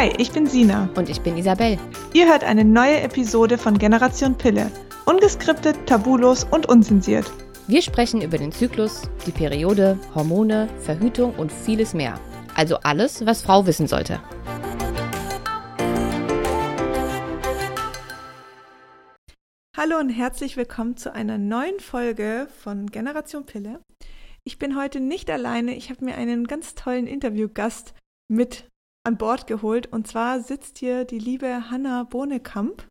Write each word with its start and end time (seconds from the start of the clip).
Hi, 0.00 0.10
ich 0.16 0.32
bin 0.32 0.46
Sina. 0.46 0.88
Und 0.96 1.10
ich 1.10 1.20
bin 1.20 1.36
Isabel. 1.36 1.78
Ihr 2.14 2.26
hört 2.26 2.42
eine 2.42 2.64
neue 2.64 3.02
Episode 3.02 3.58
von 3.58 3.76
Generation 3.76 4.34
Pille. 4.34 4.72
Ungeskriptet, 5.04 5.76
tabulos 5.84 6.44
und 6.44 6.66
unzensiert. 6.70 7.30
Wir 7.66 7.82
sprechen 7.82 8.22
über 8.22 8.38
den 8.38 8.50
Zyklus, 8.50 9.02
die 9.26 9.30
Periode, 9.30 9.98
Hormone, 10.14 10.70
Verhütung 10.78 11.34
und 11.34 11.52
vieles 11.52 11.92
mehr. 11.92 12.18
Also 12.54 12.78
alles, 12.78 13.26
was 13.26 13.42
Frau 13.42 13.66
wissen 13.66 13.86
sollte. 13.86 14.22
Hallo 19.76 19.98
und 19.98 20.08
herzlich 20.08 20.56
willkommen 20.56 20.96
zu 20.96 21.12
einer 21.12 21.36
neuen 21.36 21.78
Folge 21.78 22.48
von 22.62 22.86
Generation 22.86 23.44
Pille. 23.44 23.80
Ich 24.44 24.58
bin 24.58 24.80
heute 24.80 24.98
nicht 24.98 25.28
alleine, 25.28 25.76
ich 25.76 25.90
habe 25.90 26.06
mir 26.06 26.14
einen 26.14 26.46
ganz 26.46 26.74
tollen 26.74 27.06
Interviewgast 27.06 27.92
mit 28.28 28.64
an 29.06 29.16
Bord 29.16 29.46
geholt 29.46 29.92
und 29.92 30.06
zwar 30.06 30.40
sitzt 30.40 30.78
hier 30.78 31.04
die 31.04 31.18
liebe 31.18 31.70
Hanna 31.70 32.04
Bohnekamp. 32.04 32.86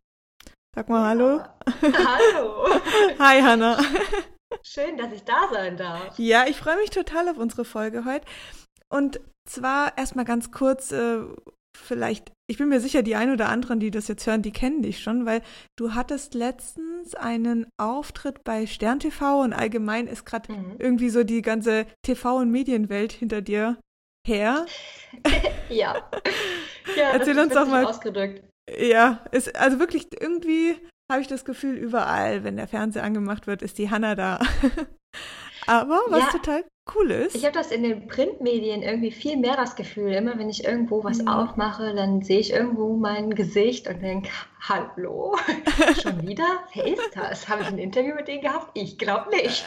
Sag 0.74 0.88
mal 0.88 1.08
hallo. 1.08 1.42
Hallo. 1.82 2.68
Hi 3.18 3.40
Hanna. 3.40 3.78
Schön, 4.62 4.96
dass 4.96 5.12
ich 5.12 5.24
da 5.24 5.48
sein 5.52 5.76
darf. 5.76 6.18
Ja, 6.18 6.46
ich 6.46 6.56
freue 6.56 6.76
mich 6.76 6.90
total 6.90 7.28
auf 7.28 7.38
unsere 7.38 7.64
Folge 7.64 8.04
heute. 8.04 8.26
Und 8.88 9.20
zwar 9.48 9.96
erstmal 9.96 10.24
ganz 10.24 10.50
kurz, 10.50 10.92
äh, 10.92 11.22
vielleicht, 11.76 12.32
ich 12.48 12.58
bin 12.58 12.68
mir 12.68 12.80
sicher, 12.80 13.02
die 13.02 13.16
ein 13.16 13.32
oder 13.32 13.48
anderen, 13.48 13.80
die 13.80 13.90
das 13.90 14.08
jetzt 14.08 14.26
hören, 14.26 14.42
die 14.42 14.52
kennen 14.52 14.82
dich 14.82 15.02
schon, 15.02 15.26
weil 15.26 15.42
du 15.76 15.94
hattest 15.94 16.34
letztens 16.34 17.14
einen 17.14 17.66
Auftritt 17.80 18.44
bei 18.44 18.66
Stern 18.66 19.00
TV 19.00 19.42
und 19.42 19.52
allgemein 19.52 20.06
ist 20.06 20.26
gerade 20.26 20.52
mhm. 20.52 20.76
irgendwie 20.78 21.10
so 21.10 21.24
die 21.24 21.42
ganze 21.42 21.86
TV- 22.04 22.40
und 22.40 22.50
Medienwelt 22.50 23.12
hinter 23.12 23.42
dir 23.42 23.78
her. 24.26 24.66
ja. 25.68 26.10
ja. 26.96 27.10
Erzähl 27.12 27.38
uns 27.38 27.54
doch 27.54 27.66
mal. 27.66 27.84
Ausgedrückt. 27.84 28.44
Ja, 28.78 29.24
ist, 29.32 29.56
also 29.56 29.78
wirklich 29.78 30.08
irgendwie 30.20 30.76
habe 31.10 31.22
ich 31.22 31.28
das 31.28 31.44
Gefühl, 31.44 31.76
überall, 31.76 32.44
wenn 32.44 32.56
der 32.56 32.68
Fernseher 32.68 33.02
angemacht 33.02 33.46
wird, 33.46 33.62
ist 33.62 33.78
die 33.78 33.90
Hanna 33.90 34.14
da. 34.14 34.38
Aber 35.66 36.00
was 36.08 36.20
ja, 36.20 36.30
total 36.30 36.64
cool 36.94 37.10
ist. 37.10 37.34
Ich 37.34 37.44
habe 37.44 37.54
das 37.54 37.70
in 37.70 37.82
den 37.82 38.06
Printmedien 38.06 38.82
irgendwie 38.82 39.10
viel 39.10 39.36
mehr 39.36 39.56
das 39.56 39.76
Gefühl. 39.76 40.12
Immer 40.12 40.38
wenn 40.38 40.48
ich 40.48 40.64
irgendwo 40.64 41.04
was 41.04 41.18
mhm. 41.18 41.28
aufmache, 41.28 41.94
dann 41.94 42.22
sehe 42.22 42.40
ich 42.40 42.52
irgendwo 42.52 42.96
mein 42.96 43.34
Gesicht 43.34 43.88
und 43.88 44.02
denke, 44.02 44.28
hallo, 44.60 45.36
schon 46.02 46.26
wieder? 46.26 46.64
Wer 46.74 46.86
ist 46.86 47.16
das? 47.16 47.48
Habe 47.48 47.62
ich 47.62 47.68
ein 47.68 47.78
Interview 47.78 48.14
mit 48.14 48.28
denen 48.28 48.42
gehabt? 48.42 48.70
Ich 48.74 48.98
glaube 48.98 49.30
nicht. 49.30 49.66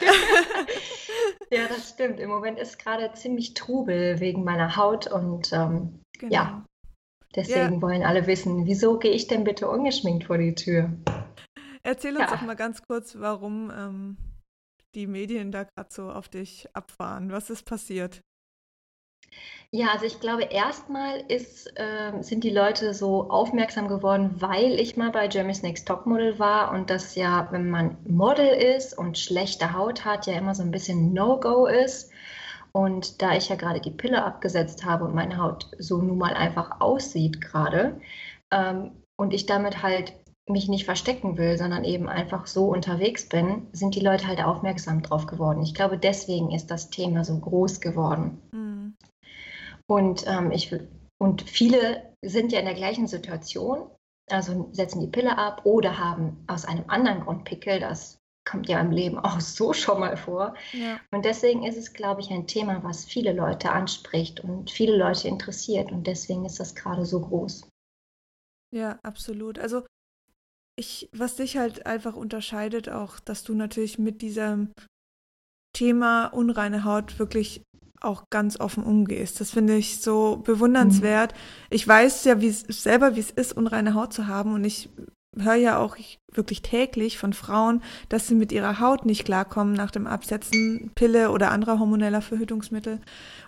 ja, 1.52 1.68
das 1.68 1.90
stimmt. 1.90 2.20
Im 2.20 2.30
Moment 2.30 2.60
ist 2.60 2.80
gerade 2.80 3.12
ziemlich 3.14 3.54
Trubel 3.54 4.20
wegen 4.20 4.44
meiner 4.44 4.76
Haut 4.76 5.08
und 5.08 5.52
ähm, 5.54 6.00
genau. 6.20 6.34
ja, 6.34 6.66
deswegen 7.36 7.76
ja. 7.76 7.82
wollen 7.82 8.04
alle 8.04 8.28
wissen, 8.28 8.66
wieso 8.66 9.00
gehe 9.00 9.12
ich 9.12 9.28
denn 9.28 9.44
bitte 9.44 9.68
ungeschminkt 9.70 10.26
vor 10.26 10.38
die 10.38 10.56
Tür? 10.56 10.92
Erzähl 11.84 12.16
uns 12.16 12.30
ja. 12.30 12.38
doch 12.38 12.42
mal 12.42 12.56
ganz 12.56 12.82
kurz, 12.88 13.18
warum 13.20 13.72
ähm, 13.76 14.18
die 14.96 15.08
Medien 15.08 15.52
da 15.52 15.64
gerade 15.64 15.90
so 15.92 16.10
auf 16.10 16.30
dich 16.30 16.68
abfahren. 16.74 17.32
Was 17.32 17.50
ist 17.50 17.66
passiert? 17.66 18.22
Ja, 19.72 19.88
also 19.92 20.06
ich 20.06 20.20
glaube, 20.20 20.44
erstmal 20.44 21.22
ist, 21.28 21.68
äh, 21.80 22.22
sind 22.22 22.44
die 22.44 22.52
Leute 22.52 22.94
so 22.94 23.30
aufmerksam 23.30 23.88
geworden, 23.88 24.36
weil 24.40 24.80
ich 24.80 24.98
mal 24.98 25.12
bei 25.12 25.28
Jeremy's 25.28 25.64
Next 25.64 25.88
Topmodel 25.88 26.38
war 26.38 26.72
und 26.72 26.90
das 26.92 27.16
ja, 27.16 27.48
wenn 27.52 27.70
man 27.70 27.98
Model 28.08 28.48
ist 28.48 28.96
und 28.96 29.18
schlechte 29.18 29.74
Haut 29.74 30.06
hat, 30.06 30.28
ja 30.28 30.34
immer 30.34 30.54
so 30.54 30.62
ein 30.62 30.72
bisschen 30.72 31.14
No-Go 31.14 31.66
ist. 31.66 32.12
Und 32.72 33.22
da 33.22 33.36
ich 33.36 33.50
ja 33.50 33.56
gerade 33.56 33.82
die 33.82 33.92
Pille 33.92 34.24
abgesetzt 34.24 34.86
habe 34.86 35.06
und 35.06 35.16
meine 35.16 35.38
Haut 35.38 35.70
so 35.80 36.02
nun 36.02 36.18
mal 36.18 36.34
einfach 36.34 36.82
aussieht 36.82 37.40
gerade 37.42 38.00
ähm, 38.52 38.92
und 39.16 39.34
ich 39.34 39.46
damit 39.46 39.84
halt 39.84 40.14
mich 40.50 40.68
nicht 40.68 40.86
verstecken 40.86 41.38
will, 41.38 41.58
sondern 41.58 41.84
eben 41.84 42.10
einfach 42.10 42.48
so 42.48 42.66
unterwegs 42.66 43.30
bin, 43.30 43.68
sind 43.72 43.96
die 43.96 44.02
Leute 44.02 44.28
halt 44.28 44.44
aufmerksam 44.44 45.02
drauf 45.02 45.26
geworden. 45.26 45.64
Ich 45.64 45.74
glaube, 45.74 45.98
deswegen 45.98 46.52
ist 46.52 46.70
das 46.70 46.90
Thema 46.90 47.24
so 47.24 47.38
groß 47.40 47.80
geworden. 47.80 48.42
Mhm. 48.52 48.96
Und, 49.88 50.26
ähm, 50.28 50.52
ich, 50.52 50.76
und 51.18 51.50
viele 51.50 52.14
sind 52.22 52.52
ja 52.52 52.60
in 52.60 52.66
der 52.66 52.74
gleichen 52.74 53.08
Situation, 53.08 53.90
also 54.30 54.70
setzen 54.72 55.00
die 55.02 55.08
Pille 55.08 55.38
ab 55.38 55.62
oder 55.66 55.98
haben 55.98 56.44
aus 56.48 56.66
einem 56.66 56.86
anderen 56.88 57.22
Grund 57.22 57.46
Pickel. 57.46 57.80
Das 57.80 58.18
kommt 58.46 58.68
ja 58.68 58.82
im 58.82 58.92
Leben 58.92 59.20
auch 59.20 59.40
so 59.40 59.72
schon 59.72 60.02
mal 60.02 60.18
vor. 60.18 60.56
Ja. 60.74 61.00
Und 61.12 61.24
deswegen 61.24 61.64
ist 61.64 61.78
es, 61.78 61.94
glaube 61.94 62.20
ich, 62.20 62.32
ein 62.32 62.48
Thema, 62.48 62.84
was 62.84 63.06
viele 63.06 63.32
Leute 63.32 63.72
anspricht 63.72 64.42
und 64.42 64.72
viele 64.72 64.98
Leute 64.98 65.30
interessiert. 65.30 65.92
Und 65.92 66.06
deswegen 66.06 66.44
ist 66.44 66.60
das 66.60 66.76
gerade 66.76 67.06
so 67.06 67.22
groß. 67.22 67.70
Ja, 68.74 69.00
absolut. 69.04 69.60
Also 69.60 69.86
ich, 70.76 71.10
was 71.14 71.36
dich 71.36 71.58
halt 71.58 71.86
einfach 71.86 72.16
unterscheidet, 72.16 72.90
auch, 72.90 73.20
dass 73.20 73.44
du 73.44 73.54
natürlich 73.54 74.00
mit 74.00 74.22
diesem 74.22 74.72
Thema 75.76 76.28
unreine 76.28 76.84
Haut 76.84 77.20
wirklich 77.20 77.64
auch 78.02 78.30
ganz 78.30 78.60
offen 78.60 78.84
umgehst. 78.84 79.40
Das 79.40 79.52
finde 79.52 79.76
ich 79.76 80.02
so 80.02 80.38
bewundernswert. 80.38 81.34
Mhm. 81.34 81.38
Ich 81.70 81.88
weiß 81.88 82.26
ja 82.26 82.42
wie 82.42 82.50
selber, 82.50 83.16
wie 83.16 83.22
es 83.22 83.32
ist, 83.32 83.54
unreine 83.54 83.94
Haut 83.94 84.14
zu 84.14 84.28
haben 84.28 84.54
und 84.54 84.64
ich 84.66 84.90
höre 85.38 85.56
ja 85.56 85.80
auch 85.80 85.98
wirklich 86.32 86.62
täglich 86.62 87.18
von 87.18 87.34
Frauen, 87.34 87.82
dass 88.10 88.28
sie 88.28 88.36
mit 88.36 88.52
ihrer 88.52 88.80
Haut 88.80 89.06
nicht 89.06 89.26
klarkommen 89.26 89.74
nach 89.74 89.90
dem 89.90 90.06
Absetzen 90.06 90.92
Pille 90.96 91.32
oder 91.32 91.52
anderer 91.52 91.80
hormoneller 91.80 92.22
Verhütungsmittel. 92.22 93.00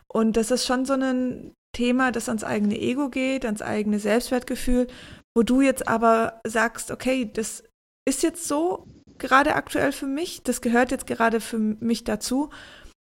Und 0.08 0.38
das 0.38 0.50
ist 0.50 0.66
schon 0.66 0.85
so 0.85 0.94
ein 0.94 1.53
Thema, 1.74 2.12
das 2.12 2.30
ans 2.30 2.44
eigene 2.44 2.80
Ego 2.80 3.09
geht, 3.09 3.46
ans 3.46 3.62
eigene 3.62 4.00
Selbstwertgefühl 4.00 4.88
wo 5.35 5.44
du 5.44 5.62
jetzt 5.62 5.88
aber 5.88 6.41
sagst, 6.46 6.91
okay, 6.91 7.29
das 7.31 7.63
ist 8.07 8.23
jetzt 8.23 8.47
so 8.47 8.88
gerade 9.18 9.56
aktuell 9.56 9.91
für 9.91 10.07
mich, 10.07 10.44
das 10.44 10.62
gehört 10.62 10.91
jetzt 10.91 11.07
gerade 11.07 11.40
für 11.41 11.59
mich 11.59 12.03
dazu 12.03 12.50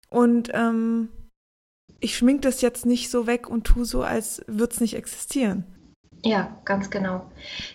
und 0.10 0.50
ähm, 0.54 1.10
ich 2.00 2.18
schmink 2.18 2.42
das 2.42 2.62
jetzt 2.62 2.86
nicht 2.86 3.10
so 3.10 3.28
weg 3.28 3.50
und 3.50 3.66
tu 3.66 3.84
so, 3.84 4.04
als 4.04 4.44
würde 4.48 4.74
es 4.74 4.82
nicht 4.82 4.96
existieren. 4.96 5.66
Ja, 6.26 6.56
ganz 6.64 6.90
genau. 6.90 7.26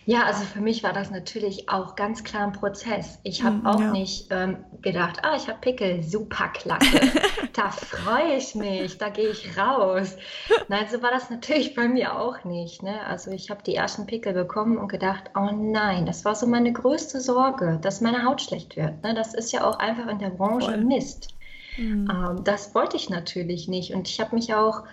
Ja, 0.06 0.22
also 0.22 0.42
für 0.44 0.62
mich 0.62 0.82
war 0.82 0.94
das 0.94 1.10
natürlich 1.10 1.69
auch 1.69 1.97
ganz 1.97 2.25
klar 2.25 2.44
ein 2.44 2.53
Prozess. 2.53 3.19
Ich 3.22 3.42
habe 3.42 3.56
mm, 3.56 3.66
auch 3.66 3.81
ja. 3.81 3.91
nicht 3.91 4.28
ähm, 4.31 4.64
gedacht, 4.81 5.19
ah, 5.22 5.36
ich 5.36 5.48
habe 5.48 5.59
Pickel, 5.60 6.03
super 6.03 6.48
klasse. 6.48 6.98
da 7.53 7.70
freue 7.70 8.36
ich 8.36 8.54
mich, 8.54 8.97
da 8.97 9.10
gehe 9.10 9.28
ich 9.28 9.59
raus. 9.59 10.16
Nein, 10.69 10.86
so 10.91 11.03
war 11.03 11.10
das 11.10 11.28
natürlich 11.28 11.75
bei 11.75 11.88
mir 11.88 12.19
auch 12.19 12.42
nicht. 12.44 12.82
Ne? 12.82 13.04
Also 13.06 13.31
ich 13.32 13.50
habe 13.50 13.62
die 13.62 13.75
ersten 13.75 14.06
Pickel 14.06 14.32
bekommen 14.32 14.78
und 14.78 14.88
gedacht, 14.88 15.25
oh 15.36 15.50
nein, 15.53 16.06
das 16.06 16.25
war 16.25 16.34
so 16.34 16.47
meine 16.47 16.72
größte 16.72 17.20
Sorge, 17.20 17.78
dass 17.82 18.00
meine 18.00 18.25
Haut 18.25 18.41
schlecht 18.41 18.76
wird. 18.78 19.03
Ne? 19.03 19.12
Das 19.12 19.34
ist 19.34 19.53
ja 19.53 19.69
auch 19.69 19.78
einfach 19.78 20.09
in 20.09 20.20
der 20.20 20.30
Branche 20.30 20.70
Voll. 20.70 20.84
Mist. 20.84 21.34
Mm. 21.76 22.09
Ähm, 22.10 22.44
das 22.44 22.75
wollte 22.75 22.97
ich 22.97 23.10
natürlich 23.10 23.69
nicht. 23.69 23.92
Und 23.92 24.09
ich 24.09 24.19
habe 24.20 24.34
mich 24.34 24.54
auch 24.54 24.84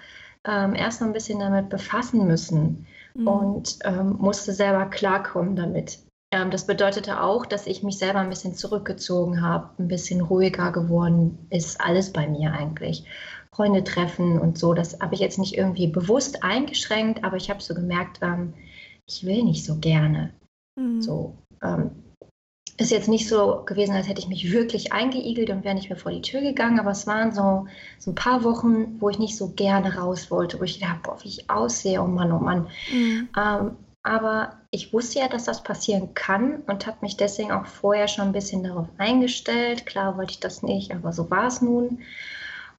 ähm, 0.43 0.75
erst 0.75 0.99
noch 0.99 1.07
ein 1.07 1.13
bisschen 1.13 1.39
damit 1.39 1.69
befassen 1.69 2.27
müssen 2.27 2.85
mhm. 3.15 3.27
und 3.27 3.79
ähm, 3.83 4.17
musste 4.19 4.53
selber 4.53 4.85
klarkommen 4.85 5.55
damit. 5.55 5.99
Ähm, 6.31 6.51
das 6.51 6.67
bedeutete 6.67 7.21
auch, 7.21 7.45
dass 7.45 7.67
ich 7.67 7.83
mich 7.83 7.97
selber 7.97 8.19
ein 8.19 8.29
bisschen 8.29 8.55
zurückgezogen 8.55 9.41
habe, 9.41 9.69
ein 9.79 9.87
bisschen 9.87 10.21
ruhiger 10.21 10.71
geworden 10.71 11.47
ist 11.49 11.79
alles 11.81 12.11
bei 12.11 12.27
mir 12.27 12.53
eigentlich. 12.53 13.05
Freunde 13.51 13.83
treffen 13.83 14.39
und 14.39 14.57
so, 14.57 14.73
das 14.73 14.99
habe 14.99 15.15
ich 15.15 15.21
jetzt 15.21 15.39
nicht 15.39 15.57
irgendwie 15.57 15.87
bewusst 15.87 16.43
eingeschränkt, 16.43 17.23
aber 17.23 17.37
ich 17.37 17.49
habe 17.49 17.61
so 17.61 17.73
gemerkt, 17.73 18.19
ähm, 18.21 18.53
ich 19.07 19.25
will 19.25 19.43
nicht 19.43 19.65
so 19.65 19.77
gerne. 19.77 20.33
Mhm. 20.75 21.01
So, 21.01 21.37
ähm, 21.63 21.91
ist 22.77 22.91
jetzt 22.91 23.07
nicht 23.07 23.27
so 23.29 23.63
gewesen, 23.65 23.95
als 23.95 24.07
hätte 24.07 24.19
ich 24.19 24.27
mich 24.27 24.51
wirklich 24.51 24.91
eingeigelt 24.91 25.49
und 25.49 25.63
wäre 25.63 25.75
nicht 25.75 25.89
mehr 25.89 25.97
vor 25.97 26.11
die 26.11 26.21
Tür 26.21 26.41
gegangen, 26.41 26.79
aber 26.79 26.91
es 26.91 27.07
waren 27.07 27.31
so, 27.31 27.67
so 27.99 28.11
ein 28.11 28.15
paar 28.15 28.43
Wochen, 28.43 28.99
wo 28.99 29.09
ich 29.09 29.19
nicht 29.19 29.37
so 29.37 29.49
gerne 29.49 29.95
raus 29.95 30.29
wollte, 30.29 30.59
wo 30.59 30.63
ich 30.63 30.79
gedacht 30.79 31.03
boah, 31.03 31.17
wie 31.21 31.29
ich 31.29 31.49
aussehe, 31.49 32.01
oh 32.01 32.07
Mann, 32.07 32.31
oh 32.33 32.39
Mann. 32.39 32.67
Mhm. 32.91 33.29
Ähm, 33.37 33.77
aber 34.03 34.57
ich 34.71 34.93
wusste 34.93 35.19
ja, 35.19 35.27
dass 35.27 35.45
das 35.45 35.63
passieren 35.63 36.13
kann 36.13 36.61
und 36.67 36.85
habe 36.85 36.97
mich 37.01 37.17
deswegen 37.17 37.51
auch 37.51 37.65
vorher 37.65 38.07
schon 38.07 38.25
ein 38.25 38.33
bisschen 38.33 38.63
darauf 38.63 38.87
eingestellt. 38.97 39.85
Klar 39.85 40.17
wollte 40.17 40.33
ich 40.33 40.39
das 40.39 40.61
nicht, 40.61 40.93
aber 40.93 41.11
so 41.11 41.31
war 41.31 41.47
es 41.47 41.61
nun. 41.61 41.99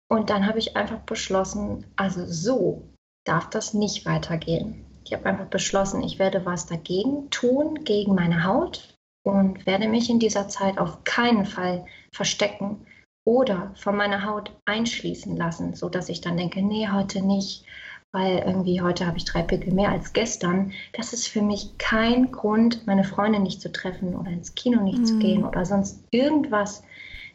Und 0.08 0.30
dann 0.30 0.46
habe 0.46 0.58
ich 0.58 0.76
einfach 0.76 1.00
beschlossen, 1.00 1.84
also 1.96 2.24
so 2.26 2.82
darf 3.24 3.50
das 3.50 3.74
nicht 3.74 4.06
weitergehen. 4.06 4.84
Ich 5.04 5.14
habe 5.14 5.26
einfach 5.26 5.46
beschlossen, 5.46 6.02
ich 6.02 6.18
werde 6.18 6.44
was 6.44 6.66
dagegen 6.66 7.30
tun, 7.30 7.84
gegen 7.84 8.14
meine 8.14 8.44
Haut, 8.44 8.95
und 9.26 9.66
werde 9.66 9.88
mich 9.88 10.08
in 10.08 10.20
dieser 10.20 10.46
Zeit 10.46 10.78
auf 10.78 11.02
keinen 11.02 11.46
Fall 11.46 11.84
verstecken 12.12 12.86
oder 13.24 13.72
von 13.74 13.96
meiner 13.96 14.24
Haut 14.24 14.52
einschließen 14.66 15.36
lassen, 15.36 15.74
sodass 15.74 16.08
ich 16.08 16.20
dann 16.20 16.36
denke, 16.36 16.62
nee, 16.62 16.88
heute 16.88 17.26
nicht, 17.26 17.64
weil 18.12 18.38
irgendwie 18.38 18.80
heute 18.80 19.04
habe 19.04 19.16
ich 19.16 19.24
drei 19.24 19.42
Pickel 19.42 19.74
mehr 19.74 19.90
als 19.90 20.12
gestern. 20.12 20.72
Das 20.92 21.12
ist 21.12 21.26
für 21.26 21.42
mich 21.42 21.76
kein 21.76 22.30
Grund, 22.30 22.86
meine 22.86 23.02
Freunde 23.02 23.40
nicht 23.40 23.60
zu 23.60 23.72
treffen 23.72 24.14
oder 24.14 24.30
ins 24.30 24.54
Kino 24.54 24.80
nicht 24.80 25.00
mhm. 25.00 25.04
zu 25.06 25.18
gehen 25.18 25.44
oder 25.44 25.66
sonst 25.66 26.04
irgendwas. 26.12 26.84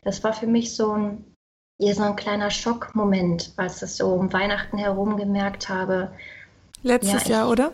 Das 0.01 0.23
war 0.23 0.31
für 0.31 0.47
mich 0.47 0.73
so 0.73 0.93
ein, 0.93 1.25
ja, 1.77 1.93
so 1.93 2.03
ein 2.03 2.15
kleiner 2.15 2.51
Schockmoment, 2.51 3.51
als 3.57 3.75
ich 3.75 3.79
das 3.81 3.97
so 3.97 4.13
um 4.13 4.31
Weihnachten 4.31 4.77
herum 4.77 5.17
gemerkt 5.17 5.67
habe. 5.67 6.13
Letztes 6.83 7.11
ja, 7.11 7.19
ich, 7.21 7.27
Jahr, 7.27 7.49
oder? 7.49 7.73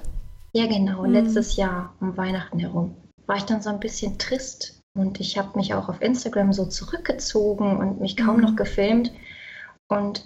Ja, 0.53 0.65
genau. 0.65 1.03
Mhm. 1.03 1.11
Letztes 1.11 1.55
Jahr 1.55 1.93
um 1.99 2.17
Weihnachten 2.17 2.57
herum 2.57 2.95
war 3.27 3.37
ich 3.37 3.43
dann 3.43 3.61
so 3.61 3.69
ein 3.69 3.79
bisschen 3.79 4.17
trist 4.17 4.81
und 4.97 5.19
ich 5.19 5.37
habe 5.37 5.57
mich 5.57 5.73
auch 5.73 5.89
auf 5.89 6.01
Instagram 6.01 6.53
so 6.53 6.65
zurückgezogen 6.65 7.77
und 7.77 8.01
mich 8.01 8.17
kaum 8.17 8.37
mhm. 8.37 8.43
noch 8.43 8.55
gefilmt. 8.55 9.11
Und 9.89 10.25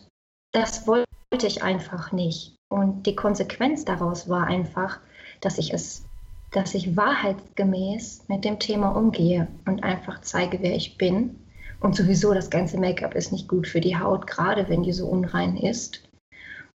das 0.53 0.87
wollte 0.87 1.07
ich 1.45 1.63
einfach 1.63 2.11
nicht. 2.11 2.55
Und 2.69 3.05
die 3.05 3.15
Konsequenz 3.15 3.83
daraus 3.83 4.29
war 4.29 4.47
einfach, 4.47 4.99
dass 5.41 5.57
ich 5.57 5.73
es, 5.73 6.05
dass 6.51 6.73
ich 6.73 6.95
wahrheitsgemäß 6.95 8.25
mit 8.27 8.45
dem 8.45 8.59
Thema 8.59 8.95
umgehe 8.95 9.47
und 9.65 9.83
einfach 9.83 10.21
zeige, 10.21 10.61
wer 10.61 10.75
ich 10.75 10.97
bin. 10.97 11.37
Und 11.81 11.95
sowieso 11.95 12.33
das 12.33 12.49
ganze 12.49 12.77
Make-up 12.77 13.15
ist 13.15 13.31
nicht 13.31 13.47
gut 13.47 13.67
für 13.67 13.81
die 13.81 13.97
Haut, 13.97 14.27
gerade 14.27 14.69
wenn 14.69 14.83
die 14.83 14.93
so 14.93 15.07
unrein 15.07 15.57
ist. 15.57 16.03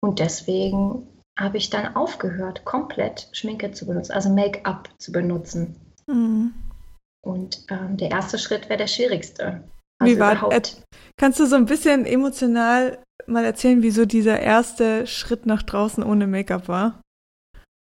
Und 0.00 0.18
deswegen 0.18 1.06
habe 1.38 1.58
ich 1.58 1.70
dann 1.70 1.94
aufgehört, 1.94 2.64
komplett 2.64 3.28
Schminke 3.32 3.72
zu 3.72 3.86
benutzen, 3.86 4.12
also 4.12 4.30
Make-up 4.30 4.88
zu 4.98 5.12
benutzen. 5.12 5.76
Mhm. 6.06 6.54
Und 7.24 7.64
ähm, 7.70 7.96
der 7.96 8.10
erste 8.10 8.38
Schritt 8.38 8.68
wäre 8.68 8.78
der 8.78 8.86
schwierigste. 8.86 9.64
Also 9.98 10.14
Wie 10.14 10.20
war, 10.20 10.52
äh, 10.52 10.60
kannst 11.16 11.40
du 11.40 11.46
so 11.46 11.56
ein 11.56 11.66
bisschen 11.66 12.04
emotional 12.04 12.98
mal 13.26 13.44
erzählen, 13.44 13.82
wieso 13.82 14.04
dieser 14.04 14.40
erste 14.40 15.06
Schritt 15.06 15.46
nach 15.46 15.62
draußen 15.62 16.04
ohne 16.04 16.26
Make-up 16.26 16.68
war? 16.68 17.00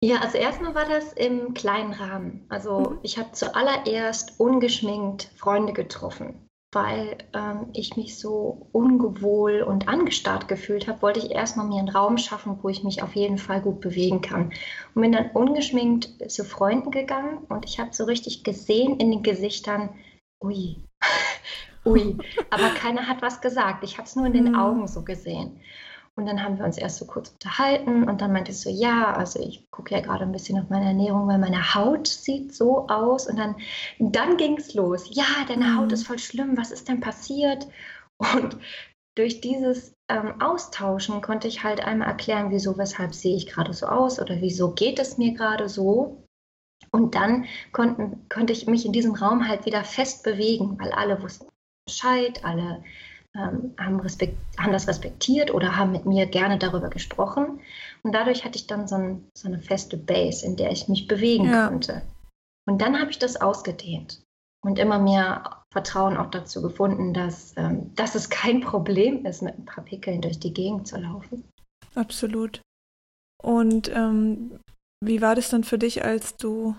Ja, 0.03 0.17
also 0.17 0.37
erstmal 0.37 0.75
war 0.75 0.87
das 0.87 1.13
im 1.13 1.53
kleinen 1.53 1.93
Rahmen. 1.93 2.45
Also 2.49 2.79
mhm. 2.79 2.99
ich 3.03 3.17
habe 3.17 3.31
zuallererst 3.31 4.39
ungeschminkt 4.39 5.29
Freunde 5.35 5.73
getroffen 5.73 6.47
weil 6.73 7.17
ähm, 7.33 7.67
ich 7.73 7.95
mich 7.95 8.17
so 8.17 8.67
ungewohl 8.71 9.61
und 9.61 9.87
angestarrt 9.87 10.47
gefühlt 10.47 10.87
habe, 10.87 11.01
wollte 11.01 11.19
ich 11.19 11.31
erstmal 11.31 11.67
mir 11.67 11.79
einen 11.79 11.89
Raum 11.89 12.17
schaffen, 12.17 12.57
wo 12.61 12.69
ich 12.69 12.83
mich 12.83 13.03
auf 13.03 13.15
jeden 13.15 13.37
Fall 13.37 13.61
gut 13.61 13.81
bewegen 13.81 14.21
kann. 14.21 14.51
Und 14.93 15.01
bin 15.01 15.11
dann 15.11 15.31
ungeschminkt 15.31 16.31
zu 16.31 16.43
Freunden 16.43 16.91
gegangen 16.91 17.39
und 17.49 17.65
ich 17.65 17.79
habe 17.79 17.93
so 17.93 18.05
richtig 18.05 18.43
gesehen 18.43 18.97
in 18.97 19.11
den 19.11 19.23
Gesichtern, 19.23 19.89
ui, 20.41 20.77
ui, 21.85 22.17
aber 22.49 22.69
keiner 22.69 23.07
hat 23.07 23.21
was 23.21 23.41
gesagt. 23.41 23.83
Ich 23.83 23.97
habe 23.97 24.07
es 24.07 24.15
nur 24.15 24.25
in 24.25 24.33
den 24.33 24.49
mhm. 24.49 24.55
Augen 24.55 24.87
so 24.87 25.03
gesehen. 25.03 25.59
Und 26.15 26.27
dann 26.27 26.43
haben 26.43 26.59
wir 26.59 26.65
uns 26.65 26.77
erst 26.77 26.97
so 26.97 27.05
kurz 27.05 27.29
unterhalten 27.29 28.07
und 28.07 28.21
dann 28.21 28.31
meinte 28.31 28.51
ich 28.51 28.59
so, 28.59 28.69
ja, 28.69 29.13
also 29.13 29.39
ich 29.39 29.69
gucke 29.71 29.95
ja 29.95 30.01
gerade 30.01 30.23
ein 30.23 30.31
bisschen 30.31 30.59
auf 30.59 30.69
meine 30.69 30.85
Ernährung, 30.85 31.27
weil 31.27 31.39
meine 31.39 31.73
Haut 31.73 32.05
sieht 32.07 32.53
so 32.53 32.87
aus. 32.87 33.27
Und 33.27 33.37
dann, 33.37 33.55
dann 33.97 34.37
ging 34.37 34.57
es 34.57 34.75
los. 34.75 35.07
Ja, 35.09 35.25
deine 35.47 35.75
Haut 35.75 35.87
mhm. 35.87 35.93
ist 35.93 36.05
voll 36.05 36.19
schlimm, 36.19 36.55
was 36.55 36.71
ist 36.71 36.87
denn 36.87 36.99
passiert? 36.99 37.67
Und 38.17 38.57
durch 39.15 39.41
dieses 39.41 39.95
ähm, 40.07 40.39
Austauschen 40.39 41.21
konnte 41.21 41.47
ich 41.47 41.63
halt 41.63 41.81
einmal 41.83 42.09
erklären, 42.09 42.51
wieso, 42.51 42.77
weshalb 42.77 43.15
sehe 43.15 43.35
ich 43.35 43.47
gerade 43.47 43.73
so 43.73 43.87
aus 43.87 44.19
oder 44.19 44.39
wieso 44.39 44.71
geht 44.71 44.99
es 44.99 45.17
mir 45.17 45.33
gerade 45.33 45.67
so. 45.67 46.23
Und 46.91 47.15
dann 47.15 47.45
konnten, 47.71 48.27
konnte 48.29 48.53
ich 48.53 48.67
mich 48.67 48.85
in 48.85 48.91
diesem 48.91 49.15
Raum 49.15 49.47
halt 49.47 49.65
wieder 49.65 49.83
fest 49.83 50.23
bewegen, 50.23 50.77
weil 50.79 50.91
alle 50.91 51.21
wussten 51.23 51.47
Bescheid, 51.85 52.43
alle 52.43 52.83
ähm, 53.35 53.73
haben, 53.79 53.99
respekt, 53.99 54.37
haben 54.57 54.73
das 54.73 54.87
respektiert 54.87 55.53
oder 55.53 55.75
haben 55.75 55.91
mit 55.91 56.05
mir 56.05 56.25
gerne 56.25 56.57
darüber 56.57 56.89
gesprochen. 56.89 57.59
Und 58.03 58.13
dadurch 58.13 58.45
hatte 58.45 58.57
ich 58.57 58.67
dann 58.67 58.87
so, 58.87 58.95
ein, 58.95 59.27
so 59.35 59.47
eine 59.47 59.59
feste 59.59 59.97
Base, 59.97 60.45
in 60.45 60.55
der 60.55 60.71
ich 60.71 60.87
mich 60.87 61.07
bewegen 61.07 61.45
ja. 61.45 61.67
konnte. 61.67 62.01
Und 62.67 62.81
dann 62.81 62.99
habe 62.99 63.11
ich 63.11 63.19
das 63.19 63.39
ausgedehnt 63.39 64.21
und 64.63 64.79
immer 64.79 64.99
mehr 64.99 65.63
Vertrauen 65.71 66.17
auch 66.17 66.29
dazu 66.29 66.61
gefunden, 66.61 67.13
dass, 67.13 67.53
ähm, 67.57 67.93
dass 67.95 68.15
es 68.15 68.29
kein 68.29 68.61
Problem 68.61 69.25
ist, 69.25 69.41
mit 69.41 69.57
ein 69.57 69.65
paar 69.65 69.83
Pickeln 69.83 70.21
durch 70.21 70.39
die 70.39 70.53
Gegend 70.53 70.87
zu 70.87 70.97
laufen. 70.97 71.43
Absolut. 71.95 72.61
Und 73.41 73.91
ähm, 73.93 74.59
wie 75.03 75.21
war 75.21 75.35
das 75.35 75.49
dann 75.49 75.63
für 75.63 75.77
dich, 75.77 76.05
als 76.05 76.37
du, 76.37 76.75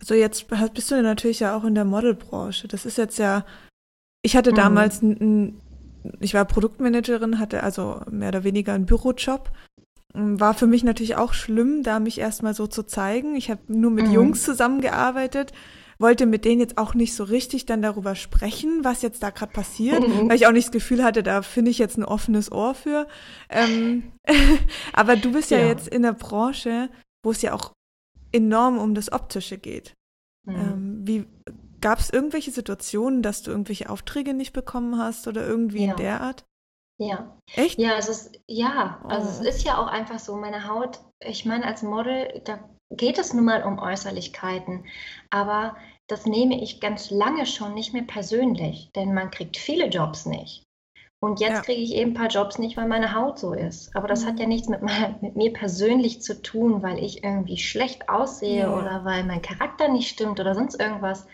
also 0.00 0.14
jetzt 0.14 0.48
bist 0.74 0.90
du 0.90 1.00
natürlich 1.00 1.40
ja 1.40 1.56
auch 1.56 1.64
in 1.64 1.74
der 1.74 1.84
Modelbranche. 1.84 2.66
Das 2.66 2.86
ist 2.86 2.98
jetzt 2.98 3.18
ja 3.18 3.44
ich 4.22 4.36
hatte 4.36 4.52
mhm. 4.52 4.56
damals, 4.56 5.02
ein, 5.02 5.60
ich 6.20 6.34
war 6.34 6.44
Produktmanagerin, 6.44 7.38
hatte 7.38 7.62
also 7.62 8.00
mehr 8.10 8.28
oder 8.28 8.44
weniger 8.44 8.74
einen 8.74 8.86
Bürojob. 8.86 9.50
War 10.14 10.54
für 10.54 10.66
mich 10.66 10.84
natürlich 10.84 11.16
auch 11.16 11.34
schlimm, 11.34 11.82
da 11.82 12.00
mich 12.00 12.18
erstmal 12.18 12.54
so 12.54 12.66
zu 12.66 12.82
zeigen. 12.82 13.36
Ich 13.36 13.50
habe 13.50 13.60
nur 13.68 13.90
mit 13.90 14.06
mhm. 14.06 14.12
Jungs 14.12 14.42
zusammengearbeitet, 14.42 15.52
wollte 15.98 16.26
mit 16.26 16.44
denen 16.44 16.60
jetzt 16.60 16.78
auch 16.78 16.94
nicht 16.94 17.14
so 17.14 17.24
richtig 17.24 17.66
dann 17.66 17.82
darüber 17.82 18.14
sprechen, 18.14 18.84
was 18.84 19.02
jetzt 19.02 19.22
da 19.22 19.30
gerade 19.30 19.52
passiert, 19.52 20.06
mhm. 20.06 20.28
weil 20.28 20.36
ich 20.36 20.46
auch 20.46 20.52
nicht 20.52 20.68
das 20.68 20.72
Gefühl 20.72 21.04
hatte, 21.04 21.22
da 21.22 21.42
finde 21.42 21.70
ich 21.70 21.78
jetzt 21.78 21.98
ein 21.98 22.04
offenes 22.04 22.50
Ohr 22.50 22.74
für. 22.74 23.06
Ähm, 23.50 24.04
aber 24.92 25.16
du 25.16 25.32
bist 25.32 25.50
ja, 25.50 25.58
ja, 25.58 25.66
jetzt 25.66 25.88
in 25.88 26.02
der 26.02 26.14
Branche, 26.14 26.88
wo 27.22 27.30
es 27.30 27.42
ja 27.42 27.52
auch 27.52 27.72
enorm 28.32 28.78
um 28.78 28.94
das 28.94 29.12
Optische 29.12 29.58
geht. 29.58 29.94
Mhm. 30.46 30.54
Ähm, 30.54 31.00
wie 31.04 31.26
Gab 31.80 31.98
es 31.98 32.10
irgendwelche 32.10 32.50
Situationen, 32.50 33.22
dass 33.22 33.42
du 33.42 33.50
irgendwelche 33.50 33.90
Aufträge 33.90 34.34
nicht 34.34 34.52
bekommen 34.52 34.98
hast 34.98 35.28
oder 35.28 35.46
irgendwie 35.46 35.84
ja. 35.84 35.92
in 35.92 35.96
der 35.96 36.20
Art? 36.20 36.44
Ja. 36.98 37.38
Echt? 37.54 37.78
Ja, 37.78 37.96
es 37.96 38.08
ist, 38.08 38.40
ja, 38.46 39.00
oh. 39.04 39.08
also 39.08 39.28
es 39.28 39.56
ist 39.56 39.64
ja 39.64 39.78
auch 39.78 39.86
einfach 39.86 40.18
so, 40.18 40.36
meine 40.36 40.68
Haut, 40.68 41.00
ich 41.20 41.44
meine, 41.44 41.64
als 41.64 41.82
Model, 41.82 42.42
da 42.44 42.58
geht 42.90 43.18
es 43.18 43.32
nun 43.32 43.44
mal 43.44 43.62
um 43.62 43.78
Äußerlichkeiten, 43.78 44.84
aber 45.30 45.76
das 46.08 46.26
nehme 46.26 46.60
ich 46.60 46.80
ganz 46.80 47.10
lange 47.10 47.46
schon 47.46 47.74
nicht 47.74 47.92
mehr 47.92 48.02
persönlich, 48.02 48.90
denn 48.96 49.14
man 49.14 49.30
kriegt 49.30 49.56
viele 49.56 49.86
Jobs 49.86 50.26
nicht. 50.26 50.64
Und 51.20 51.40
jetzt 51.40 51.52
ja. 51.52 51.60
kriege 51.62 51.82
ich 51.82 51.94
eben 51.94 52.12
ein 52.12 52.14
paar 52.14 52.28
Jobs 52.28 52.58
nicht, 52.58 52.76
weil 52.76 52.86
meine 52.86 53.12
Haut 53.12 53.40
so 53.40 53.52
ist. 53.52 53.94
Aber 53.96 54.06
das 54.06 54.22
mhm. 54.22 54.28
hat 54.28 54.40
ja 54.40 54.46
nichts 54.46 54.68
mit, 54.68 54.80
mit, 55.20 55.36
mir 55.36 55.52
persönlich 55.52 56.22
zu 56.22 56.40
tun, 56.40 56.82
weil 56.82 57.02
ich 57.02 57.24
irgendwie 57.24 57.58
schlecht 57.58 58.08
aussehe 58.08 58.60
ja. 58.60 58.72
oder 58.72 59.04
weil 59.04 59.24
mein 59.24 59.42
Charakter 59.42 59.88
nicht 59.88 60.08
stimmt 60.08 60.38
oder 60.38 60.54
sonst 60.54 60.80
irgendwas 60.80 61.26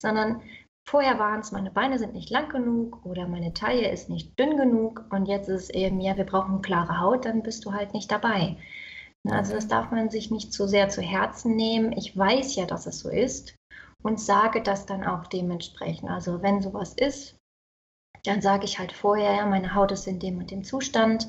sondern 0.00 0.42
vorher 0.88 1.18
waren 1.18 1.40
es, 1.40 1.52
meine 1.52 1.70
Beine 1.70 1.98
sind 1.98 2.14
nicht 2.14 2.30
lang 2.30 2.48
genug 2.48 3.04
oder 3.04 3.28
meine 3.28 3.52
Taille 3.52 3.90
ist 3.90 4.08
nicht 4.08 4.38
dünn 4.38 4.56
genug 4.56 5.04
und 5.10 5.26
jetzt 5.26 5.48
ist 5.48 5.64
es 5.64 5.70
eben, 5.70 6.00
ja, 6.00 6.16
wir 6.16 6.24
brauchen 6.24 6.62
klare 6.62 7.00
Haut, 7.00 7.24
dann 7.24 7.42
bist 7.42 7.64
du 7.64 7.72
halt 7.72 7.94
nicht 7.94 8.10
dabei. 8.10 8.56
Also 9.28 9.54
das 9.54 9.68
darf 9.68 9.90
man 9.90 10.08
sich 10.08 10.30
nicht 10.30 10.52
zu 10.52 10.66
sehr 10.66 10.88
zu 10.88 11.02
Herzen 11.02 11.54
nehmen. 11.54 11.92
Ich 11.92 12.16
weiß 12.16 12.56
ja, 12.56 12.64
dass 12.64 12.86
es 12.86 13.00
so 13.00 13.10
ist 13.10 13.54
und 14.02 14.18
sage 14.18 14.62
das 14.62 14.86
dann 14.86 15.04
auch 15.04 15.26
dementsprechend. 15.26 16.08
Also 16.08 16.42
wenn 16.42 16.62
sowas 16.62 16.94
ist, 16.94 17.36
dann 18.24 18.40
sage 18.40 18.64
ich 18.64 18.78
halt 18.78 18.92
vorher, 18.92 19.34
ja, 19.34 19.46
meine 19.46 19.74
Haut 19.74 19.92
ist 19.92 20.06
in 20.06 20.18
dem 20.18 20.38
und 20.38 20.50
dem 20.50 20.64
Zustand. 20.64 21.28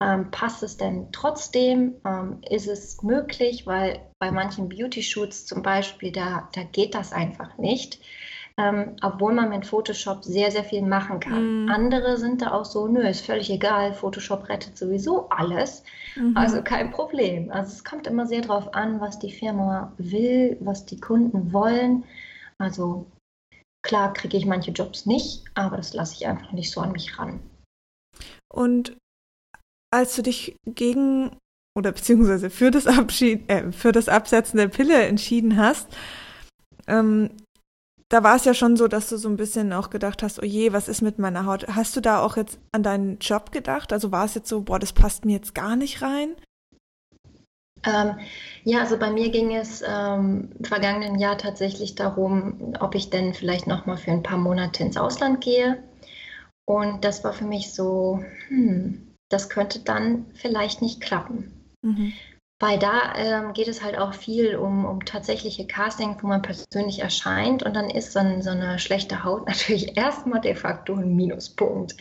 Ähm, 0.00 0.30
passt 0.30 0.62
es 0.62 0.76
denn 0.76 1.08
trotzdem? 1.12 1.94
Ähm, 2.04 2.38
ist 2.48 2.66
es 2.66 3.02
möglich? 3.02 3.66
Weil 3.66 4.00
bei 4.18 4.30
manchen 4.30 4.68
Beauty-Shoots 4.68 5.46
zum 5.46 5.62
Beispiel, 5.62 6.12
da, 6.12 6.48
da 6.54 6.62
geht 6.64 6.94
das 6.94 7.12
einfach 7.12 7.56
nicht. 7.58 8.00
Ähm, 8.56 8.94
obwohl 9.02 9.32
man 9.32 9.48
mit 9.48 9.66
Photoshop 9.66 10.22
sehr, 10.22 10.52
sehr 10.52 10.62
viel 10.62 10.82
machen 10.82 11.18
kann. 11.18 11.64
Mm. 11.64 11.68
Andere 11.70 12.18
sind 12.18 12.40
da 12.40 12.52
auch 12.52 12.64
so, 12.64 12.86
nö, 12.86 13.00
ist 13.00 13.26
völlig 13.26 13.50
egal, 13.50 13.94
Photoshop 13.94 14.48
rettet 14.48 14.78
sowieso 14.78 15.28
alles, 15.28 15.82
mhm. 16.14 16.36
also 16.36 16.62
kein 16.62 16.92
Problem. 16.92 17.50
Also 17.50 17.72
es 17.72 17.82
kommt 17.82 18.06
immer 18.06 18.26
sehr 18.26 18.42
darauf 18.42 18.72
an, 18.72 19.00
was 19.00 19.18
die 19.18 19.32
Firma 19.32 19.92
will, 19.98 20.56
was 20.60 20.86
die 20.86 21.00
Kunden 21.00 21.52
wollen. 21.52 22.04
Also 22.58 23.06
klar 23.84 24.12
kriege 24.12 24.36
ich 24.36 24.46
manche 24.46 24.72
Jobs 24.72 25.06
nicht, 25.06 25.44
aber 25.54 25.76
das 25.76 25.94
lasse 25.94 26.14
ich 26.14 26.26
einfach 26.26 26.50
nicht 26.50 26.72
so 26.72 26.80
an 26.80 26.92
mich 26.92 27.16
ran. 27.16 27.40
Und 28.52 28.96
als 29.92 30.16
du 30.16 30.22
dich 30.22 30.56
gegen 30.66 31.36
oder 31.76 31.92
beziehungsweise 31.92 32.50
für 32.50 32.70
das 32.70 32.86
Abschied, 32.86 33.48
äh, 33.48 33.70
für 33.70 33.92
das 33.92 34.08
Absetzen 34.08 34.58
der 34.58 34.68
Pille 34.68 35.02
entschieden 35.04 35.56
hast, 35.56 35.88
ähm, 36.86 37.30
da 38.08 38.22
war 38.22 38.36
es 38.36 38.44
ja 38.44 38.54
schon 38.54 38.76
so, 38.76 38.86
dass 38.86 39.08
du 39.08 39.16
so 39.16 39.28
ein 39.28 39.36
bisschen 39.36 39.72
auch 39.72 39.90
gedacht 39.90 40.22
hast, 40.22 40.40
oh 40.40 40.46
je, 40.46 40.72
was 40.72 40.88
ist 40.88 41.02
mit 41.02 41.18
meiner 41.18 41.46
Haut? 41.46 41.66
Hast 41.68 41.96
du 41.96 42.00
da 42.00 42.20
auch 42.20 42.36
jetzt 42.36 42.58
an 42.72 42.82
deinen 42.82 43.18
Job 43.18 43.50
gedacht? 43.50 43.92
Also 43.92 44.12
war 44.12 44.24
es 44.24 44.34
jetzt 44.34 44.48
so, 44.48 44.62
boah, 44.62 44.78
das 44.78 44.92
passt 44.92 45.24
mir 45.24 45.32
jetzt 45.32 45.54
gar 45.54 45.74
nicht 45.74 46.02
rein? 46.02 46.36
Ähm, 47.86 48.18
ja, 48.64 48.80
also 48.80 48.98
bei 48.98 49.10
mir 49.10 49.30
ging 49.30 49.54
es 49.54 49.82
ähm, 49.86 50.50
im 50.58 50.64
vergangenen 50.64 51.18
Jahr 51.18 51.36
tatsächlich 51.36 51.94
darum, 51.94 52.74
ob 52.80 52.94
ich 52.94 53.10
denn 53.10 53.34
vielleicht 53.34 53.66
noch 53.66 53.86
mal 53.86 53.96
für 53.96 54.12
ein 54.12 54.22
paar 54.22 54.38
Monate 54.38 54.82
ins 54.82 54.96
Ausland 54.96 55.40
gehe. 55.42 55.82
Und 56.66 57.04
das 57.04 57.24
war 57.24 57.32
für 57.32 57.44
mich 57.44 57.74
so, 57.74 58.24
hm, 58.48 59.14
das 59.28 59.50
könnte 59.50 59.80
dann 59.80 60.26
vielleicht 60.34 60.80
nicht 60.80 61.00
klappen. 61.00 61.52
Mhm. 61.82 62.14
Weil 62.60 62.78
da 62.78 63.14
ähm, 63.16 63.52
geht 63.52 63.68
es 63.68 63.82
halt 63.82 63.98
auch 63.98 64.14
viel 64.14 64.56
um, 64.56 64.86
um 64.86 65.04
tatsächliche 65.04 65.66
Castings, 65.66 66.22
wo 66.22 66.28
man 66.28 66.40
persönlich 66.40 67.00
erscheint 67.00 67.62
und 67.62 67.74
dann 67.74 67.90
ist 67.90 68.12
so, 68.12 68.20
ein, 68.20 68.42
so 68.42 68.50
eine 68.50 68.78
schlechte 68.78 69.24
Haut 69.24 69.46
natürlich 69.46 69.96
erstmal 69.96 70.40
de 70.40 70.54
facto 70.54 70.94
ein 70.94 71.14
Minuspunkt. 71.14 71.94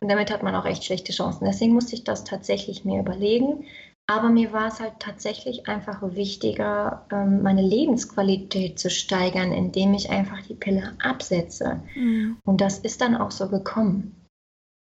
Und 0.00 0.08
damit 0.08 0.30
hat 0.30 0.42
man 0.42 0.54
auch 0.54 0.64
echt 0.64 0.84
schlechte 0.84 1.12
Chancen. 1.12 1.44
Deswegen 1.44 1.74
musste 1.74 1.94
ich 1.94 2.04
das 2.04 2.24
tatsächlich 2.24 2.84
mir 2.84 3.00
überlegen. 3.00 3.64
Aber 4.08 4.28
mir 4.28 4.52
war 4.52 4.68
es 4.68 4.78
halt 4.78 5.00
tatsächlich 5.00 5.68
einfach 5.68 6.00
wichtiger, 6.02 7.04
ähm, 7.10 7.42
meine 7.42 7.62
Lebensqualität 7.62 8.78
zu 8.78 8.88
steigern, 8.88 9.52
indem 9.52 9.94
ich 9.94 10.10
einfach 10.10 10.40
die 10.42 10.54
Pille 10.54 10.94
absetze. 11.02 11.82
Mhm. 11.94 12.38
Und 12.44 12.60
das 12.60 12.78
ist 12.78 13.00
dann 13.00 13.16
auch 13.16 13.32
so 13.32 13.48
gekommen. 13.48 14.14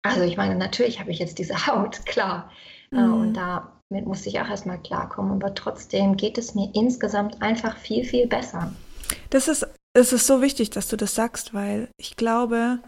Also 0.04 0.22
ich 0.22 0.38
meine, 0.38 0.56
natürlich 0.56 1.00
habe 1.00 1.12
ich 1.12 1.20
jetzt 1.20 1.40
diese 1.40 1.56
Haut, 1.68 2.06
klar. 2.06 2.50
Äh, 2.92 3.02
mhm. 3.02 3.14
Und 3.14 3.34
da 3.34 3.72
damit 3.92 4.08
musste 4.08 4.30
ich 4.30 4.40
auch 4.40 4.48
erstmal 4.48 4.82
klarkommen. 4.82 5.34
Aber 5.34 5.54
trotzdem 5.54 6.16
geht 6.16 6.38
es 6.38 6.56
mir 6.56 6.72
insgesamt 6.74 7.42
einfach 7.42 7.78
viel, 7.78 8.06
viel 8.06 8.26
besser. 8.26 8.74
Das 9.30 9.50
ist, 9.50 9.68
es 9.94 10.14
ist 10.14 10.28
so 10.28 10.42
wichtig, 10.42 10.70
dass 10.70 10.88
du 10.88 10.96
das 10.96 11.14
sagst, 11.14 11.54
weil 11.54 11.90
ich 11.98 12.16
glaube, 12.16 12.80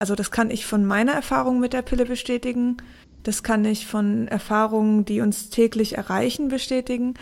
also 0.00 0.14
das 0.14 0.30
kann 0.30 0.50
ich 0.50 0.64
von 0.64 0.86
meiner 0.86 1.12
Erfahrung 1.12 1.60
mit 1.60 1.74
der 1.74 1.82
Pille 1.82 2.06
bestätigen, 2.06 2.78
das 3.26 3.42
kann 3.42 3.64
ich 3.64 3.86
von 3.86 4.28
Erfahrungen, 4.28 5.04
die 5.04 5.20
uns 5.20 5.50
täglich 5.50 5.96
erreichen, 5.96 6.46
bestätigen, 6.46 7.14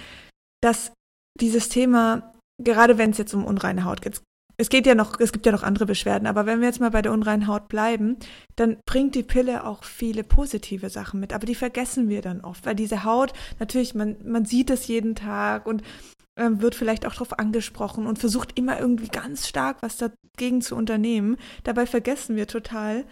dass 0.61 0.92
dieses 1.40 1.70
Thema, 1.70 2.34
gerade 2.62 2.99
wenn 2.99 3.11
es 3.11 3.18
jetzt 3.18 3.32
um 3.32 3.44
unreine 3.44 3.84
Haut 3.84 4.02
geht, 4.02 4.20
es 4.56 4.68
geht 4.68 4.87
ja 4.87 4.94
noch, 4.94 5.18
es 5.18 5.32
gibt 5.32 5.46
ja 5.46 5.52
noch 5.52 5.62
andere 5.62 5.87
Beschwerden, 5.87 6.28
aber 6.28 6.44
wenn 6.46 6.61
wir 6.61 6.68
jetzt 6.68 6.78
mal 6.80 6.90
bei 6.90 7.02
der 7.02 7.12
unreinen 7.12 7.46
Haut 7.46 7.68
bleiben, 7.68 8.18
dann 8.54 8.76
bringt 8.87 9.14
die 9.14 9.23
Pille 9.23 9.64
auch 9.64 9.82
viele 9.82 10.25
positive 10.25 10.90
Sachen 10.90 11.20
mit, 11.20 11.32
aber 11.32 11.46
die 11.46 11.54
vergessen 11.54 12.08
wir 12.11 12.20
dann 12.20 12.42
oft, 12.42 12.66
weil 12.66 12.76
diese 12.76 13.04
Haut, 13.04 13.32
natürlich, 13.58 13.94
man, 13.94 14.16
man 14.25 14.44
sieht 14.44 14.70
es 14.70 14.87
jeden 14.87 15.14
Tag 15.14 15.66
und 15.66 15.82
äh, 16.37 16.50
wird 16.50 16.75
vielleicht 16.75 17.06
auch 17.06 17.14
darauf 17.14 17.38
angesprochen 17.38 18.06
und 18.06 18.18
versucht 18.18 18.58
immer 18.58 18.78
irgendwie 18.78 19.08
ganz 19.08 19.49
stark 19.49 19.78
was 19.80 19.96
dagegen 19.96 20.61
zu 20.61 20.76
unternehmen. 20.76 21.37
Dabei 21.64 21.87
vergessen 21.87 22.37
wir 22.37 22.46
total, 22.46 23.04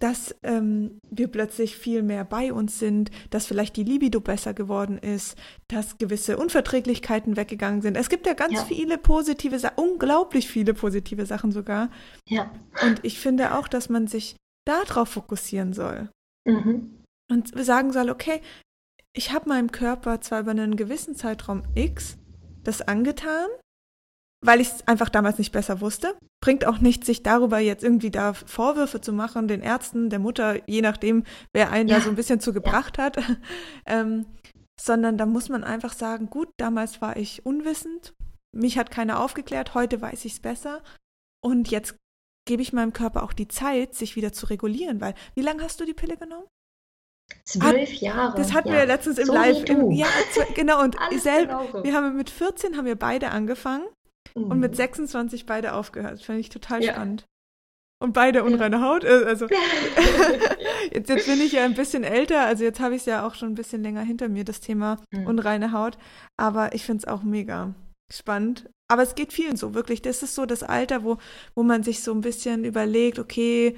dass 0.00 0.34
ähm, 0.42 0.98
wir 1.08 1.28
plötzlich 1.28 1.76
viel 1.76 2.02
mehr 2.02 2.24
bei 2.24 2.52
uns 2.52 2.78
sind, 2.78 3.10
dass 3.30 3.46
vielleicht 3.46 3.76
die 3.76 3.84
Libido 3.84 4.20
besser 4.20 4.54
geworden 4.54 4.98
ist, 4.98 5.36
dass 5.68 5.98
gewisse 5.98 6.36
Unverträglichkeiten 6.36 7.36
weggegangen 7.36 7.82
sind. 7.82 7.96
Es 7.96 8.08
gibt 8.08 8.26
ja 8.26 8.34
ganz 8.34 8.54
ja. 8.54 8.64
viele 8.64 8.98
positive 8.98 9.58
Sachen, 9.58 9.78
unglaublich 9.78 10.48
viele 10.48 10.74
positive 10.74 11.26
Sachen 11.26 11.52
sogar. 11.52 11.90
Ja. 12.26 12.50
Und 12.82 13.04
ich 13.04 13.18
finde 13.18 13.56
auch, 13.56 13.68
dass 13.68 13.88
man 13.88 14.06
sich 14.06 14.36
darauf 14.66 15.10
fokussieren 15.10 15.72
soll. 15.72 16.08
Mhm. 16.46 17.04
Und 17.30 17.52
sagen 17.64 17.92
soll, 17.92 18.10
okay, 18.10 18.40
ich 19.12 19.32
habe 19.32 19.48
meinem 19.48 19.72
Körper 19.72 20.20
zwar 20.20 20.40
über 20.40 20.52
einen 20.52 20.76
gewissen 20.76 21.14
Zeitraum 21.14 21.62
X 21.74 22.16
das 22.62 22.82
angetan, 22.82 23.48
weil 24.42 24.60
ich 24.60 24.68
es 24.68 24.88
einfach 24.88 25.08
damals 25.08 25.38
nicht 25.38 25.52
besser 25.52 25.80
wusste. 25.80 26.16
Bringt 26.42 26.64
auch 26.66 26.78
nicht, 26.78 27.04
sich 27.04 27.22
darüber 27.22 27.58
jetzt 27.58 27.84
irgendwie 27.84 28.10
da 28.10 28.32
Vorwürfe 28.32 29.00
zu 29.00 29.12
machen, 29.12 29.48
den 29.48 29.60
Ärzten, 29.60 30.08
der 30.08 30.18
Mutter, 30.18 30.56
je 30.68 30.80
nachdem, 30.80 31.24
wer 31.52 31.70
einen 31.70 31.88
ja. 31.88 31.96
da 31.96 32.02
so 32.02 32.10
ein 32.10 32.16
bisschen 32.16 32.40
zugebracht 32.40 32.98
ja. 32.98 33.04
hat. 33.04 33.18
ähm, 33.86 34.26
sondern 34.80 35.18
da 35.18 35.26
muss 35.26 35.50
man 35.50 35.62
einfach 35.62 35.92
sagen, 35.92 36.30
gut, 36.30 36.48
damals 36.56 37.02
war 37.02 37.16
ich 37.16 37.44
unwissend, 37.44 38.14
mich 38.56 38.78
hat 38.78 38.90
keiner 38.90 39.20
aufgeklärt, 39.20 39.74
heute 39.74 40.00
weiß 40.00 40.24
ich 40.24 40.32
es 40.32 40.40
besser 40.40 40.82
und 41.44 41.70
jetzt 41.70 41.96
gebe 42.48 42.62
ich 42.62 42.72
meinem 42.72 42.94
Körper 42.94 43.22
auch 43.22 43.34
die 43.34 43.46
Zeit, 43.46 43.94
sich 43.94 44.16
wieder 44.16 44.32
zu 44.32 44.46
regulieren, 44.46 45.02
weil 45.02 45.14
wie 45.34 45.42
lange 45.42 45.62
hast 45.62 45.80
du 45.80 45.84
die 45.84 45.92
Pille 45.92 46.16
genommen? 46.16 46.46
Zwölf 47.44 47.92
Jahre. 47.92 48.36
Das 48.36 48.54
hatten 48.54 48.68
ja. 48.68 48.78
wir 48.78 48.86
letztens 48.86 49.18
im 49.18 49.26
so 49.26 49.34
Live. 49.34 49.64
Im, 49.64 49.90
ja, 49.92 50.08
genau. 50.54 50.82
Und 50.82 50.96
selber, 51.18 51.84
wir 51.84 51.94
haben 51.94 52.16
mit 52.16 52.30
14 52.30 52.76
haben 52.76 52.86
wir 52.86 52.96
beide 52.96 53.30
angefangen 53.30 53.84
mhm. 54.44 54.50
und 54.50 54.60
mit 54.60 54.76
26 54.76 55.46
beide 55.46 55.74
aufgehört. 55.74 56.22
Fand 56.22 56.40
ich 56.40 56.48
total 56.48 56.82
ja. 56.82 56.92
spannend. 56.92 57.26
Und 58.02 58.14
beide 58.14 58.44
unreine 58.44 58.76
ja. 58.76 58.82
Haut. 58.82 59.04
Äh, 59.04 59.24
also 59.26 59.46
jetzt, 60.92 61.10
jetzt 61.10 61.26
bin 61.26 61.40
ich 61.40 61.52
ja 61.52 61.64
ein 61.64 61.74
bisschen 61.74 62.02
älter, 62.02 62.40
also 62.46 62.64
jetzt 62.64 62.80
habe 62.80 62.94
ich 62.94 63.02
es 63.02 63.06
ja 63.06 63.26
auch 63.26 63.34
schon 63.34 63.50
ein 63.50 63.54
bisschen 63.54 63.82
länger 63.82 64.02
hinter 64.02 64.28
mir, 64.28 64.44
das 64.44 64.60
Thema 64.60 64.96
mhm. 65.10 65.26
unreine 65.26 65.72
Haut. 65.72 65.98
Aber 66.36 66.74
ich 66.74 66.84
finde 66.84 67.02
es 67.02 67.08
auch 67.08 67.22
mega 67.22 67.74
spannend. 68.12 68.68
Aber 68.88 69.02
es 69.02 69.14
geht 69.14 69.32
vielen 69.32 69.56
so, 69.56 69.74
wirklich. 69.74 70.02
Das 70.02 70.22
ist 70.22 70.34
so 70.34 70.46
das 70.46 70.62
Alter, 70.62 71.04
wo, 71.04 71.18
wo 71.54 71.62
man 71.62 71.82
sich 71.82 72.02
so 72.02 72.12
ein 72.12 72.22
bisschen 72.22 72.64
überlegt, 72.64 73.18
okay, 73.18 73.76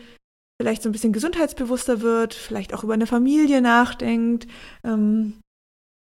vielleicht 0.61 0.83
so 0.83 0.88
ein 0.88 0.92
bisschen 0.92 1.12
gesundheitsbewusster 1.12 2.00
wird, 2.00 2.35
vielleicht 2.35 2.73
auch 2.73 2.85
über 2.85 2.95
eine 2.95 3.07
Familie 3.07 3.61
nachdenkt. 3.61 4.47
Ähm, 4.85 5.42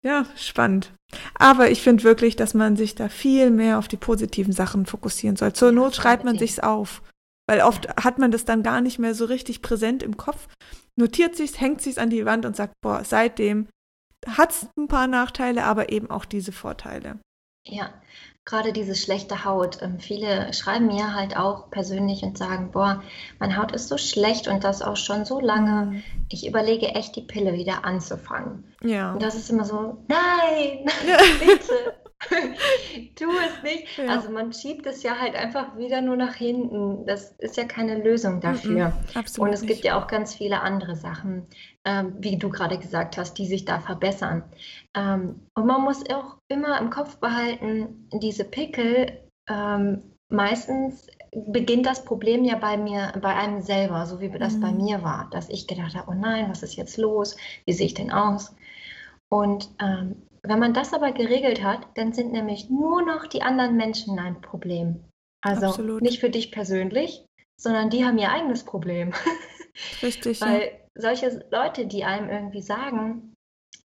ja, 0.04 0.26
spannend. 0.36 0.92
Aber 1.36 1.70
ich 1.70 1.82
finde 1.82 2.04
wirklich, 2.04 2.36
dass 2.36 2.54
man 2.54 2.76
sich 2.76 2.96
da 2.96 3.10
viel 3.10 3.52
mehr 3.52 3.78
auf 3.78 3.88
die 3.88 3.98
positiven 3.98 4.54
Sachen 4.54 4.86
fokussieren 4.86 5.36
soll. 5.36 5.54
Zur 5.54 5.72
Not 5.72 5.96
schreibt 5.96 6.24
man 6.24 6.38
sich's 6.38 6.60
auf. 6.60 7.02
Weil 7.48 7.62
oft 7.62 7.90
hat 8.02 8.18
man 8.18 8.32
das 8.32 8.46
dann 8.46 8.64
gar 8.64 8.82
nicht 8.82 8.98
mehr 8.98 9.14
so 9.14 9.26
richtig 9.26 9.62
präsent 9.62 10.04
im 10.04 10.16
Kopf, 10.16 10.48
notiert 10.96 11.36
sich's, 11.36 11.60
hängt 11.60 11.82
sich's 11.82 11.98
an 11.98 12.10
die 12.10 12.26
Wand 12.26 12.46
und 12.46 12.56
sagt, 12.56 12.74
boah, 12.82 13.04
seitdem 13.04 13.68
hat's 14.26 14.68
ein 14.78 14.88
paar 14.88 15.08
Nachteile, 15.08 15.66
aber 15.66 15.92
eben 15.92 16.10
auch 16.10 16.26
diese 16.26 16.52
Vorteile. 16.52 17.20
Ja, 17.68 17.94
gerade 18.52 18.74
diese 18.74 18.96
schlechte 18.96 19.46
Haut. 19.46 19.82
Ähm, 19.82 20.00
viele 20.00 20.54
schreiben 20.54 20.88
mir 20.88 21.16
halt 21.16 21.38
auch 21.38 21.70
persönlich 21.72 22.22
und 22.22 22.38
sagen, 22.38 22.70
boah, 22.72 23.02
meine 23.40 23.58
Haut 23.58 23.72
ist 23.72 23.88
so 23.88 23.98
schlecht 23.98 24.48
und 24.48 24.64
das 24.64 24.82
auch 24.82 24.98
schon 24.98 25.24
so 25.26 25.40
lange. 25.40 25.86
Mhm. 25.86 26.04
Ich 26.30 26.46
überlege 26.46 26.88
echt, 26.88 27.16
die 27.16 27.22
Pille 27.22 27.54
wieder 27.54 27.86
anzufangen. 27.86 28.66
Ja. 28.84 29.14
Und 29.14 29.24
das 29.24 29.36
ist 29.36 29.50
immer 29.50 29.64
so, 29.64 29.98
nein, 30.08 30.86
bitte. 31.40 31.94
tu 33.16 33.26
es 33.30 33.64
nicht. 33.64 33.98
Ja. 33.98 34.08
Also 34.08 34.30
man 34.30 34.54
schiebt 34.54 34.86
es 34.86 35.04
ja 35.04 35.20
halt 35.20 35.36
einfach 35.36 35.78
wieder 35.78 36.02
nur 36.02 36.16
nach 36.16 36.36
hinten. 36.36 37.06
Das 37.06 37.32
ist 37.40 37.58
ja 37.58 37.66
keine 37.66 38.02
Lösung 38.02 38.42
dafür. 38.42 38.90
Mm 38.90 38.94
-mm, 38.94 39.18
absolut 39.18 39.50
und 39.50 39.54
es 39.54 39.62
nicht. 39.62 39.74
gibt 39.74 39.86
ja 39.86 40.00
auch 40.00 40.08
ganz 40.08 40.36
viele 40.36 40.62
andere 40.62 40.96
Sachen, 40.96 41.48
ähm, 41.86 42.16
wie 42.20 42.38
du 42.38 42.50
gerade 42.50 42.78
gesagt 42.78 43.18
hast, 43.18 43.36
die 43.36 43.48
sich 43.48 43.66
da 43.66 43.80
verbessern. 43.80 44.44
Ähm, 44.96 45.48
und 45.56 45.66
man 45.66 45.82
muss 45.82 46.08
auch 46.10 46.38
immer 46.48 46.80
im 46.80 46.90
Kopf 46.90 47.18
behalten, 47.18 48.08
diese 48.14 48.44
Pickel, 48.44 49.20
ähm, 49.50 50.04
meistens 50.30 51.08
beginnt 51.32 51.86
das 51.86 52.04
Problem 52.04 52.44
ja 52.44 52.58
bei 52.58 52.78
mir, 52.78 53.14
bei 53.22 53.36
einem 53.36 53.62
selber, 53.62 54.06
so 54.06 54.20
wie 54.20 54.30
das 54.30 54.58
mm. 54.58 54.62
bei 54.62 54.72
mhm. 54.72 54.84
mir 54.84 55.04
war, 55.04 55.30
dass 55.32 55.50
ich 55.50 55.66
gedacht 55.66 55.96
habe, 55.96 56.12
oh 56.12 56.14
nein, 56.14 56.50
was 56.50 56.62
ist 56.62 56.76
jetzt 56.76 56.98
los? 56.98 57.38
Wie 57.66 57.74
sehe 57.74 57.86
ich 57.88 57.94
denn 57.94 58.12
aus? 58.12 58.54
Und 59.30 59.70
ähm, 59.82 60.24
wenn 60.44 60.60
man 60.60 60.74
das 60.74 60.94
aber 60.94 61.12
geregelt 61.12 61.64
hat, 61.64 61.88
dann 61.96 62.14
sind 62.14 62.32
nämlich 62.32 62.70
nur 62.70 63.04
noch 63.04 63.28
die 63.28 63.44
anderen 63.44 63.78
Menschen 63.78 64.18
ein 64.20 64.42
Problem. 64.42 65.04
Also 65.44 65.68
Absolut. 65.68 66.02
nicht 66.02 66.20
für 66.20 66.30
dich 66.30 66.52
persönlich, 66.52 67.26
sondern 67.60 67.90
die 67.90 68.06
haben 68.06 68.18
ihr 68.18 68.32
eigenes 68.32 68.64
Problem. 68.64 69.14
Richtig. 70.02 70.42
Weil 70.42 70.62
ja. 70.62 70.70
solche 70.96 71.46
Leute, 71.52 71.86
die 71.86 72.04
einem 72.04 72.30
irgendwie 72.30 72.62
sagen, 72.62 73.34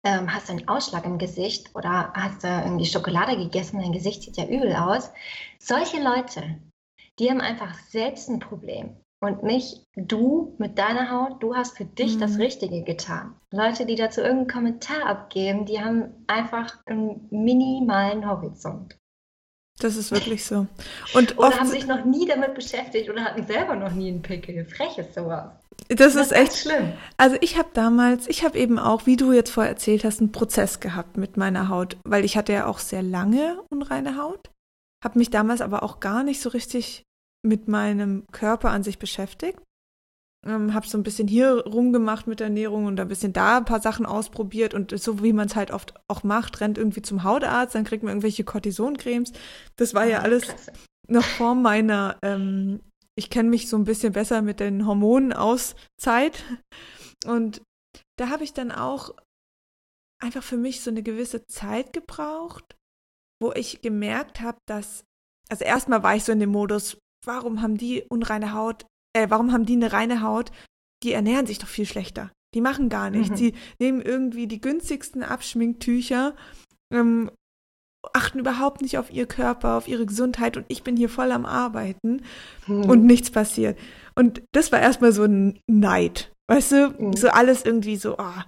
ähm, 0.04 0.34
hast 0.34 0.50
du 0.50 0.54
einen 0.54 0.68
Ausschlag 0.68 1.06
im 1.06 1.18
Gesicht 1.18 1.76
oder 1.76 2.14
hast 2.14 2.44
du 2.44 2.48
irgendwie 2.48 2.86
Schokolade 2.86 3.38
gegessen, 3.38 3.82
dein 3.82 3.92
Gesicht 3.92 4.24
sieht 4.24 4.38
ja 4.38 4.46
übel 4.46 4.74
aus. 4.76 5.12
Solche 5.60 6.02
Leute, 6.02 6.60
die 7.20 7.30
haben 7.30 7.42
einfach 7.42 7.74
selbst 7.90 8.30
ein 8.30 8.40
Problem 8.40 8.96
und 9.26 9.44
nicht 9.44 9.84
du 9.96 10.56
mit 10.58 10.78
deiner 10.78 11.12
Haut, 11.12 11.42
du 11.42 11.56
hast 11.56 11.78
für 11.78 11.86
dich 11.86 12.16
mhm. 12.16 12.20
das 12.22 12.38
Richtige 12.38 12.84
getan. 12.84 13.36
Leute, 13.52 13.86
die 13.86 13.96
dazu 13.96 14.22
irgendeinen 14.22 14.48
Kommentar 14.48 15.06
abgeben, 15.06 15.66
die 15.66 15.80
haben 15.80 16.26
einfach 16.28 16.78
einen 16.86 17.28
minimalen 17.32 18.30
Horizont. 18.30 18.98
Das 19.80 19.98
ist 19.98 20.12
wirklich 20.12 20.46
so. 20.46 20.68
Und 21.14 21.38
oder 21.38 21.60
haben 21.60 21.68
sich 21.68 21.86
noch 21.86 22.06
nie 22.06 22.26
damit 22.26 22.56
beschäftigt 22.56 23.10
oder 23.10 23.26
hatten 23.26 23.46
selber 23.46 23.76
noch 23.76 23.92
nie 23.92 24.08
einen 24.08 24.22
Pickel. 24.22 24.66
Frech 24.66 24.98
ist 24.98 25.14
sowas. 25.14 25.52
Das, 25.90 26.14
das 26.14 26.16
ist 26.16 26.32
echt 26.32 26.56
schlimm. 26.56 26.94
Also 27.18 27.36
ich 27.42 27.58
habe 27.58 27.70
damals, 27.74 28.28
ich 28.28 28.46
habe 28.46 28.58
eben 28.58 28.80
auch, 28.80 29.06
wie 29.06 29.18
du 29.18 29.34
jetzt 29.34 29.52
vorher 29.52 29.72
erzählt 29.72 30.06
hast, 30.06 30.22
einen 30.22 30.32
Prozess 30.32 30.80
gehabt 30.80 31.18
mit 31.18 31.36
meiner 31.36 31.68
Haut, 31.68 31.98
weil 32.06 32.24
ich 32.24 32.38
hatte 32.38 32.54
ja 32.54 32.68
auch 32.68 32.80
sehr 32.80 33.04
lange 33.04 33.62
unreine 33.70 34.18
Haut, 34.18 34.50
habe 35.04 35.20
mich 35.20 35.30
damals 35.30 35.60
aber 35.60 35.84
auch 35.84 36.00
gar 36.00 36.24
nicht 36.24 36.42
so 36.42 36.50
richtig 36.50 37.04
mit 37.46 37.68
meinem 37.68 38.26
Körper 38.32 38.72
an 38.72 38.84
sich 38.84 39.00
beschäftigt. 39.00 39.60
Ähm, 40.46 40.74
habe 40.74 40.88
so 40.88 40.98
ein 40.98 41.04
bisschen 41.04 41.28
hier 41.28 41.66
rumgemacht 41.66 42.28
mit 42.28 42.40
der 42.40 42.48
Ernährung 42.48 42.86
und 42.86 43.00
ein 43.00 43.08
bisschen 43.08 43.34
da 43.34 43.58
ein 43.58 43.66
paar 43.66 43.82
Sachen 43.82 44.06
ausprobiert 44.06 44.76
und 44.76 44.98
so 45.00 45.24
wie 45.24 45.34
man 45.34 45.48
es 45.48 45.56
halt 45.56 45.72
oft 45.72 45.96
auch 46.08 46.24
macht, 46.24 46.62
rennt 46.62 46.78
irgendwie 46.78 47.02
zum 47.02 47.24
Hautarzt, 47.24 47.74
dann 47.74 47.84
kriegt 47.84 48.04
man 48.04 48.12
irgendwelche 48.12 48.44
Cortisoncremes. 48.44 49.32
Das 49.76 49.96
war 49.96 50.06
ja 50.06 50.20
alles 50.20 50.44
Klasse. 50.44 50.74
noch 51.08 51.24
vor 51.24 51.56
meiner, 51.56 52.20
ähm, 52.22 52.82
ich 53.16 53.32
kenne 53.32 53.50
mich 53.50 53.70
so 53.70 53.78
ein 53.78 53.86
bisschen 53.86 54.14
besser 54.14 54.44
mit 54.44 54.60
den 54.60 54.86
Hormonen 54.86 55.34
aus 55.34 55.76
Zeit. 56.00 56.44
Und 57.26 57.64
da 58.20 58.30
habe 58.30 58.44
ich 58.44 58.54
dann 58.54 58.72
auch 58.72 59.16
einfach 60.22 60.44
für 60.44 60.58
mich 60.58 60.82
so 60.82 60.92
eine 60.92 61.02
gewisse 61.02 61.46
Zeit 61.48 61.92
gebraucht, 61.92 62.76
wo 63.42 63.52
ich 63.54 63.82
gemerkt 63.82 64.42
habe, 64.42 64.58
dass, 64.68 65.06
also 65.50 65.66
erstmal 65.66 66.04
war 66.04 66.16
ich 66.16 66.24
so 66.24 66.32
in 66.32 66.40
dem 66.40 66.52
Modus, 66.52 66.98
warum 67.26 67.62
haben 67.62 67.78
die 67.78 68.04
unreine 68.04 68.54
Haut, 68.54 68.86
äh, 69.16 69.28
warum 69.30 69.52
haben 69.52 69.66
die 69.66 69.74
eine 69.74 69.94
reine 69.94 70.22
Haut? 70.22 70.52
Die 71.04 71.14
ernähren 71.14 71.48
sich 71.48 71.60
doch 71.60 71.68
viel 71.68 71.86
schlechter. 71.86 72.32
Die 72.54 72.62
machen 72.62 72.90
gar 72.90 73.10
nichts. 73.10 73.32
Mhm. 73.32 73.36
Die 73.36 73.54
nehmen 73.80 74.02
irgendwie 74.02 74.48
die 74.48 74.62
günstigsten 74.62 75.24
Abschminktücher, 75.24 76.36
ähm, 76.92 77.30
achten 78.14 78.40
überhaupt 78.40 78.82
nicht 78.82 78.98
auf 78.98 79.12
ihr 79.12 79.26
Körper, 79.26 79.78
auf 79.78 79.88
ihre 79.88 80.06
Gesundheit 80.06 80.58
und 80.58 80.66
ich 80.68 80.84
bin 80.84 80.96
hier 80.96 81.10
voll 81.10 81.32
am 81.32 81.46
Arbeiten 81.46 82.22
mhm. 82.68 82.86
und 82.86 83.06
nichts 83.06 83.32
passiert. 83.32 83.78
Und 84.16 84.44
das 84.52 84.72
war 84.72 84.80
erstmal 84.80 85.12
so 85.12 85.24
ein 85.24 85.60
Neid. 85.68 86.32
Weißt 86.48 86.72
du, 86.72 86.90
mhm. 86.98 87.14
so 87.14 87.30
alles 87.30 87.66
irgendwie 87.66 87.98
so, 87.98 88.18
ah. 88.18 88.46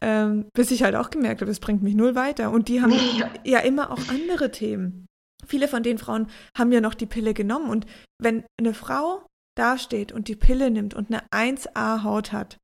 Ähm, 0.00 0.46
bis 0.54 0.70
ich 0.70 0.84
halt 0.84 0.94
auch 0.94 1.10
gemerkt 1.10 1.40
habe, 1.40 1.50
das 1.50 1.58
bringt 1.58 1.82
mich 1.82 1.96
null 1.96 2.14
weiter. 2.14 2.52
Und 2.52 2.68
die 2.68 2.80
haben 2.80 2.92
ja, 3.18 3.30
ja 3.44 3.58
immer 3.58 3.90
auch 3.90 4.08
andere 4.08 4.52
Themen 4.52 5.07
viele 5.48 5.68
von 5.68 5.82
den 5.82 5.98
Frauen 5.98 6.28
haben 6.56 6.72
ja 6.72 6.80
noch 6.80 6.94
die 6.94 7.06
Pille 7.06 7.34
genommen. 7.34 7.70
Und 7.70 7.86
wenn 8.20 8.44
eine 8.58 8.74
Frau 8.74 9.26
dasteht 9.56 10.12
und 10.12 10.28
die 10.28 10.36
Pille 10.36 10.70
nimmt 10.70 10.94
und 10.94 11.10
eine 11.10 11.26
1A-Haut 11.30 12.32
hat, 12.32 12.58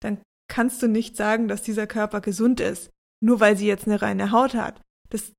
dann 0.00 0.22
kannst 0.48 0.82
du 0.82 0.88
nicht 0.88 1.16
sagen, 1.16 1.48
dass 1.48 1.62
dieser 1.62 1.86
Körper 1.86 2.20
gesund 2.20 2.60
ist. 2.60 2.90
nur 3.24 3.40
weil 3.40 3.56
sie 3.56 3.66
jetzt 3.66 3.86
eine 3.86 4.02
reine 4.02 4.30
Haut 4.30 4.54
hat. 4.54 4.82
Das, 5.08 5.32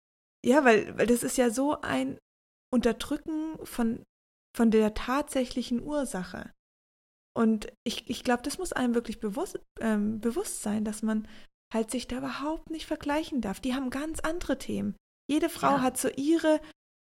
ja, 0.44 0.66
weil, 0.66 0.98
weil 0.98 1.06
das 1.06 1.22
ist 1.22 1.38
ja 1.38 1.52
so 1.52 1.80
ein 1.82 2.18
Unterdrücken 2.74 3.64
von, 3.64 4.04
von 4.56 4.72
der 4.72 4.96
tatsächlichen 4.96 5.82
Ursache. 5.84 6.52
Und 7.38 7.72
ich, 7.86 8.10
ich 8.10 8.24
glaube, 8.24 8.42
das 8.42 8.58
muss 8.58 8.74
einem 8.74 8.96
wirklich 8.96 9.20
bewusst, 9.20 9.60
ähm, 9.80 10.20
bewusst 10.20 10.64
sein, 10.64 10.84
dass 10.84 11.04
man 11.04 11.28
halt 11.72 11.92
sich 11.92 12.08
da 12.08 12.18
überhaupt 12.18 12.72
nicht 12.72 12.88
vergleichen 12.88 13.42
darf. 13.42 13.60
Die 13.60 13.76
haben 13.76 13.92
ganz 13.92 14.22
andere 14.22 14.58
Themen. 14.58 14.96
Jede 15.30 15.50
Frau 15.50 15.74
ja. 15.74 15.82
hat 15.82 15.98
so 15.98 16.10
ihre 16.10 16.60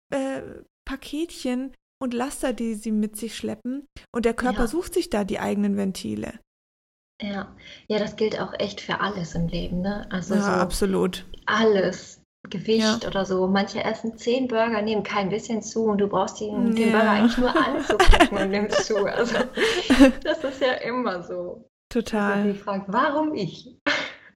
äh, 0.09 0.41
Paketchen 0.85 1.73
und 2.01 2.13
Laster, 2.13 2.53
die 2.53 2.75
sie 2.75 2.91
mit 2.91 3.17
sich 3.17 3.35
schleppen. 3.35 3.87
Und 4.13 4.25
der 4.25 4.33
Körper 4.33 4.61
ja. 4.61 4.67
sucht 4.67 4.93
sich 4.93 5.09
da 5.09 5.23
die 5.23 5.39
eigenen 5.39 5.77
Ventile. 5.77 6.39
Ja, 7.21 7.55
ja, 7.87 7.97
das 7.97 8.15
gilt 8.15 8.39
auch 8.39 8.53
echt 8.59 8.79
für 8.79 8.99
alles 8.99 9.33
im 9.33 9.47
Leben, 9.47 9.81
ne? 9.81 10.07
Also 10.11 10.35
ja, 10.35 10.41
so 10.41 10.51
absolut. 10.51 11.25
Alles. 11.47 12.21
Gewicht 12.49 13.03
ja. 13.03 13.07
oder 13.07 13.25
so. 13.25 13.47
Manche 13.47 13.83
essen 13.83 14.17
zehn 14.17 14.47
Burger, 14.47 14.81
nehmen 14.81 15.03
kein 15.03 15.29
bisschen 15.29 15.61
zu 15.61 15.85
und 15.85 15.97
du 15.97 16.07
brauchst 16.07 16.39
den, 16.39 16.75
den 16.75 16.91
Burger 16.91 17.11
eigentlich 17.11 17.37
nur 17.37 17.55
anzugucken 17.55 18.37
und 18.37 18.51
nimmst 18.51 18.85
zu. 18.85 18.95
Also 19.05 19.35
das 20.23 20.43
ist 20.43 20.61
ja 20.61 20.73
immer 20.73 21.23
so. 21.23 21.67
Total. 21.89 22.41
Und 22.41 22.53
die 22.53 22.59
fragt, 22.59 22.85
warum 22.87 23.33
ich? 23.33 23.77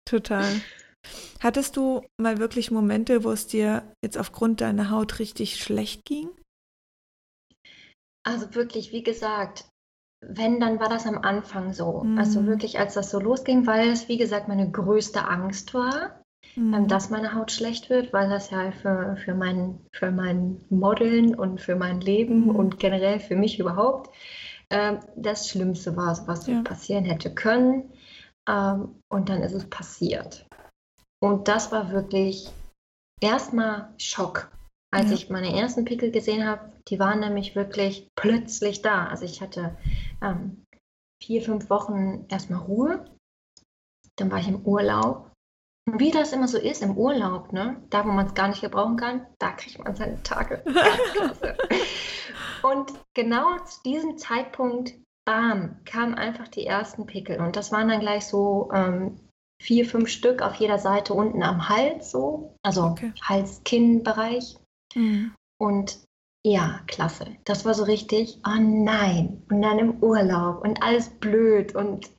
Total. 0.06 0.46
Hattest 1.39 1.77
du 1.77 2.01
mal 2.17 2.38
wirklich 2.38 2.72
Momente, 2.72 3.24
wo 3.24 3.31
es 3.31 3.48
dir 3.48 3.84
jetzt 4.03 4.17
aufgrund 4.17 4.62
deiner 4.62 4.91
Haut 4.91 5.20
richtig 5.20 5.62
schlecht 5.62 6.05
ging? 6.05 6.29
Also 8.24 8.53
wirklich, 8.53 8.91
wie 8.91 9.03
gesagt, 9.03 9.65
wenn, 10.22 10.60
dann 10.60 10.79
war 10.79 10.89
das 10.89 11.08
am 11.08 11.17
Anfang 11.17 11.74
so. 11.74 12.03
Mhm. 12.03 12.17
Also 12.17 12.46
wirklich, 12.46 12.79
als 12.79 12.93
das 12.93 13.10
so 13.10 13.20
losging, 13.20 13.65
weil 13.65 13.89
es, 13.89 14.08
wie 14.08 14.17
gesagt, 14.17 14.48
meine 14.48 14.70
größte 14.70 15.27
Angst 15.27 15.74
war, 15.74 16.24
ähm, 16.55 16.70
mhm. 16.70 16.88
dass 16.88 17.10
meine 17.10 17.34
Haut 17.34 17.51
schlecht 17.51 17.89
wird, 17.89 18.13
weil 18.13 18.29
das 18.29 18.51
ja 18.51 18.72
für, 18.72 19.17
für, 19.17 19.34
mein, 19.34 19.79
für 19.93 20.12
mein 20.12 20.63
Modeln 20.70 21.34
und 21.34 21.60
für 21.60 21.75
mein 21.75 22.01
Leben 22.01 22.46
mhm. 22.46 22.55
und 22.55 22.79
generell 22.79 23.20
für 23.20 23.36
mich 23.36 23.60
überhaupt 23.60 24.13
äh, 24.70 24.98
das 25.15 25.50
Schlimmste 25.50 25.96
war, 25.96 26.15
was 26.27 26.48
ja. 26.48 26.62
passieren 26.62 27.05
hätte 27.05 27.34
können. 27.34 27.91
Ähm, 28.48 29.01
und 29.10 29.29
dann 29.29 29.41
ist 29.41 29.53
es 29.53 29.70
passiert. 29.70 30.46
Und 31.24 31.48
das 31.48 31.72
war 31.72 31.92
wirklich 31.92 32.51
erstmal 33.22 33.94
Schock. 33.98 34.51
Als 34.94 35.10
ja. 35.10 35.16
ich 35.16 35.30
meine 35.30 35.56
ersten 35.56 35.86
Pickel 35.86 36.12
gesehen 36.12 36.46
habe, 36.46 36.72
die 36.90 37.00
waren 37.00 37.22
nämlich 37.22 37.56
wirklich 37.56 38.10
plötzlich 38.16 38.82
da. 38.82 39.06
Also 39.06 39.24
ich 39.25 39.42
hatte 39.42 39.78
ähm, 40.22 40.66
vier, 41.24 41.42
fünf 41.42 41.70
Wochen 41.70 42.25
erstmal 42.28 42.60
Ruhe. 42.60 43.06
Dann 44.18 44.32
war 44.32 44.40
ich 44.40 44.48
im 44.48 44.66
Urlaub. 44.66 45.32
Und 45.88 46.00
wie 46.00 46.12
das 46.12 46.34
immer 46.34 46.48
so 46.48 46.58
ist 46.58 46.84
im 46.84 46.98
Urlaub, 46.98 47.54
ne? 47.54 47.82
da 47.90 48.04
wo 48.06 48.10
man 48.10 48.28
es 48.28 48.34
gar 48.34 48.50
nicht 48.50 48.62
gebrauchen 48.62 48.98
kann, 48.98 49.25
da 49.40 49.51
kriegt 49.51 49.80
man 49.80 49.96
seine 49.96 50.22
Tage. 50.24 50.63
Und 52.63 52.94
genau 53.16 53.58
zu 53.60 53.82
diesem 53.84 54.18
Zeitpunkt, 54.18 54.94
bam, 55.25 55.84
kamen 55.86 56.16
einfach 56.16 56.48
die 56.50 56.66
ersten 56.66 57.06
Pickel. 57.06 57.40
Und 57.40 57.56
das 57.56 57.72
waren 57.72 57.88
dann 57.88 58.00
gleich 58.00 58.28
so 58.28 58.70
ähm, 58.74 59.20
vier, 59.62 59.86
fünf 59.86 60.10
Stück 60.10 60.41
auf 60.41 60.56
jeder 60.56 60.80
Seite 60.80 61.13
unten 61.13 61.44
am 61.44 61.70
Hals, 61.70 62.12
so, 62.12 62.56
also 62.63 62.84
okay. 62.84 63.13
Hals-Kinn-Bereich. 63.22 64.58
Mhm. 64.96 65.34
Und 65.60 66.00
ja, 66.44 66.82
klasse. 66.88 67.25
Das 67.46 67.63
war 67.65 67.75
so 67.75 67.84
richtig, 67.84 68.39
oh 68.46 68.60
nein. 68.60 69.44
Und 69.50 69.62
dann 69.62 69.77
im 69.77 70.01
Urlaub 70.01 70.63
und 70.63 70.82
alles 70.82 71.10
blöd 71.10 71.75
und 71.75 72.10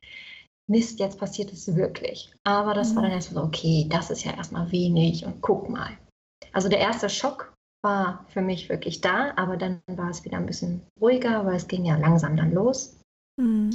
Mist, 0.69 1.01
jetzt 1.01 1.19
passiert 1.19 1.51
es 1.51 1.75
wirklich. 1.75 2.33
Aber 2.45 2.73
das 2.73 2.91
mhm. 2.91 2.95
war 2.95 3.03
dann 3.03 3.11
erstmal 3.11 3.43
so, 3.43 3.47
okay, 3.49 3.87
das 3.89 4.09
ist 4.09 4.23
ja 4.23 4.33
erstmal 4.33 4.71
wenig 4.71 5.25
und 5.25 5.41
guck 5.41 5.69
mal. 5.69 5.97
Also 6.53 6.69
der 6.69 6.79
erste 6.79 7.09
Schock 7.09 7.53
war 7.83 8.25
für 8.29 8.41
mich 8.41 8.69
wirklich 8.69 9.01
da, 9.01 9.33
aber 9.35 9.57
dann 9.57 9.81
war 9.87 10.09
es 10.09 10.23
wieder 10.23 10.37
ein 10.37 10.45
bisschen 10.45 10.81
ruhiger, 11.01 11.45
weil 11.45 11.57
es 11.57 11.67
ging 11.67 11.83
ja 11.83 11.97
langsam 11.97 12.37
dann 12.37 12.53
los. 12.53 12.97
Mhm. 13.37 13.71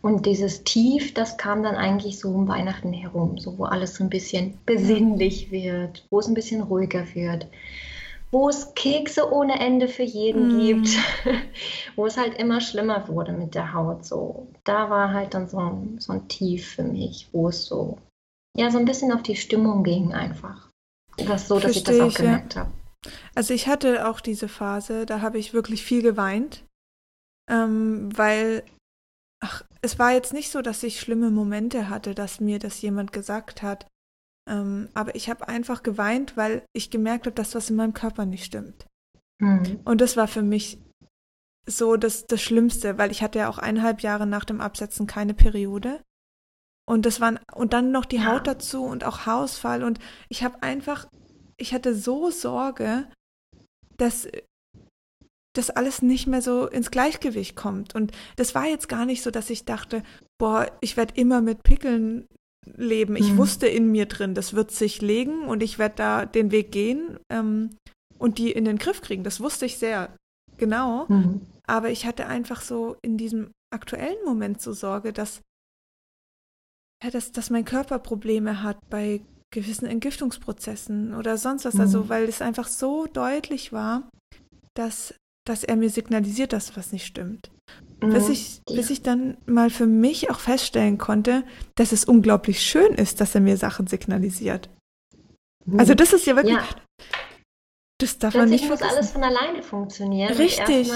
Und 0.00 0.26
dieses 0.26 0.64
Tief, 0.64 1.12
das 1.14 1.36
kam 1.38 1.62
dann 1.62 1.74
eigentlich 1.74 2.18
so 2.18 2.30
um 2.30 2.46
Weihnachten 2.48 2.92
herum, 2.92 3.38
so 3.38 3.58
wo 3.58 3.64
alles 3.64 3.94
so 3.96 4.04
ein 4.04 4.10
bisschen 4.10 4.58
besinnlich 4.64 5.50
wird, 5.50 6.06
wo 6.10 6.20
es 6.20 6.28
ein 6.28 6.34
bisschen 6.34 6.62
ruhiger 6.62 7.04
wird 7.14 7.48
wo 8.30 8.48
es 8.48 8.74
Kekse 8.74 9.32
ohne 9.32 9.58
Ende 9.58 9.88
für 9.88 10.02
jeden 10.02 10.56
mm. 10.56 10.60
gibt, 10.60 10.88
wo 11.96 12.06
es 12.06 12.16
halt 12.16 12.38
immer 12.38 12.60
schlimmer 12.60 13.08
wurde 13.08 13.32
mit 13.32 13.54
der 13.54 13.72
Haut. 13.72 14.04
So, 14.04 14.48
da 14.64 14.90
war 14.90 15.12
halt 15.12 15.34
dann 15.34 15.48
so 15.48 15.58
ein, 15.58 15.98
so 15.98 16.12
ein 16.12 16.28
Tief 16.28 16.74
für 16.74 16.82
mich, 16.82 17.28
wo 17.32 17.48
es 17.48 17.66
so, 17.66 17.98
ja, 18.56 18.70
so 18.70 18.78
ein 18.78 18.84
bisschen 18.84 19.12
auf 19.12 19.22
die 19.22 19.36
Stimmung 19.36 19.82
ging 19.82 20.12
einfach. 20.12 20.68
Das 21.16 21.48
so, 21.48 21.58
dass 21.58 21.72
Versteh 21.72 21.92
ich 21.92 21.98
das 21.98 22.14
auch 22.14 22.16
gemerkt 22.16 22.54
ja. 22.54 22.60
habe. 22.62 22.72
Also 23.34 23.54
ich 23.54 23.66
hatte 23.66 24.08
auch 24.08 24.20
diese 24.20 24.48
Phase, 24.48 25.06
da 25.06 25.20
habe 25.20 25.38
ich 25.38 25.54
wirklich 25.54 25.82
viel 25.82 26.02
geweint, 26.02 26.64
ähm, 27.50 28.10
weil 28.16 28.62
ach, 29.40 29.64
es 29.82 29.98
war 29.98 30.12
jetzt 30.12 30.32
nicht 30.32 30.50
so, 30.50 30.62
dass 30.62 30.82
ich 30.82 31.00
schlimme 31.00 31.30
Momente 31.30 31.88
hatte, 31.88 32.14
dass 32.14 32.40
mir 32.40 32.58
das 32.58 32.80
jemand 32.80 33.12
gesagt 33.12 33.62
hat. 33.62 33.86
Ähm, 34.48 34.88
aber 34.94 35.14
ich 35.14 35.28
habe 35.28 35.48
einfach 35.48 35.82
geweint, 35.82 36.36
weil 36.36 36.62
ich 36.72 36.90
gemerkt 36.90 37.26
habe, 37.26 37.34
dass 37.34 37.54
was 37.54 37.70
in 37.70 37.76
meinem 37.76 37.94
Körper 37.94 38.26
nicht 38.26 38.44
stimmt. 38.44 38.86
Mhm. 39.40 39.80
Und 39.84 40.00
das 40.00 40.16
war 40.16 40.26
für 40.26 40.42
mich 40.42 40.78
so 41.66 41.96
das, 41.96 42.26
das 42.26 42.42
Schlimmste, 42.42 42.98
weil 42.98 43.10
ich 43.10 43.22
hatte 43.22 43.40
ja 43.40 43.48
auch 43.48 43.58
eineinhalb 43.58 44.00
Jahre 44.00 44.26
nach 44.26 44.44
dem 44.44 44.60
Absetzen 44.60 45.06
keine 45.06 45.34
Periode. 45.34 46.02
Und 46.88 47.04
das 47.04 47.20
waren, 47.20 47.38
und 47.54 47.74
dann 47.74 47.92
noch 47.92 48.06
die 48.06 48.16
ja. 48.16 48.32
Haut 48.32 48.46
dazu 48.46 48.82
und 48.84 49.04
auch 49.04 49.26
Haarausfall. 49.26 49.84
Und 49.84 49.98
ich 50.30 50.42
habe 50.42 50.62
einfach, 50.62 51.06
ich 51.58 51.74
hatte 51.74 51.94
so 51.94 52.30
Sorge, 52.30 53.06
dass 53.98 54.26
das 55.54 55.70
alles 55.70 56.02
nicht 56.02 56.26
mehr 56.26 56.42
so 56.42 56.66
ins 56.66 56.90
Gleichgewicht 56.90 57.56
kommt. 57.56 57.94
Und 57.94 58.12
das 58.36 58.54
war 58.54 58.66
jetzt 58.66 58.88
gar 58.88 59.06
nicht 59.06 59.22
so, 59.22 59.30
dass 59.30 59.50
ich 59.50 59.64
dachte, 59.64 60.02
boah, 60.38 60.70
ich 60.80 60.96
werde 60.96 61.14
immer 61.16 61.40
mit 61.40 61.62
Pickeln 61.62 62.26
leben. 62.76 63.16
Ich 63.16 63.32
mhm. 63.32 63.38
wusste 63.38 63.66
in 63.66 63.90
mir 63.90 64.06
drin, 64.06 64.34
das 64.34 64.54
wird 64.54 64.70
sich 64.70 65.00
legen 65.00 65.44
und 65.44 65.62
ich 65.62 65.78
werde 65.78 65.94
da 65.96 66.26
den 66.26 66.50
Weg 66.50 66.70
gehen 66.70 67.18
ähm, 67.30 67.70
und 68.18 68.38
die 68.38 68.52
in 68.52 68.64
den 68.64 68.78
Griff 68.78 69.00
kriegen. 69.00 69.24
Das 69.24 69.40
wusste 69.40 69.66
ich 69.66 69.78
sehr 69.78 70.14
genau. 70.56 71.06
Mhm. 71.08 71.40
Aber 71.66 71.90
ich 71.90 72.06
hatte 72.06 72.26
einfach 72.26 72.62
so 72.62 72.96
in 73.02 73.16
diesem 73.16 73.52
aktuellen 73.70 74.22
Moment 74.24 74.60
so 74.60 74.72
Sorge, 74.72 75.12
dass, 75.12 75.42
ja, 77.02 77.10
dass, 77.10 77.32
dass 77.32 77.50
mein 77.50 77.64
Körper 77.64 77.98
Probleme 77.98 78.62
hat 78.62 78.78
bei 78.90 79.22
gewissen 79.50 79.86
Entgiftungsprozessen 79.86 81.14
oder 81.14 81.38
sonst 81.38 81.64
was. 81.64 81.78
Also, 81.78 81.98
mhm. 81.98 82.02
Also, 82.02 82.08
weil 82.08 82.24
es 82.24 82.42
einfach 82.42 82.68
so 82.68 83.06
deutlich 83.06 83.72
war, 83.72 84.08
dass, 84.74 85.14
dass 85.48 85.64
er 85.64 85.76
mir 85.76 85.90
signalisiert, 85.90 86.52
dass 86.52 86.76
was 86.76 86.92
nicht 86.92 87.06
stimmt. 87.06 87.50
Bis, 88.00 88.26
mhm. 88.26 88.32
ich, 88.32 88.62
bis 88.66 88.90
ich 88.90 89.02
dann 89.02 89.36
mal 89.46 89.70
für 89.70 89.86
mich 89.86 90.30
auch 90.30 90.38
feststellen 90.38 90.98
konnte, 90.98 91.42
dass 91.74 91.92
es 91.92 92.04
unglaublich 92.04 92.60
schön 92.60 92.94
ist, 92.94 93.20
dass 93.20 93.34
er 93.34 93.40
mir 93.40 93.56
Sachen 93.56 93.86
signalisiert. 93.86 94.68
Mhm. 95.64 95.80
Also 95.80 95.94
das 95.94 96.12
ist 96.12 96.26
ja 96.26 96.36
wirklich. 96.36 96.54
Ja. 96.54 96.68
Das 98.00 98.18
darf 98.18 98.34
Plötzlich 98.34 98.62
man 98.62 98.70
nicht 98.70 98.82
muss 98.82 98.90
alles 98.90 99.10
von 99.10 99.24
alleine 99.24 99.62
funktionieren. 99.62 100.32
Richtig. 100.34 100.88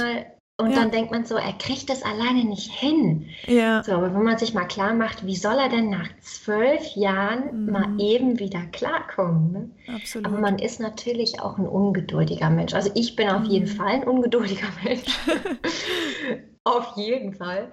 Und 0.62 0.70
ja. 0.70 0.77
dann 0.77 0.92
denkt 0.92 1.11
man 1.11 1.25
so, 1.25 1.35
er 1.35 1.53
kriegt 1.55 1.90
das 1.90 2.05
alleine 2.05 2.44
nicht 2.44 2.70
hin. 2.70 3.29
Ja. 3.46 3.83
So, 3.83 3.92
aber 3.92 4.14
wenn 4.14 4.22
man 4.22 4.38
sich 4.38 4.55
mal 4.55 4.66
klar 4.66 4.94
macht, 4.94 5.27
wie 5.27 5.35
soll 5.35 5.59
er 5.59 5.68
denn 5.68 5.90
nach 5.90 6.09
zwölf 6.20 6.94
Jahren 6.94 7.64
mhm. 7.64 7.72
mal 7.72 8.01
eben 8.01 8.38
wieder 8.38 8.62
klarkommen? 8.72 9.53
Ne? 9.53 9.70
Absolut. 9.94 10.27
Aber 10.27 10.38
man 10.38 10.61
ist 10.61 10.79
natürlich 10.79 11.40
auch 11.40 11.59
ein 11.59 11.66
ungeduldiger 11.66 12.48
Mensch. 12.48 12.75
Also 12.75 12.92
ich 12.94 13.16
bin 13.16 13.29
auf 13.29 13.42
mhm. 13.42 13.51
jeden 13.51 13.66
Fall 13.66 13.88
ein 13.88 14.05
ungeduldiger 14.05 14.68
Mensch. 14.85 15.18
auf 16.64 16.96
jeden 16.96 17.35
Fall. 17.35 17.72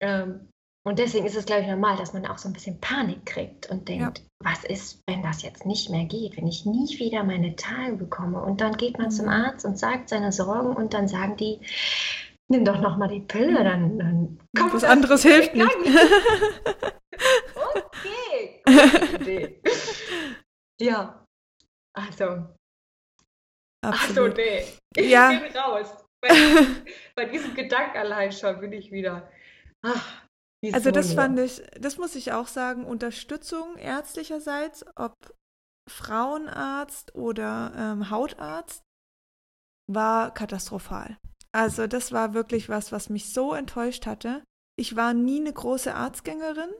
Ähm, 0.00 0.48
und 0.82 0.98
deswegen 0.98 1.26
ist 1.26 1.36
es, 1.36 1.44
glaube 1.44 1.62
ich, 1.62 1.68
normal, 1.68 1.98
dass 1.98 2.14
man 2.14 2.24
auch 2.24 2.38
so 2.38 2.48
ein 2.48 2.54
bisschen 2.54 2.80
Panik 2.80 3.26
kriegt 3.26 3.68
und 3.68 3.86
denkt, 3.88 4.18
ja. 4.18 4.24
was 4.42 4.64
ist, 4.64 5.02
wenn 5.06 5.22
das 5.22 5.42
jetzt 5.42 5.66
nicht 5.66 5.90
mehr 5.90 6.04
geht, 6.04 6.38
wenn 6.38 6.46
ich 6.46 6.64
nie 6.64 6.98
wieder 6.98 7.22
meine 7.22 7.54
Tage 7.54 7.96
bekomme? 7.96 8.42
Und 8.42 8.62
dann 8.62 8.78
geht 8.78 8.96
man 8.96 9.08
mhm. 9.08 9.12
zum 9.12 9.28
Arzt 9.28 9.66
und 9.66 9.78
sagt 9.78 10.08
seine 10.08 10.32
Sorgen 10.32 10.74
und 10.74 10.94
dann 10.94 11.06
sagen 11.06 11.36
die, 11.36 11.60
nimm 12.50 12.64
doch 12.64 12.80
noch 12.80 12.96
mal 12.96 13.08
die 13.08 13.20
Pille, 13.20 13.62
dann, 13.64 13.98
dann 13.98 14.38
kommt 14.56 14.74
Was 14.74 14.84
anderes 14.84 15.22
hilft 15.22 15.54
nicht. 15.54 15.70
okay, 17.74 18.62
Ja, 20.80 21.24
also. 21.94 22.46
Absolut. 23.82 23.82
Ach 23.82 24.08
so, 24.08 24.28
nee. 24.28 24.64
Ich 24.96 25.10
ja. 25.10 25.30
bin 25.30 25.56
raus. 25.56 26.04
Bei, 26.22 26.28
bei 27.16 27.24
diesem 27.24 27.54
Gedanken 27.54 27.96
allein 27.96 28.30
schon 28.30 28.60
bin 28.60 28.74
ich 28.74 28.92
wieder. 28.92 29.32
Ach, 29.82 30.22
also 30.72 30.90
das 30.90 31.14
fand 31.14 31.38
ich, 31.38 31.62
das 31.80 31.96
muss 31.96 32.14
ich 32.14 32.32
auch 32.32 32.46
sagen, 32.46 32.84
Unterstützung 32.84 33.78
ärztlicherseits, 33.78 34.84
ob 34.96 35.14
Frauenarzt 35.88 37.14
oder 37.14 37.72
ähm, 37.74 38.10
Hautarzt, 38.10 38.82
war 39.90 40.34
katastrophal. 40.34 41.16
Also 41.52 41.86
das 41.86 42.12
war 42.12 42.34
wirklich 42.34 42.68
was, 42.68 42.92
was 42.92 43.10
mich 43.10 43.32
so 43.32 43.54
enttäuscht 43.54 44.06
hatte. 44.06 44.42
Ich 44.78 44.96
war 44.96 45.14
nie 45.14 45.40
eine 45.40 45.52
große 45.52 45.94
Arztgängerin, 45.94 46.70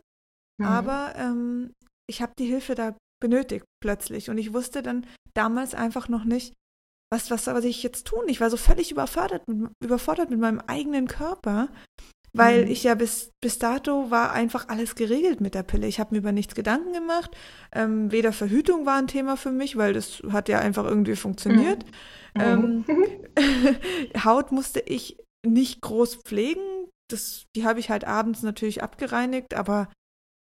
mhm. 0.59 0.66
aber 0.66 1.14
ähm, 1.16 1.72
ich 2.09 2.22
habe 2.22 2.33
die 2.38 2.46
Hilfe 2.46 2.74
da 2.74 2.96
benötigt 3.20 3.64
plötzlich. 3.83 4.30
Und 4.30 4.38
ich 4.38 4.52
wusste 4.52 4.83
dann 4.83 5.06
damals 5.35 5.74
einfach 5.74 6.09
noch 6.09 6.24
nicht, 6.24 6.54
was, 7.12 7.30
was 7.30 7.44
soll 7.44 7.64
ich 7.64 7.83
jetzt 7.83 8.06
tun? 8.06 8.28
Ich 8.28 8.40
war 8.40 8.50
so 8.50 8.56
völlig 8.56 8.90
überfordert 8.90 9.46
mit, 9.48 9.70
überfordert 9.83 10.30
mit 10.30 10.38
meinem 10.38 10.61
eigenen 10.61 11.09
Körper, 11.09 11.68
weil 12.33 12.64
mhm. 12.64 12.71
ich 12.71 12.85
ja 12.85 12.95
bis, 12.95 13.33
bis 13.40 13.59
dato 13.59 14.11
war 14.11 14.33
einfach 14.33 14.69
alles 14.69 14.95
geregelt 14.95 15.40
mit 15.40 15.55
der 15.55 15.62
Pille. 15.62 15.87
Ich 15.87 15.99
habe 15.99 16.14
mir 16.14 16.19
über 16.19 16.33
nichts 16.33 16.55
Gedanken 16.55 16.93
gemacht. 16.93 17.37
Ähm, 17.73 18.12
weder 18.12 18.33
Verhütung 18.33 18.87
war 18.87 18.97
ein 18.97 19.09
Thema 19.09 19.37
für 19.37 19.51
mich, 19.51 19.77
weil 19.77 19.93
das 19.93 20.23
hat 20.31 20.49
ja 20.49 20.61
einfach 20.61 20.85
irgendwie 20.85 21.16
funktioniert. 21.16 21.85
Mhm. 22.35 22.40
Ähm, 22.40 22.85
Haut 24.25 24.53
musste 24.53 24.81
ich 24.81 25.16
nicht 25.45 25.81
groß 25.81 26.16
pflegen. 26.16 26.61
Das, 27.11 27.47
die 27.57 27.64
habe 27.64 27.81
ich 27.81 27.90
halt 27.90 28.05
abends 28.05 28.43
natürlich 28.43 28.83
abgereinigt, 28.83 29.55
aber 29.55 29.88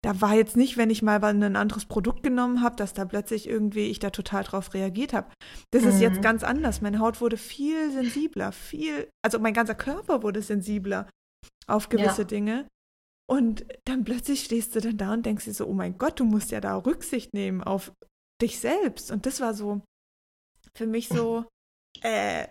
da 0.04 0.22
war 0.22 0.36
jetzt 0.36 0.58
nicht, 0.58 0.78
wenn 0.78 0.90
ich 0.90 1.02
mal 1.02 1.24
ein 1.24 1.56
anderes 1.56 1.86
Produkt 1.86 2.24
genommen 2.24 2.62
habe, 2.62 2.76
dass 2.76 2.94
da 2.94 3.06
plötzlich 3.06 3.48
irgendwie 3.48 3.90
ich 3.90 4.00
da 4.00 4.10
total 4.10 4.44
drauf 4.44 4.74
reagiert 4.74 5.14
habe. 5.14 5.32
Das 5.72 5.84
mhm. 5.84 5.90
ist 5.90 6.02
jetzt 6.02 6.18
mhm. 6.18 6.22
ganz 6.22 6.44
anders. 6.44 6.82
Meine 6.82 7.00
Haut 7.00 7.20
wurde 7.20 7.38
viel 7.38 7.92
sensibler, 7.92 8.52
viel, 8.52 9.10
also 9.24 9.40
mein 9.40 9.54
ganzer 9.54 9.76
Körper 9.76 10.24
wurde 10.24 10.42
sensibler 10.42 11.08
auf 11.68 11.90
gewisse 11.90 12.22
ja. 12.22 12.28
Dinge. 12.28 12.68
Und 13.30 13.66
dann 13.86 14.04
plötzlich 14.06 14.44
stehst 14.44 14.76
du 14.76 14.80
dann 14.80 14.98
da 14.98 15.14
und 15.14 15.26
denkst 15.26 15.46
dir 15.46 15.54
so, 15.54 15.68
oh 15.68 15.74
mein 15.74 15.98
Gott, 15.98 16.20
du 16.20 16.26
musst 16.26 16.52
ja 16.52 16.62
da 16.62 16.78
Rücksicht 16.78 17.34
nehmen 17.34 17.62
auf 17.62 17.92
dich 18.42 18.60
selbst. 18.60 19.12
Und 19.12 19.26
das 19.26 19.42
war 19.42 19.54
so 19.54 19.82
für 20.74 20.88
mich 20.88 21.10
so, 21.10 21.46
äh, 22.02 22.48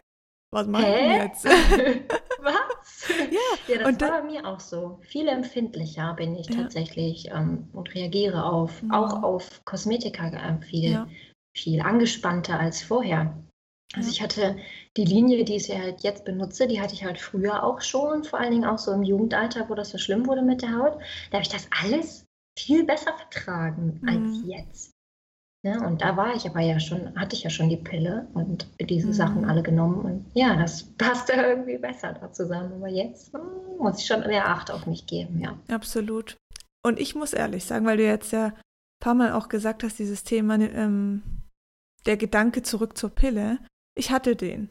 was 0.53 0.67
machen 0.67 0.87
wir 0.87 1.17
jetzt? 1.25 1.45
was? 2.41 3.09
Ja, 3.31 3.75
ja 3.75 3.79
das 3.79 3.89
und 3.89 4.01
war 4.01 4.23
bei 4.23 4.23
mir 4.23 4.47
auch 4.47 4.61
so. 4.61 4.99
Viel 5.03 5.29
empfindlicher 5.29 6.15
bin 6.15 6.37
ich 6.37 6.49
ja. 6.49 6.63
tatsächlich 6.63 7.29
ähm, 7.31 7.69
und 7.73 7.95
reagiere 7.95 8.45
auf, 8.45 8.83
ja. 8.83 8.99
auch 8.99 9.23
auf 9.23 9.65
Kosmetika 9.65 10.29
äh, 10.29 10.61
viel, 10.63 10.93
ja. 10.93 11.09
viel 11.57 11.81
angespannter 11.81 12.59
als 12.59 12.83
vorher. 12.83 13.37
Also 13.97 14.11
ich 14.11 14.23
hatte 14.23 14.57
die 14.97 15.05
Linie, 15.05 15.45
die 15.45 15.57
ich 15.57 15.71
halt 15.71 16.03
jetzt 16.03 16.25
benutze, 16.25 16.67
die 16.67 16.81
hatte 16.81 16.95
ich 16.95 17.05
halt 17.05 17.19
früher 17.19 17.65
auch 17.65 17.81
schon, 17.81 18.25
vor 18.25 18.39
allen 18.39 18.53
Dingen 18.53 18.65
auch 18.65 18.79
so 18.79 18.93
im 18.93 19.03
Jugendalter, 19.03 19.69
wo 19.69 19.75
das 19.75 19.91
so 19.91 19.99
schlimm 19.99 20.27
wurde 20.27 20.43
mit 20.43 20.63
der 20.63 20.77
Haut. 20.77 20.99
Da 21.31 21.39
habe 21.39 21.43
ich 21.43 21.49
das 21.49 21.69
alles 21.83 22.25
viel 22.59 22.85
besser 22.85 23.15
vertragen 23.15 24.01
mhm. 24.03 24.09
als 24.09 24.47
jetzt. 24.47 24.91
Ne? 25.65 25.85
Und 25.85 26.01
da 26.01 26.17
war 26.17 26.35
ich 26.35 26.47
aber 26.47 26.61
ja 26.61 26.79
schon, 26.79 27.19
hatte 27.19 27.35
ich 27.35 27.43
ja 27.43 27.51
schon 27.51 27.69
die 27.69 27.77
Pille 27.77 28.29
und 28.35 28.69
diese 28.79 29.09
mhm. 29.09 29.13
Sachen 29.13 29.45
alle 29.45 29.63
genommen. 29.63 30.01
Und 30.05 30.27
ja, 30.35 30.55
das 30.57 30.85
passte 30.99 31.33
irgendwie 31.33 31.79
besser 31.79 32.13
da 32.13 32.33
zusammen. 32.33 32.75
Aber 32.75 32.89
jetzt 32.89 33.33
hm, 33.33 33.79
muss 33.79 33.99
ich 33.99 34.07
schon 34.07 34.21
mehr 34.21 34.49
Acht 34.49 34.71
auf 34.71 34.87
mich 34.87 35.07
geben, 35.07 35.41
ja. 35.41 35.59
Absolut. 35.69 36.37
Und 36.85 37.01
ich 37.01 37.15
muss 37.15 37.33
ehrlich 37.33 37.65
sagen, 37.65 37.85
weil 37.85 37.97
du 37.97 38.05
jetzt 38.05 38.33
ja 38.33 38.47
ein 38.47 38.55
paar 39.01 39.15
Mal 39.15 39.33
auch 39.33 39.49
gesagt 39.49 39.83
hast, 39.83 39.99
dieses 39.99 40.23
Thema, 40.23 40.55
ähm, 40.55 41.23
der 42.07 42.17
Gedanke 42.17 42.63
zurück 42.63 42.97
zur 42.97 43.11
Pille, 43.11 43.59
ich 43.97 44.11
hatte 44.11 44.37
den. 44.37 44.71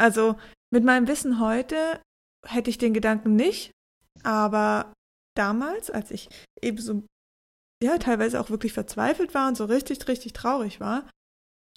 Also 0.00 0.36
mit 0.72 0.84
meinem 0.84 1.06
Wissen 1.06 1.40
heute 1.40 2.00
hätte 2.46 2.70
ich 2.70 2.78
den 2.78 2.94
Gedanken 2.94 3.36
nicht, 3.36 3.70
aber 4.22 4.92
damals, 5.36 5.90
als 5.90 6.10
ich 6.10 6.28
eben 6.60 6.78
so 6.78 7.02
ja, 7.82 7.98
teilweise 7.98 8.40
auch 8.40 8.50
wirklich 8.50 8.72
verzweifelt 8.72 9.34
war 9.34 9.48
und 9.48 9.56
so 9.56 9.64
richtig, 9.64 10.06
richtig 10.06 10.32
traurig 10.32 10.80
war, 10.80 11.08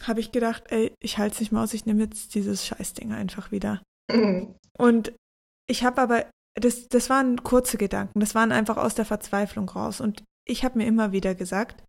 habe 0.04 0.20
ich 0.20 0.32
gedacht, 0.32 0.66
ey, 0.70 0.94
ich 1.02 1.18
halte 1.18 1.34
es 1.34 1.40
nicht 1.40 1.52
mehr 1.52 1.62
aus, 1.62 1.74
ich 1.74 1.86
nehme 1.86 2.04
jetzt 2.04 2.36
dieses 2.36 2.66
Scheißding 2.66 3.12
einfach 3.12 3.52
wieder. 3.52 3.82
Mhm. 4.12 4.56
Und 4.78 5.14
ich 5.68 5.84
habe 5.84 6.02
aber, 6.02 6.30
das, 6.54 6.88
das 6.90 7.10
waren 7.10 7.44
kurze 7.44 7.78
Gedanken, 7.78 8.20
das 8.20 8.36
waren 8.36 8.52
einfach 8.52 8.78
aus 8.78 8.94
der 8.94 9.06
Verzweiflung 9.06 9.68
raus. 9.68 10.00
Und 10.00 10.24
ich 10.48 10.64
habe 10.64 10.78
mir 10.78 10.86
immer 10.86 11.12
wieder 11.12 11.34
gesagt, 11.34 11.84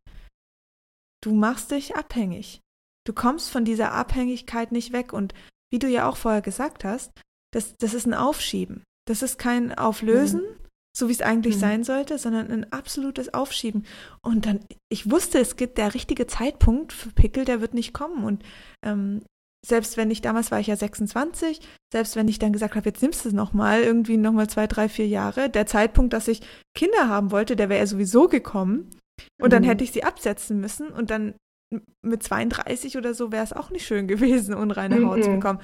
du 1.22 1.34
machst 1.34 1.70
dich 1.70 1.94
abhängig. 1.94 2.60
Du 3.06 3.12
kommst 3.12 3.50
von 3.50 3.64
dieser 3.64 3.92
Abhängigkeit 3.92 4.72
nicht 4.72 4.92
weg. 4.92 5.12
Und 5.12 5.32
wie 5.72 5.78
du 5.78 5.88
ja 5.88 6.08
auch 6.08 6.16
vorher 6.16 6.42
gesagt 6.42 6.84
hast, 6.84 7.12
das, 7.52 7.74
das 7.78 7.94
ist 7.94 8.06
ein 8.06 8.14
Aufschieben. 8.14 8.82
Das 9.06 9.22
ist 9.22 9.38
kein 9.38 9.76
Auflösen, 9.76 10.42
mhm 10.42 10.66
so 10.96 11.08
wie 11.08 11.12
es 11.12 11.20
eigentlich 11.20 11.56
mhm. 11.56 11.60
sein 11.60 11.84
sollte, 11.84 12.18
sondern 12.18 12.50
ein 12.50 12.72
absolutes 12.72 13.34
Aufschieben. 13.34 13.84
Und 14.22 14.46
dann, 14.46 14.60
ich 14.88 15.10
wusste, 15.10 15.38
es 15.38 15.56
gibt 15.56 15.76
der 15.76 15.92
richtige 15.92 16.26
Zeitpunkt 16.26 16.92
für 16.92 17.10
Pickel, 17.10 17.44
der 17.44 17.60
wird 17.60 17.74
nicht 17.74 17.92
kommen. 17.92 18.24
Und 18.24 18.42
ähm, 18.82 19.22
selbst 19.64 19.98
wenn 19.98 20.10
ich, 20.10 20.22
damals 20.22 20.50
war 20.50 20.58
ich 20.58 20.68
ja 20.68 20.76
26, 20.76 21.60
selbst 21.92 22.16
wenn 22.16 22.28
ich 22.28 22.38
dann 22.38 22.54
gesagt 22.54 22.76
habe, 22.76 22.88
jetzt 22.88 23.02
nimmst 23.02 23.24
du 23.24 23.28
es 23.28 23.34
nochmal, 23.34 23.82
irgendwie 23.82 24.16
nochmal 24.16 24.48
zwei, 24.48 24.66
drei, 24.66 24.88
vier 24.88 25.06
Jahre, 25.06 25.50
der 25.50 25.66
Zeitpunkt, 25.66 26.14
dass 26.14 26.28
ich 26.28 26.40
Kinder 26.74 27.08
haben 27.08 27.30
wollte, 27.30 27.56
der 27.56 27.68
wäre 27.68 27.80
ja 27.80 27.86
sowieso 27.86 28.26
gekommen. 28.26 28.90
Und 29.38 29.48
mhm. 29.48 29.50
dann 29.50 29.64
hätte 29.64 29.84
ich 29.84 29.92
sie 29.92 30.04
absetzen 30.04 30.60
müssen 30.60 30.88
und 30.88 31.10
dann 31.10 31.34
mit 32.02 32.22
32 32.22 32.96
oder 32.96 33.14
so 33.14 33.32
wäre 33.32 33.44
es 33.44 33.52
auch 33.52 33.70
nicht 33.70 33.86
schön 33.86 34.06
gewesen, 34.08 34.54
unreine 34.54 35.04
Haut 35.06 35.18
mhm. 35.18 35.22
zu 35.22 35.30
bekommen. 35.30 35.60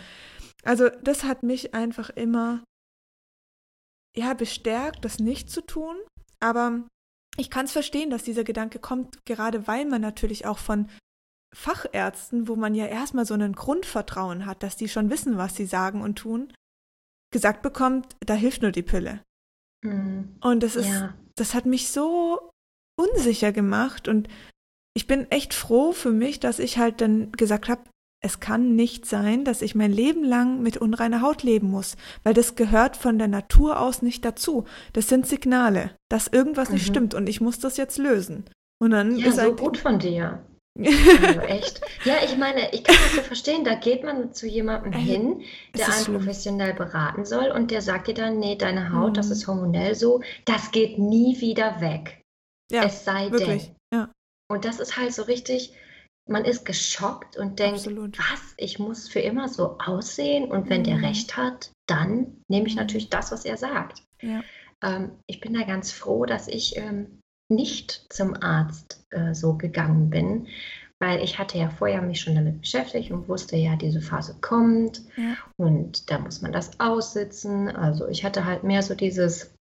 Also 0.65 0.88
das 1.03 1.25
hat 1.25 1.43
mich 1.43 1.75
einfach 1.75 2.11
immer 2.11 2.62
ja, 4.17 4.35
bestärkt, 4.35 5.05
das 5.05 5.19
nicht 5.19 5.51
zu 5.51 5.65
tun. 5.65 5.97
Aber 6.41 6.87
ich 7.37 7.51
kann 7.51 7.67
es 7.67 7.73
verstehen, 7.73 8.11
dass 8.11 8.25
dieser 8.25 8.45
Gedanke 8.45 8.79
kommt, 8.79 9.25
gerade 9.25 9.67
weil 9.67 9.87
man 9.87 10.01
natürlich 10.01 10.47
auch 10.47 10.59
von 10.59 10.88
Fachärzten, 11.55 12.49
wo 12.49 12.57
man 12.57 12.75
ja 12.75 12.87
erstmal 12.87 13.27
so 13.27 13.35
einen 13.35 13.55
Grundvertrauen 13.55 14.47
hat, 14.47 14.62
dass 14.62 14.77
die 14.77 14.88
schon 14.88 15.11
wissen, 15.11 15.37
was 15.37 15.55
sie 15.55 15.67
sagen 15.67 16.01
und 16.01 16.17
tun, 16.17 16.53
gesagt 17.33 17.62
bekommt, 17.62 18.17
da 18.21 18.35
hilft 18.35 18.62
nur 18.62 18.73
die 18.73 18.83
Pille. 18.83 19.23
Mhm. 19.85 20.37
Und 20.41 20.62
das 20.62 20.77
ist, 20.77 20.88
ja. 20.88 21.15
das 21.37 21.55
hat 21.55 21.67
mich 21.67 21.91
so 21.91 22.51
unsicher 22.99 23.53
gemacht 23.53 24.09
und 24.09 24.29
ich 24.94 25.07
bin 25.07 25.31
echt 25.31 25.55
froh 25.55 25.92
für 25.92 26.11
mich, 26.11 26.40
dass 26.40 26.59
ich 26.59 26.78
halt 26.78 27.00
dann 27.00 27.33
gesagt 27.33 27.68
habe, 27.68 27.83
es 28.24 28.38
kann 28.38 28.76
nicht 28.76 29.05
sein, 29.05 29.44
dass 29.44 29.62
ich 29.62 29.74
mein 29.74 29.92
Leben 29.92 30.22
lang 30.22 30.62
mit 30.62 30.76
unreiner 30.76 31.22
Haut 31.22 31.42
leben 31.42 31.70
muss, 31.70 31.96
weil 32.22 32.35
das 32.35 32.55
gehört 32.55 32.96
von 32.96 33.18
der 33.18 33.28
Natur 33.28 33.81
aus 33.81 34.00
nicht 34.00 34.24
dazu. 34.24 34.64
Das 34.92 35.09
sind 35.09 35.26
Signale, 35.26 35.90
dass 36.09 36.28
irgendwas 36.28 36.68
mhm. 36.68 36.74
nicht 36.74 36.87
stimmt 36.87 37.14
und 37.14 37.28
ich 37.28 37.40
muss 37.40 37.59
das 37.59 37.76
jetzt 37.76 37.98
lösen. 37.98 38.44
Und 38.81 38.92
dann 38.92 39.16
ja, 39.16 39.28
ist 39.28 39.37
so 39.37 39.55
gut 39.57 39.76
von 39.76 39.98
dir. 39.98 40.44
also 40.78 41.40
echt. 41.40 41.81
Ja, 42.05 42.14
ich 42.24 42.37
meine, 42.38 42.72
ich 42.72 42.85
kann 42.85 42.96
das 42.96 43.16
so 43.16 43.22
verstehen, 43.22 43.64
da 43.64 43.74
geht 43.74 44.05
man 44.05 44.33
zu 44.33 44.46
jemandem 44.46 44.92
hin, 44.92 45.42
der 45.76 45.87
einen 45.87 46.05
schlimm. 46.05 46.16
professionell 46.18 46.74
beraten 46.74 47.24
soll 47.24 47.50
und 47.50 47.70
der 47.70 47.83
sagt 47.83 48.07
dir 48.07 48.14
dann, 48.14 48.38
nee, 48.38 48.57
deine 48.57 48.92
Haut, 48.92 49.11
mhm. 49.11 49.14
das 49.14 49.31
ist 49.31 49.46
hormonell 49.46 49.94
so, 49.94 50.22
das 50.44 50.70
geht 50.70 50.98
nie 50.98 51.40
wieder 51.40 51.81
weg. 51.81 52.22
Ja, 52.70 52.85
es 52.85 53.05
sei 53.05 53.31
wirklich. 53.31 53.66
denn. 53.66 53.76
Und 54.53 54.67
das 54.67 54.81
ist 54.81 54.99
halt 54.99 55.15
so 55.15 55.23
richtig, 55.23 55.73
man 56.29 56.45
ist 56.45 56.67
geschockt 56.67 57.38
und 57.38 57.59
denkt, 57.59 57.79
Absolut. 57.79 58.19
was, 58.19 58.53
ich 58.59 58.79
muss 58.79 59.09
für 59.09 59.21
immer 59.21 59.49
so 59.49 59.79
aussehen 59.79 60.51
und 60.51 60.69
wenn 60.69 60.83
mhm. 60.83 60.85
der 60.85 61.03
recht 61.03 61.38
hat, 61.38 61.73
dann 61.87 62.43
nehme 62.49 62.67
ich 62.67 62.75
mhm. 62.75 62.81
natürlich 62.81 63.09
das, 63.09 63.33
was 63.33 63.47
er 63.47 63.57
sagt. 63.57 64.03
Ja. 64.21 64.43
Ähm, 64.83 65.12
ich 65.27 65.41
bin 65.41 65.55
da 65.55 65.62
ganz 65.62 65.91
froh, 65.91 66.27
dass 66.27 66.49
ich 66.49 66.77
ähm, 66.77 67.21
nicht 67.49 68.05
zum 68.11 68.35
Arzt 68.35 69.07
äh, 69.09 69.33
so 69.33 69.57
gegangen 69.57 70.11
bin, 70.11 70.49
weil 71.01 71.25
ich 71.25 71.38
hatte 71.38 71.57
ja 71.57 71.71
vorher 71.71 72.03
mich 72.03 72.21
schon 72.21 72.35
damit 72.35 72.61
beschäftigt 72.61 73.11
und 73.11 73.31
wusste 73.31 73.57
ja, 73.57 73.77
diese 73.77 74.03
Phase 74.03 74.37
kommt 74.43 75.01
ja. 75.17 75.35
und 75.57 76.11
da 76.11 76.19
muss 76.19 76.43
man 76.43 76.53
das 76.53 76.79
aussitzen. 76.79 77.69
Also 77.69 78.07
ich 78.07 78.23
hatte 78.23 78.45
halt 78.45 78.65
mehr 78.65 78.83
so 78.83 78.95
dieses, 78.95 79.55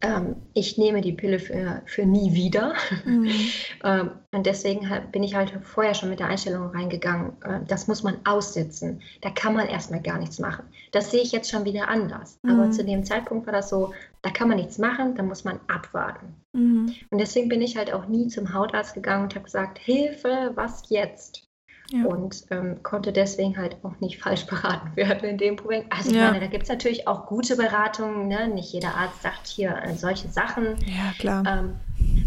ähm, 0.00 0.36
ich 0.54 0.78
nehme 0.78 1.00
die 1.00 1.12
Pille 1.12 1.38
für, 1.38 1.82
für 1.86 2.06
nie 2.06 2.34
wieder. 2.34 2.74
Mhm. 3.04 3.30
ähm, 3.84 4.10
und 4.32 4.46
deswegen 4.46 4.88
bin 5.12 5.22
ich 5.22 5.34
halt 5.34 5.52
vorher 5.62 5.94
schon 5.94 6.10
mit 6.10 6.20
der 6.20 6.28
Einstellung 6.28 6.70
reingegangen, 6.70 7.32
äh, 7.42 7.60
das 7.66 7.88
muss 7.88 8.02
man 8.02 8.18
aussitzen. 8.24 9.00
Da 9.22 9.30
kann 9.30 9.54
man 9.54 9.68
erstmal 9.68 10.02
gar 10.02 10.18
nichts 10.18 10.38
machen. 10.38 10.64
Das 10.92 11.10
sehe 11.10 11.22
ich 11.22 11.32
jetzt 11.32 11.50
schon 11.50 11.64
wieder 11.64 11.88
anders. 11.88 12.38
Mhm. 12.42 12.50
Aber 12.50 12.70
zu 12.70 12.84
dem 12.84 13.04
Zeitpunkt 13.04 13.46
war 13.46 13.52
das 13.52 13.68
so, 13.68 13.92
da 14.22 14.30
kann 14.30 14.48
man 14.48 14.58
nichts 14.58 14.78
machen, 14.78 15.14
da 15.14 15.22
muss 15.22 15.44
man 15.44 15.60
abwarten. 15.68 16.34
Mhm. 16.52 16.94
Und 17.10 17.18
deswegen 17.18 17.48
bin 17.48 17.62
ich 17.62 17.76
halt 17.76 17.92
auch 17.92 18.06
nie 18.06 18.28
zum 18.28 18.52
Hautarzt 18.52 18.94
gegangen 18.94 19.24
und 19.24 19.34
habe 19.34 19.44
gesagt, 19.44 19.78
Hilfe, 19.78 20.52
was 20.54 20.82
jetzt? 20.88 21.45
Ja. 21.90 22.04
Und 22.06 22.44
ähm, 22.50 22.82
konnte 22.82 23.12
deswegen 23.12 23.56
halt 23.56 23.76
auch 23.82 23.98
nicht 24.00 24.18
falsch 24.22 24.46
beraten 24.46 24.94
werden 24.96 25.28
in 25.28 25.38
dem 25.38 25.56
Problem. 25.56 25.84
Also 25.90 26.10
ich 26.10 26.16
ja. 26.16 26.28
meine, 26.30 26.40
da 26.40 26.46
gibt 26.46 26.64
es 26.64 26.68
natürlich 26.68 27.06
auch 27.06 27.26
gute 27.26 27.56
Beratungen. 27.56 28.28
Ne? 28.28 28.48
Nicht 28.48 28.72
jeder 28.72 28.94
Arzt 28.94 29.22
sagt 29.22 29.46
hier 29.46 29.76
äh, 29.82 29.94
solche 29.94 30.28
Sachen. 30.28 30.76
Ja, 30.86 31.12
klar. 31.18 31.44
Ähm, 31.46 31.74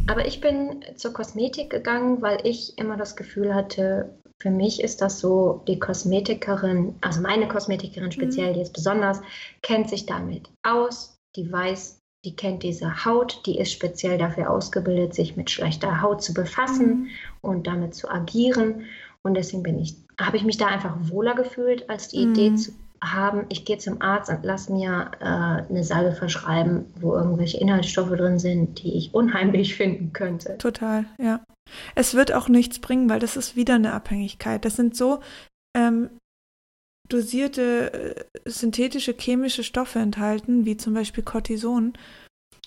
aber 0.07 0.25
ich 0.25 0.41
bin 0.41 0.83
zur 0.95 1.13
Kosmetik 1.13 1.69
gegangen, 1.69 2.21
weil 2.21 2.39
ich 2.43 2.77
immer 2.77 2.97
das 2.97 3.15
Gefühl 3.15 3.53
hatte, 3.53 4.09
für 4.41 4.49
mich 4.49 4.81
ist 4.81 5.01
das 5.01 5.19
so, 5.19 5.63
die 5.67 5.79
Kosmetikerin, 5.79 6.95
also 7.01 7.21
meine 7.21 7.47
Kosmetikerin 7.47 8.11
speziell, 8.11 8.51
mhm. 8.51 8.53
die 8.53 8.61
ist 8.61 8.73
besonders, 8.73 9.21
kennt 9.61 9.89
sich 9.89 10.05
damit 10.05 10.49
aus, 10.63 11.19
die 11.35 11.51
weiß, 11.51 11.99
die 12.25 12.35
kennt 12.35 12.63
diese 12.63 13.05
Haut, 13.05 13.41
die 13.45 13.57
ist 13.57 13.71
speziell 13.71 14.17
dafür 14.17 14.49
ausgebildet, 14.49 15.13
sich 15.13 15.37
mit 15.37 15.49
schlechter 15.49 16.01
Haut 16.01 16.23
zu 16.23 16.33
befassen 16.33 16.87
mhm. 16.87 17.07
und 17.41 17.67
damit 17.67 17.95
zu 17.95 18.09
agieren. 18.09 18.85
Und 19.25 19.33
deswegen 19.35 19.63
bin 19.63 19.79
ich, 19.79 19.95
habe 20.19 20.37
ich 20.37 20.43
mich 20.43 20.57
da 20.57 20.67
einfach 20.67 20.95
wohler 21.09 21.35
gefühlt, 21.35 21.89
als 21.89 22.07
die 22.07 22.25
mhm. 22.25 22.31
Idee 22.31 22.55
zu, 22.55 22.71
haben, 23.01 23.45
ich 23.49 23.65
gehe 23.65 23.77
zum 23.77 24.01
Arzt 24.01 24.29
und 24.29 24.43
lass 24.43 24.69
mir 24.69 25.11
äh, 25.19 25.23
eine 25.23 25.83
Salbe 25.83 26.13
verschreiben, 26.13 26.85
wo 26.99 27.13
irgendwelche 27.13 27.57
Inhaltsstoffe 27.57 28.09
drin 28.09 28.39
sind, 28.39 28.83
die 28.83 28.97
ich 28.97 29.13
unheimlich 29.13 29.75
finden 29.77 30.13
könnte. 30.13 30.57
Total, 30.57 31.05
ja. 31.17 31.41
Es 31.95 32.15
wird 32.15 32.33
auch 32.33 32.49
nichts 32.49 32.79
bringen, 32.79 33.09
weil 33.09 33.19
das 33.19 33.37
ist 33.37 33.55
wieder 33.55 33.75
eine 33.75 33.93
Abhängigkeit. 33.93 34.65
Das 34.65 34.75
sind 34.75 34.95
so 34.95 35.19
ähm, 35.77 36.09
dosierte 37.07 37.93
äh, 37.93 38.49
synthetische 38.49 39.13
chemische 39.17 39.63
Stoffe 39.63 39.99
enthalten, 39.99 40.65
wie 40.65 40.77
zum 40.77 40.93
Beispiel 40.93 41.23
Cortison, 41.23 41.93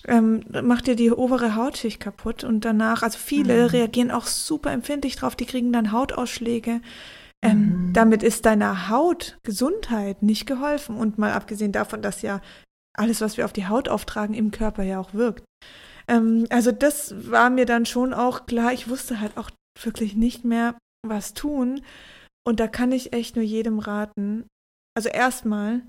ähm, 0.07 0.43
macht 0.63 0.87
dir 0.87 0.95
die 0.95 1.11
obere 1.11 1.55
Hautschicht 1.55 1.99
kaputt 1.99 2.43
und 2.43 2.65
danach, 2.65 3.03
also 3.03 3.17
viele 3.17 3.63
mhm. 3.63 3.69
reagieren 3.69 4.11
auch 4.11 4.25
super 4.25 4.71
empfindlich 4.71 5.15
drauf, 5.15 5.35
die 5.35 5.45
kriegen 5.45 5.71
dann 5.71 5.91
Hautausschläge. 5.91 6.81
Ähm, 7.41 7.87
mhm. 7.87 7.93
Damit 7.93 8.23
ist 8.23 8.45
deiner 8.45 8.89
Hautgesundheit 8.89 10.23
nicht 10.23 10.45
geholfen 10.45 10.95
und 10.95 11.17
mal 11.17 11.33
abgesehen 11.33 11.71
davon, 11.71 12.01
dass 12.01 12.21
ja 12.21 12.41
alles, 12.95 13.21
was 13.21 13.37
wir 13.37 13.45
auf 13.45 13.53
die 13.53 13.67
Haut 13.67 13.89
auftragen, 13.89 14.35
im 14.35 14.51
Körper 14.51 14.83
ja 14.83 14.99
auch 14.99 15.13
wirkt. 15.13 15.43
Ähm, 16.07 16.45
also 16.49 16.71
das 16.71 17.29
war 17.29 17.49
mir 17.49 17.65
dann 17.65 17.85
schon 17.85 18.13
auch 18.13 18.45
klar. 18.45 18.73
Ich 18.73 18.89
wusste 18.89 19.19
halt 19.19 19.37
auch 19.37 19.49
wirklich 19.81 20.15
nicht 20.15 20.45
mehr, 20.45 20.77
was 21.05 21.33
tun. 21.33 21.81
Und 22.45 22.59
da 22.59 22.67
kann 22.67 22.91
ich 22.91 23.13
echt 23.13 23.35
nur 23.35 23.45
jedem 23.45 23.79
raten. 23.79 24.47
Also 24.95 25.09
erstmal, 25.09 25.81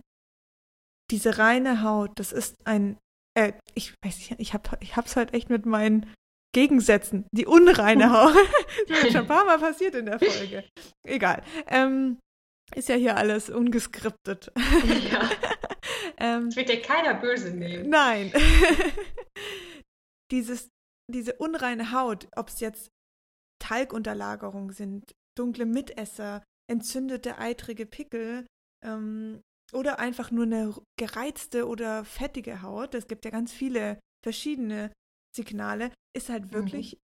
diese 1.10 1.38
reine 1.38 1.82
Haut, 1.82 2.12
das 2.18 2.32
ist 2.32 2.56
ein, 2.66 2.96
äh, 3.34 3.52
ich 3.74 3.94
weiß 4.04 4.18
nicht, 4.18 4.34
ich 4.38 4.54
habe 4.54 4.70
ich 4.80 4.96
hab's 4.96 5.16
halt 5.16 5.34
echt 5.34 5.50
mit 5.50 5.66
meinen 5.66 6.12
Gegensätzen. 6.54 7.26
Die 7.32 7.46
unreine 7.46 8.10
Haut. 8.10 8.34
das 8.88 9.04
ist 9.04 9.12
schon 9.12 9.22
ein 9.22 9.26
paar 9.26 9.44
Mal 9.44 9.58
passiert 9.58 9.94
in 9.94 10.06
der 10.06 10.18
Folge. 10.18 10.64
Egal. 11.06 11.42
Ähm, 11.66 12.18
ist 12.74 12.88
ja 12.88 12.94
hier 12.94 13.16
alles 13.16 13.50
ungeskriptet. 13.50 14.50
Ja. 15.10 15.30
ähm, 16.18 16.46
das 16.46 16.56
wird 16.56 16.70
ja 16.70 16.80
keiner 16.80 17.14
böse 17.14 17.50
nehmen. 17.50 17.90
Nein. 17.90 18.32
Dieses, 20.30 20.68
diese 21.12 21.34
unreine 21.34 21.92
Haut, 21.92 22.28
ob 22.34 22.48
es 22.48 22.60
jetzt 22.60 22.88
Talgunterlagerungen 23.60 24.72
sind, 24.72 25.12
dunkle 25.36 25.66
Mitesser, 25.66 26.42
entzündete, 26.68 27.38
eitrige 27.38 27.84
Pickel 27.86 28.46
ähm, 28.84 29.42
oder 29.74 29.98
einfach 29.98 30.30
nur 30.30 30.44
eine 30.44 30.74
gereizte 30.98 31.66
oder 31.66 32.04
fettige 32.04 32.62
Haut. 32.62 32.94
Es 32.94 33.06
gibt 33.06 33.24
ja 33.24 33.30
ganz 33.30 33.52
viele 33.52 33.98
verschiedene 34.24 34.92
Signale, 35.34 35.90
ist 36.16 36.28
halt 36.28 36.46
mhm. 36.46 36.52
wirklich, 36.52 36.94
mhm. 36.94 36.98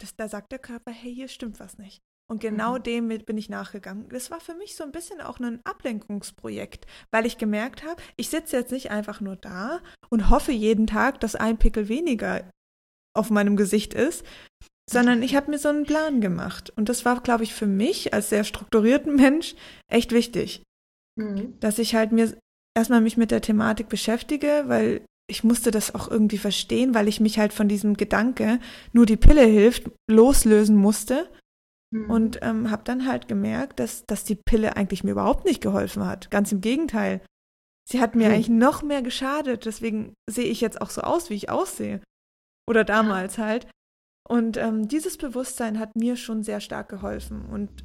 das, 0.00 0.16
da 0.16 0.28
sagt 0.28 0.52
der 0.52 0.58
Körper, 0.58 0.92
hey, 0.92 1.14
hier 1.14 1.28
stimmt 1.28 1.60
was 1.60 1.78
nicht. 1.78 2.00
Und 2.30 2.40
genau 2.40 2.78
mhm. 2.78 2.82
dem 2.82 3.08
bin 3.08 3.38
ich 3.38 3.48
nachgegangen. 3.48 4.08
Das 4.10 4.30
war 4.30 4.40
für 4.40 4.54
mich 4.54 4.76
so 4.76 4.84
ein 4.84 4.92
bisschen 4.92 5.20
auch 5.20 5.40
ein 5.40 5.60
Ablenkungsprojekt, 5.64 6.86
weil 7.10 7.26
ich 7.26 7.38
gemerkt 7.38 7.84
habe, 7.84 8.02
ich 8.16 8.28
sitze 8.28 8.56
jetzt 8.56 8.72
nicht 8.72 8.90
einfach 8.90 9.20
nur 9.20 9.36
da 9.36 9.80
und 10.10 10.28
hoffe 10.28 10.52
jeden 10.52 10.86
Tag, 10.86 11.20
dass 11.20 11.36
ein 11.36 11.58
Pickel 11.58 11.88
weniger 11.88 12.50
auf 13.16 13.30
meinem 13.30 13.56
Gesicht 13.56 13.94
ist, 13.94 14.24
sondern 14.88 15.22
ich 15.22 15.36
habe 15.36 15.50
mir 15.50 15.58
so 15.58 15.68
einen 15.70 15.84
Plan 15.84 16.20
gemacht. 16.20 16.70
Und 16.76 16.88
das 16.88 17.04
war, 17.04 17.20
glaube 17.22 17.44
ich, 17.44 17.54
für 17.54 17.66
mich 17.66 18.12
als 18.12 18.28
sehr 18.28 18.44
strukturierten 18.44 19.16
Mensch 19.16 19.54
echt 19.90 20.12
wichtig, 20.12 20.62
mhm. 21.18 21.58
dass 21.60 21.78
ich 21.78 21.94
halt 21.94 22.12
mir 22.12 22.36
erstmal 22.74 23.00
mich 23.00 23.16
mit 23.16 23.30
der 23.30 23.42
Thematik 23.42 23.88
beschäftige, 23.88 24.64
weil 24.66 25.02
ich 25.30 25.44
musste 25.44 25.70
das 25.70 25.94
auch 25.94 26.10
irgendwie 26.10 26.38
verstehen, 26.38 26.94
weil 26.94 27.08
ich 27.08 27.20
mich 27.20 27.38
halt 27.38 27.52
von 27.52 27.68
diesem 27.68 27.94
Gedanke, 27.94 28.60
nur 28.92 29.04
die 29.04 29.18
Pille 29.18 29.44
hilft, 29.44 29.90
loslösen 30.10 30.76
musste. 30.76 31.28
Mhm. 31.90 32.10
Und 32.10 32.38
ähm, 32.42 32.70
habe 32.70 32.84
dann 32.84 33.06
halt 33.06 33.28
gemerkt, 33.28 33.80
dass, 33.80 34.04
dass 34.06 34.24
die 34.24 34.36
Pille 34.36 34.76
eigentlich 34.76 35.04
mir 35.04 35.12
überhaupt 35.12 35.44
nicht 35.44 35.60
geholfen 35.60 36.06
hat. 36.06 36.30
Ganz 36.30 36.52
im 36.52 36.60
Gegenteil. 36.60 37.20
Sie 37.86 38.00
hat 38.00 38.14
mir 38.14 38.28
mhm. 38.28 38.34
eigentlich 38.34 38.48
noch 38.48 38.82
mehr 38.82 39.02
geschadet. 39.02 39.66
Deswegen 39.66 40.14
sehe 40.28 40.46
ich 40.46 40.60
jetzt 40.60 40.80
auch 40.80 40.90
so 40.90 41.02
aus, 41.02 41.30
wie 41.30 41.34
ich 41.34 41.50
aussehe. 41.50 42.00
Oder 42.68 42.84
damals 42.84 43.36
ja. 43.36 43.44
halt. 43.44 43.66
Und 44.28 44.58
ähm, 44.58 44.88
dieses 44.88 45.16
Bewusstsein 45.16 45.78
hat 45.78 45.96
mir 45.96 46.16
schon 46.16 46.42
sehr 46.42 46.60
stark 46.60 46.88
geholfen. 46.88 47.46
Und 47.46 47.84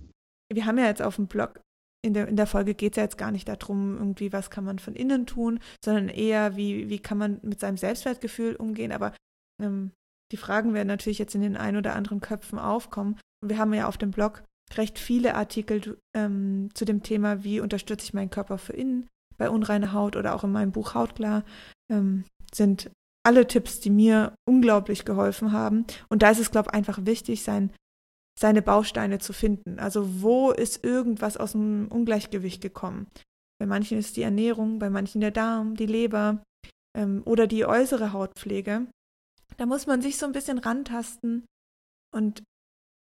wir 0.52 0.65
haben 0.65 0.78
ja 0.78 0.86
jetzt 0.86 1.02
auf 1.02 1.15
dem 1.15 1.28
Blog 1.28 1.62
in 2.06 2.13
der, 2.13 2.28
in 2.28 2.36
der 2.36 2.48
Folge 2.48 2.76
geht 2.76 2.94
es 2.94 2.98
ja 2.98 3.04
jetzt 3.04 3.18
gar 3.18 3.32
nicht 3.32 3.48
darum, 3.48 3.98
irgendwie, 3.98 4.34
was 4.34 4.50
kann 4.50 4.66
man 4.66 4.78
von 4.78 4.94
innen 4.94 5.26
tun, 5.26 5.60
sondern 5.84 6.10
eher, 6.10 6.56
wie, 6.56 6.89
wie 6.89 7.00
kann 7.00 7.18
man 7.18 7.39
mit 7.42 7.60
seinem 7.60 7.78
Selbstwertgefühl 7.78 8.56
umgehen. 8.56 8.92
Aber 8.92 9.13
ähm, 9.62 9.92
die 10.32 10.38
Fragen 10.38 10.74
werden 10.74 10.89
natürlich 10.89 11.20
jetzt 11.20 11.36
in 11.36 11.42
den 11.42 11.56
ein 11.56 11.78
oder 11.78 11.96
anderen 11.96 12.20
Köpfen 12.20 12.60
aufkommen. 12.60 13.20
Und 13.42 13.50
wir 13.50 13.58
haben 13.58 13.74
ja 13.74 13.88
auf 13.88 13.98
dem 13.98 14.12
Blog 14.12 14.44
recht 14.76 15.00
viele 15.00 15.36
Artikel 15.36 15.98
ähm, 16.16 16.70
zu 16.74 16.86
dem 16.86 17.04
Thema, 17.04 17.44
wie 17.44 17.60
unterstütze 17.60 18.06
ich 18.06 18.13
meinen 18.13 18.30
Körper 18.30 18.58
für 18.58 18.74
innen 18.74 19.08
bei 19.38 19.50
unreiner 19.50 19.94
Haut 19.94 20.16
oder 20.16 20.36
auch 20.36 20.44
in 20.44 20.52
meinem 20.52 20.72
Buch 20.72 20.94
Hautklar, 20.94 21.44
ähm, 21.92 22.26
sind 22.54 22.92
alle 23.26 23.48
Tipps, 23.48 23.80
die 23.80 23.89
mir 23.89 24.36
unglaublich 24.46 25.06
geholfen 25.06 25.52
haben. 25.52 25.86
Und 26.10 26.22
da 26.22 26.30
ist 26.30 26.39
es, 26.39 26.52
glaube 26.52 26.70
ich, 26.70 26.74
einfach 26.76 27.06
wichtig, 27.06 27.44
sein 27.44 27.72
seine 28.39 28.62
Bausteine 28.62 29.19
zu 29.19 29.34
finden. 29.34 29.80
Also 29.80 30.22
wo 30.22 30.52
ist 30.52 30.84
irgendwas 30.84 31.38
aus 31.38 31.54
dem 31.54 31.88
Ungleichgewicht 31.89 32.62
gekommen? 32.62 33.08
Bei 33.60 33.65
manchen 33.65 33.98
ist 33.98 34.17
die 34.17 34.24
Ernährung, 34.24 34.80
bei 34.80 34.89
manchen 34.89 35.22
der 35.22 35.32
Darm, 35.32 35.76
die 35.76 35.86
Leber 35.86 36.43
ähm, 36.98 37.22
oder 37.26 37.48
die 37.48 37.65
äußere 37.65 38.13
Hautpflege. 38.13 38.88
Da 39.58 39.65
muss 39.65 39.86
man 39.86 40.02
sich 40.02 40.17
so 40.17 40.26
ein 40.26 40.32
bisschen 40.32 40.58
rantasten 40.58 41.46
und 42.13 42.43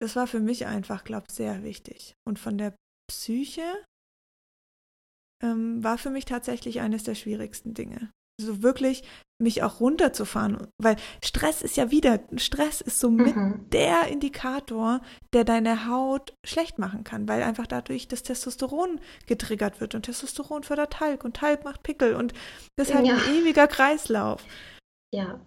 das 0.02 0.16
war 0.16 0.28
für 0.28 0.40
mich 0.40 0.66
einfach, 0.66 1.04
glaube 1.04 1.26
ich, 1.30 1.36
sehr 1.36 1.64
wichtig. 1.64 2.14
Und 2.26 2.40
von 2.40 2.58
der 2.58 2.74
Psyche 3.10 3.86
ähm, 5.44 5.84
war 5.84 5.98
für 5.98 6.10
mich 6.10 6.26
tatsächlich 6.26 6.80
eines 6.80 7.04
der 7.04 7.16
schwierigsten 7.16 7.74
Dinge 7.74 8.12
so 8.40 8.64
wirklich 8.64 9.04
mich 9.42 9.64
auch 9.64 9.80
runterzufahren, 9.80 10.68
weil 10.78 10.98
Stress 11.24 11.62
ist 11.62 11.78
ja 11.78 11.92
wieder, 11.92 12.20
Stress 12.36 12.82
ist 12.82 13.00
so 13.00 13.10
mit 13.10 13.36
mhm. 13.36 13.70
der 13.70 14.08
Indikator, 14.10 15.02
der 15.34 15.46
deine 15.46 15.88
Haut 15.88 16.34
schlecht 16.46 16.78
machen 16.78 17.06
kann, 17.06 17.28
weil 17.30 17.42
einfach 17.44 17.66
dadurch 17.66 18.10
das 18.10 18.24
Testosteron 18.24 19.00
getriggert 19.28 19.80
wird 19.80 19.96
und 19.96 20.04
Testosteron 20.04 20.64
fördert 20.64 20.94
Talg 20.94 21.24
und 21.24 21.38
Talg 21.38 21.64
macht 21.64 21.84
Pickel 21.84 22.16
und 22.16 22.34
das 22.76 22.90
ist 22.90 22.96
halt 22.96 23.08
ja. 23.08 23.16
ein 23.16 23.36
ewiger 23.36 23.68
Kreislauf. 23.68 24.44
Ja, 25.14 25.40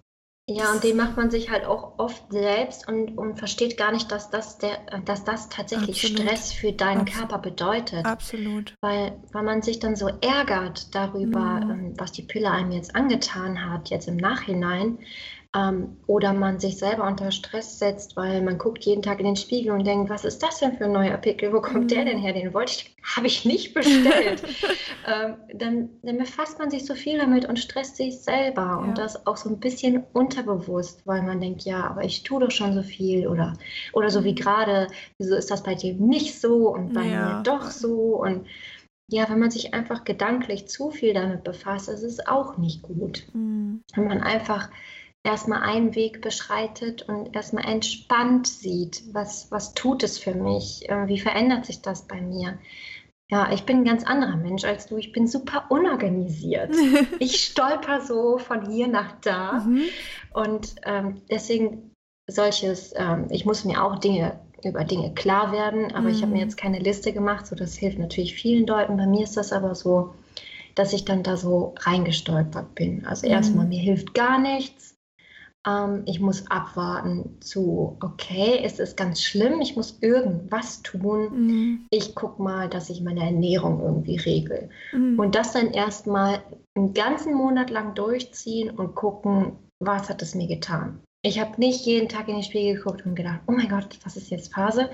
ja, 0.55 0.73
und 0.73 0.85
den 0.85 0.97
macht 0.97 1.17
man 1.17 1.31
sich 1.31 1.51
halt 1.51 1.65
auch 1.65 1.99
oft 1.99 2.31
selbst 2.31 2.89
und, 2.89 3.17
und 3.17 3.39
versteht 3.39 3.77
gar 3.77 3.93
nicht, 3.93 4.11
dass 4.11 4.31
das, 4.31 4.59
der, 4.59 4.79
dass 5.05 5.25
das 5.25 5.49
tatsächlich 5.49 6.03
Absolut. 6.03 6.21
Stress 6.21 6.53
für 6.53 6.73
deinen 6.73 7.03
Absolut. 7.03 7.19
Körper 7.19 7.39
bedeutet. 7.39 8.05
Absolut. 8.05 8.75
Weil, 8.81 9.17
weil 9.33 9.43
man 9.43 9.63
sich 9.63 9.79
dann 9.79 9.97
so 9.97 10.09
ärgert 10.21 10.95
darüber, 10.95 11.65
mhm. 11.65 11.95
was 11.99 12.13
die 12.13 12.23
Pille 12.23 12.51
einem 12.51 12.73
jetzt 12.73 12.95
angetan 12.95 13.71
hat, 13.71 13.91
jetzt 13.91 14.09
im 14.09 14.17
Nachhinein, 14.17 14.99
ähm, 15.55 15.99
oder 16.07 16.33
man 16.33 16.59
sich 16.59 16.79
selber 16.79 17.07
unter 17.07 17.31
Stress 17.31 17.79
setzt, 17.79 18.17
weil 18.17 18.41
man 18.41 18.57
guckt 18.57 18.85
jeden 18.85 19.03
Tag 19.03 19.19
in 19.19 19.27
den 19.27 19.37
Spiegel 19.37 19.73
und 19.73 19.87
denkt, 19.87 20.09
was 20.09 20.25
ist 20.25 20.43
das 20.43 20.61
denn 20.61 20.79
für 20.79 20.85
ein 20.85 20.93
neuer 20.93 21.19
Pickel? 21.19 21.53
Wo 21.53 21.61
kommt 21.61 21.85
mhm. 21.85 21.89
der 21.89 22.05
denn 22.07 22.19
her? 22.19 22.33
Den 22.33 22.55
wollte 22.55 22.73
ich, 22.73 22.97
habe 23.17 23.27
ich 23.27 23.45
nicht 23.45 23.75
bestellt. 23.75 24.43
ähm, 25.07 25.37
dann, 25.55 25.91
dann 26.03 26.17
befasst 26.17 26.59
man 26.59 26.71
sich 26.71 26.87
so 26.87 26.95
viel 26.95 27.19
damit 27.19 27.47
und 27.47 27.59
stresst 27.59 27.97
sich 27.97 28.21
selber 28.21 28.63
ja. 28.63 28.77
und 28.77 28.97
das 28.97 29.27
auch 29.27 29.37
so 29.37 29.51
ein 29.51 29.61
bisschen 29.61 30.05
unterbewusst, 30.15 31.07
weil 31.07 31.23
man 31.23 31.41
denkt, 31.41 31.63
ja, 31.63 31.85
aber 31.85 32.03
ich 32.03 32.23
tue 32.23 32.41
doch 32.41 32.51
schon 32.51 32.73
so 32.73 32.83
viel 32.83 33.27
oder, 33.27 33.53
oder 33.93 34.09
so 34.09 34.25
wie 34.25 34.33
mhm. 34.33 34.37
gerade, 34.37 34.87
wieso 35.19 35.37
ist 35.37 35.51
das 35.51 35.63
bei 35.63 35.75
dir 35.75 35.93
nicht 35.95 36.41
so 36.41 36.71
und 36.71 36.95
bei 36.95 37.05
ja. 37.05 37.37
mir 37.37 37.43
doch 37.43 37.71
so 37.71 38.23
und 38.23 38.47
ja, 39.09 39.29
wenn 39.29 39.41
man 39.41 39.51
sich 39.51 39.75
einfach 39.75 40.05
gedanklich 40.05 40.69
zu 40.69 40.91
viel 40.91 41.13
damit 41.13 41.45
befasst, 41.45 41.91
ist 41.91 42.03
es 42.03 42.27
auch 42.27 42.57
nicht 42.57 42.81
gut. 42.81 43.27
Mhm. 43.35 43.83
Wenn 43.95 44.09
man 44.09 44.23
einfach 44.23 44.71
erstmal 45.25 45.63
einen 45.63 45.95
Weg 45.95 46.21
beschreitet 46.21 47.03
und 47.03 47.35
erstmal 47.35 47.65
entspannt 47.65 48.47
sieht, 48.47 49.03
was, 49.13 49.51
was 49.51 49.75
tut 49.75 50.03
es 50.03 50.19
für 50.19 50.35
mich, 50.35 50.89
äh, 50.89 51.07
wie 51.07 51.19
verändert 51.19 51.67
sich 51.67 51.81
das 51.81 52.07
bei 52.07 52.21
mir. 52.21 52.59
Ja, 53.31 53.51
ich 53.51 53.65
bin 53.65 53.79
ein 53.79 53.85
ganz 53.85 54.05
anderer 54.05 54.37
Mensch 54.37 54.65
als 54.65 54.87
du. 54.87 54.99
Ich 54.99 55.13
bin 55.13 55.27
super 55.27 55.67
unorganisiert. 55.71 56.75
ich 57.19 57.45
stolper 57.45 58.03
so 58.03 58.39
von 58.39 58.71
hier 58.71 58.89
nach 58.89 59.13
da. 59.23 59.61
Mhm. 59.61 59.85
Und 60.35 60.75
ähm, 60.85 61.23
deswegen 61.31 61.95
solches, 62.29 62.93
ähm, 62.95 63.29
ich 63.31 63.47
muss 63.47 63.65
mir 63.65 63.83
auch 63.83 63.99
Dinge 63.99 64.39
über 64.65 64.85
Dinge 64.85 65.15
klar 65.15 65.51
werden, 65.51 65.93
aber 65.93 66.09
mhm. 66.09 66.15
ich 66.15 66.23
habe 66.23 66.33
mir 66.33 66.41
jetzt 66.41 66.57
keine 66.57 66.79
Liste 66.79 67.13
gemacht, 67.13 67.47
so 67.47 67.57
das 67.57 67.75
hilft 67.77 67.99
natürlich 67.99 68.35
vielen 68.35 68.67
Leuten. 68.67 68.97
Bei 68.97 69.07
mir 69.07 69.25
ist 69.25 69.37
das 69.37 69.53
aber 69.53 69.75
so, 69.75 70.15
dass 70.75 70.93
ich 70.93 71.05
dann 71.05 71.23
da 71.23 71.37
so 71.37 71.75
reingestolpert 71.81 72.75
bin. 72.75 73.07
Also 73.07 73.27
mhm. 73.27 73.33
erstmal, 73.33 73.67
mir 73.67 73.81
hilft 73.81 74.15
gar 74.15 74.39
nichts 74.39 74.92
ähm, 75.67 76.03
ich 76.07 76.21
muss 76.21 76.51
abwarten 76.51 77.37
zu, 77.41 77.97
okay, 78.01 78.61
es 78.65 78.79
ist 78.79 78.97
ganz 78.97 79.23
schlimm, 79.23 79.61
ich 79.61 79.77
muss 79.77 79.99
irgendwas 80.01 80.83
tun. 80.83 81.47
Mhm. 81.47 81.87
Ich 81.91 82.15
gucke 82.15 82.43
mal, 82.43 82.69
dass 82.69 82.91
ich 82.91 83.03
meine 83.03 83.25
Ernährung 83.25 83.81
irgendwie 83.81 84.17
regel. 84.17 84.71
Mhm. 84.93 85.19
Und 85.19 85.35
das 85.35 85.53
dann 85.53 85.71
erstmal 85.71 86.43
einen 86.75 86.95
ganzen 86.95 87.35
Monat 87.35 87.71
lang 87.71 87.95
durchziehen 87.95 88.71
und 88.71 88.95
gucken, 88.95 89.53
was 89.79 90.09
hat 90.09 90.23
es 90.23 90.35
mir 90.35 90.49
getan. 90.49 91.01
Ich 91.25 91.39
habe 91.39 91.61
nicht 91.61 91.87
jeden 91.87 92.09
Tag 92.09 92.27
in 92.27 92.35
den 92.35 92.43
Spiegel 92.43 92.75
geguckt 92.75 93.07
und 93.07 93.15
gedacht, 93.15 93.41
oh 93.47 93.53
mein 93.53 93.69
Gott, 93.69 93.97
was 94.03 94.17
ist 94.17 94.31
jetzt 94.31 94.53
Phase? 94.53 94.91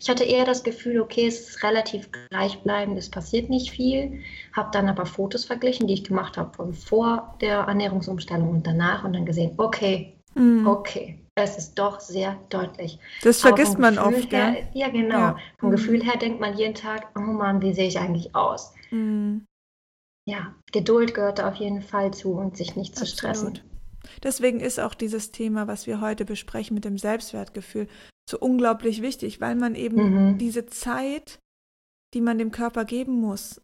Ich 0.00 0.08
hatte 0.08 0.24
eher 0.24 0.46
das 0.46 0.64
Gefühl, 0.64 0.98
okay, 0.98 1.26
es 1.26 1.50
ist 1.50 1.62
relativ 1.62 2.08
gleichbleibend, 2.30 2.96
es 2.96 3.10
passiert 3.10 3.50
nicht 3.50 3.70
viel. 3.70 4.22
Habe 4.54 4.70
dann 4.72 4.88
aber 4.88 5.04
Fotos 5.04 5.44
verglichen, 5.44 5.86
die 5.86 5.92
ich 5.92 6.04
gemacht 6.04 6.38
habe 6.38 6.54
von 6.54 6.72
vor 6.72 7.36
der 7.42 7.58
Ernährungsumstellung 7.58 8.48
und 8.48 8.66
danach 8.66 9.04
und 9.04 9.12
dann 9.12 9.26
gesehen, 9.26 9.52
okay, 9.58 10.14
mhm. 10.34 10.66
okay, 10.66 11.18
es 11.34 11.58
ist 11.58 11.78
doch 11.78 12.00
sehr 12.00 12.38
deutlich. 12.48 12.98
Das 13.22 13.42
vergisst 13.42 13.78
man 13.78 13.98
oft, 13.98 14.32
her, 14.32 14.56
ja? 14.72 14.86
Ja, 14.86 14.88
genau. 14.88 15.18
Ja. 15.18 15.36
Vom 15.58 15.68
mhm. 15.68 15.72
Gefühl 15.72 16.02
her 16.02 16.16
denkt 16.16 16.40
man 16.40 16.56
jeden 16.56 16.74
Tag, 16.74 17.10
oh 17.14 17.20
Mann, 17.20 17.60
wie 17.60 17.74
sehe 17.74 17.88
ich 17.88 17.98
eigentlich 17.98 18.34
aus? 18.34 18.72
Mhm. 18.90 19.44
Ja, 20.26 20.54
Geduld 20.72 21.12
gehört 21.12 21.40
da 21.40 21.48
auf 21.48 21.56
jeden 21.56 21.82
Fall 21.82 22.14
zu 22.14 22.32
und 22.32 22.56
sich 22.56 22.74
nicht 22.74 22.96
zu 22.96 23.02
Absolut. 23.02 23.18
stressen. 23.18 23.77
Deswegen 24.22 24.60
ist 24.60 24.80
auch 24.80 24.94
dieses 24.94 25.30
Thema, 25.30 25.66
was 25.66 25.86
wir 25.86 26.00
heute 26.00 26.24
besprechen 26.24 26.74
mit 26.74 26.84
dem 26.84 26.98
Selbstwertgefühl, 26.98 27.88
so 28.28 28.38
unglaublich 28.38 29.02
wichtig, 29.02 29.40
weil 29.40 29.54
man 29.54 29.74
eben 29.74 30.30
mhm. 30.30 30.38
diese 30.38 30.66
Zeit, 30.66 31.38
die 32.14 32.20
man 32.20 32.38
dem 32.38 32.50
Körper 32.50 32.84
geben 32.84 33.20
muss, 33.20 33.60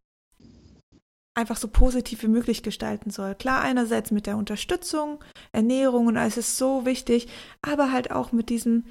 einfach 1.35 1.57
so 1.57 1.69
positiv 1.69 2.23
wie 2.23 2.29
möglich 2.29 2.63
gestalten 2.63 3.11
soll. 3.11 3.35
Klar, 3.35 3.63
einerseits 3.63 4.11
mit 4.11 4.27
der 4.27 4.37
Unterstützung, 4.37 5.23
Ernährung 5.53 6.07
und 6.07 6.17
alles 6.17 6.37
ist 6.37 6.57
so 6.57 6.87
wichtig, 6.87 7.29
aber 7.61 7.93
halt 7.93 8.11
auch 8.11 8.33
mit 8.33 8.49
diesem, 8.51 8.85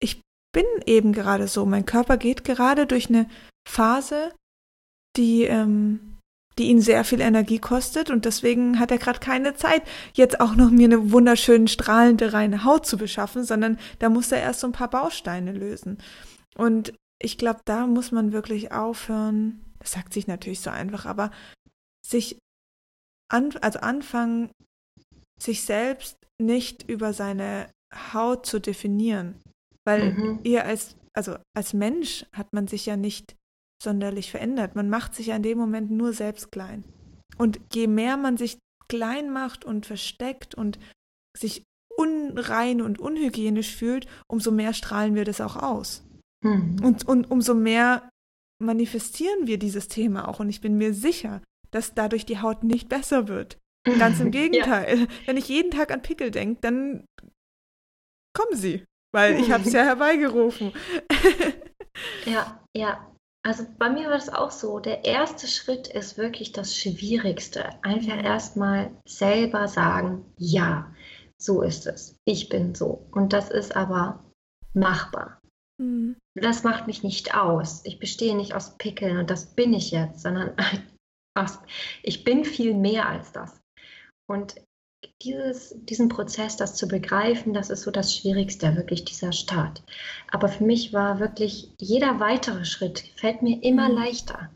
ich 0.00 0.20
bin 0.52 0.64
eben 0.86 1.12
gerade 1.12 1.48
so, 1.48 1.66
mein 1.66 1.86
Körper 1.86 2.16
geht 2.16 2.44
gerade 2.44 2.86
durch 2.86 3.08
eine 3.08 3.28
Phase, 3.68 4.32
die 5.16 5.44
ähm, 5.44 6.11
die 6.58 6.64
ihn 6.64 6.80
sehr 6.80 7.04
viel 7.04 7.20
Energie 7.20 7.58
kostet 7.58 8.10
und 8.10 8.24
deswegen 8.24 8.78
hat 8.78 8.90
er 8.90 8.98
gerade 8.98 9.20
keine 9.20 9.54
Zeit, 9.54 9.82
jetzt 10.14 10.40
auch 10.40 10.54
noch 10.54 10.70
mir 10.70 10.84
eine 10.84 11.12
wunderschön 11.12 11.68
strahlende 11.68 12.32
reine 12.32 12.64
Haut 12.64 12.86
zu 12.86 12.96
beschaffen, 12.96 13.44
sondern 13.44 13.78
da 13.98 14.08
muss 14.08 14.32
er 14.32 14.40
erst 14.40 14.60
so 14.60 14.66
ein 14.66 14.72
paar 14.72 14.90
Bausteine 14.90 15.52
lösen. 15.52 15.98
Und 16.56 16.92
ich 17.18 17.38
glaube, 17.38 17.60
da 17.64 17.86
muss 17.86 18.12
man 18.12 18.32
wirklich 18.32 18.72
aufhören, 18.72 19.64
das 19.78 19.92
sagt 19.92 20.12
sich 20.12 20.26
natürlich 20.26 20.60
so 20.60 20.70
einfach, 20.70 21.06
aber 21.06 21.30
sich 22.06 22.38
an, 23.30 23.54
also 23.60 23.80
anfangen, 23.80 24.50
sich 25.40 25.62
selbst 25.62 26.16
nicht 26.40 26.88
über 26.88 27.12
seine 27.12 27.68
Haut 28.12 28.46
zu 28.46 28.60
definieren. 28.60 29.40
Weil 29.84 30.12
mhm. 30.12 30.40
ihr 30.44 30.64
als, 30.64 30.96
also 31.14 31.36
als 31.56 31.72
Mensch 31.72 32.26
hat 32.32 32.52
man 32.52 32.68
sich 32.68 32.86
ja 32.86 32.96
nicht 32.96 33.34
sonderlich 33.82 34.30
verändert. 34.30 34.74
Man 34.74 34.88
macht 34.88 35.14
sich 35.14 35.28
ja 35.28 35.36
in 35.36 35.42
dem 35.42 35.58
Moment 35.58 35.90
nur 35.90 36.12
selbst 36.12 36.52
klein. 36.52 36.84
Und 37.38 37.60
je 37.72 37.86
mehr 37.86 38.16
man 38.16 38.36
sich 38.36 38.58
klein 38.88 39.30
macht 39.30 39.64
und 39.64 39.86
versteckt 39.86 40.54
und 40.54 40.78
sich 41.36 41.64
unrein 41.96 42.80
und 42.80 42.98
unhygienisch 42.98 43.74
fühlt, 43.74 44.06
umso 44.26 44.50
mehr 44.50 44.74
strahlen 44.74 45.14
wir 45.14 45.24
das 45.24 45.40
auch 45.40 45.56
aus. 45.56 46.04
Mhm. 46.44 46.76
Und, 46.82 47.06
und 47.06 47.30
umso 47.30 47.54
mehr 47.54 48.08
manifestieren 48.60 49.46
wir 49.46 49.58
dieses 49.58 49.88
Thema 49.88 50.28
auch. 50.28 50.40
Und 50.40 50.48
ich 50.48 50.60
bin 50.60 50.76
mir 50.76 50.94
sicher, 50.94 51.42
dass 51.70 51.94
dadurch 51.94 52.26
die 52.26 52.40
Haut 52.40 52.64
nicht 52.64 52.88
besser 52.88 53.28
wird. 53.28 53.58
Ganz 53.98 54.20
im 54.20 54.30
Gegenteil. 54.30 55.00
ja. 55.00 55.06
Wenn 55.26 55.36
ich 55.36 55.48
jeden 55.48 55.70
Tag 55.70 55.90
an 55.90 56.02
Pickel 56.02 56.30
denke, 56.30 56.60
dann 56.60 57.04
kommen 58.34 58.56
sie, 58.56 58.84
weil 59.12 59.40
ich 59.40 59.50
habe 59.50 59.64
es 59.64 59.72
ja 59.72 59.82
herbeigerufen. 59.82 60.72
ja, 62.24 62.64
ja. 62.76 63.11
Also 63.44 63.66
bei 63.78 63.90
mir 63.90 64.04
war 64.04 64.12
das 64.12 64.28
auch 64.28 64.52
so. 64.52 64.78
Der 64.78 65.04
erste 65.04 65.48
Schritt 65.48 65.88
ist 65.88 66.16
wirklich 66.16 66.52
das 66.52 66.76
Schwierigste. 66.76 67.70
Einfach 67.82 68.22
erstmal 68.22 68.92
selber 69.04 69.66
sagen, 69.66 70.24
ja, 70.36 70.94
so 71.40 71.62
ist 71.62 71.86
es. 71.86 72.16
Ich 72.24 72.48
bin 72.48 72.74
so. 72.74 73.08
Und 73.10 73.32
das 73.32 73.50
ist 73.50 73.74
aber 73.74 74.24
machbar. 74.74 75.40
Mhm. 75.78 76.16
Das 76.34 76.62
macht 76.62 76.86
mich 76.86 77.02
nicht 77.02 77.34
aus. 77.34 77.84
Ich 77.84 77.98
bestehe 77.98 78.36
nicht 78.36 78.54
aus 78.54 78.76
Pickeln 78.78 79.18
und 79.18 79.28
das 79.28 79.54
bin 79.54 79.72
ich 79.74 79.90
jetzt, 79.90 80.20
sondern 80.20 80.54
aus, 81.34 81.58
ich 82.02 82.22
bin 82.22 82.44
viel 82.44 82.74
mehr 82.74 83.08
als 83.08 83.32
das. 83.32 83.60
Und 84.30 84.54
dieses, 85.22 85.74
diesen 85.76 86.08
Prozess, 86.08 86.56
das 86.56 86.74
zu 86.74 86.88
begreifen, 86.88 87.54
das 87.54 87.70
ist 87.70 87.82
so 87.82 87.90
das 87.90 88.14
Schwierigste, 88.14 88.76
wirklich 88.76 89.04
dieser 89.04 89.32
Start. 89.32 89.82
Aber 90.30 90.48
für 90.48 90.64
mich 90.64 90.92
war 90.92 91.20
wirklich 91.20 91.72
jeder 91.78 92.20
weitere 92.20 92.64
Schritt, 92.64 93.04
fällt 93.16 93.42
mir 93.42 93.62
immer 93.62 93.88
mhm. 93.88 93.96
leichter. 93.96 94.50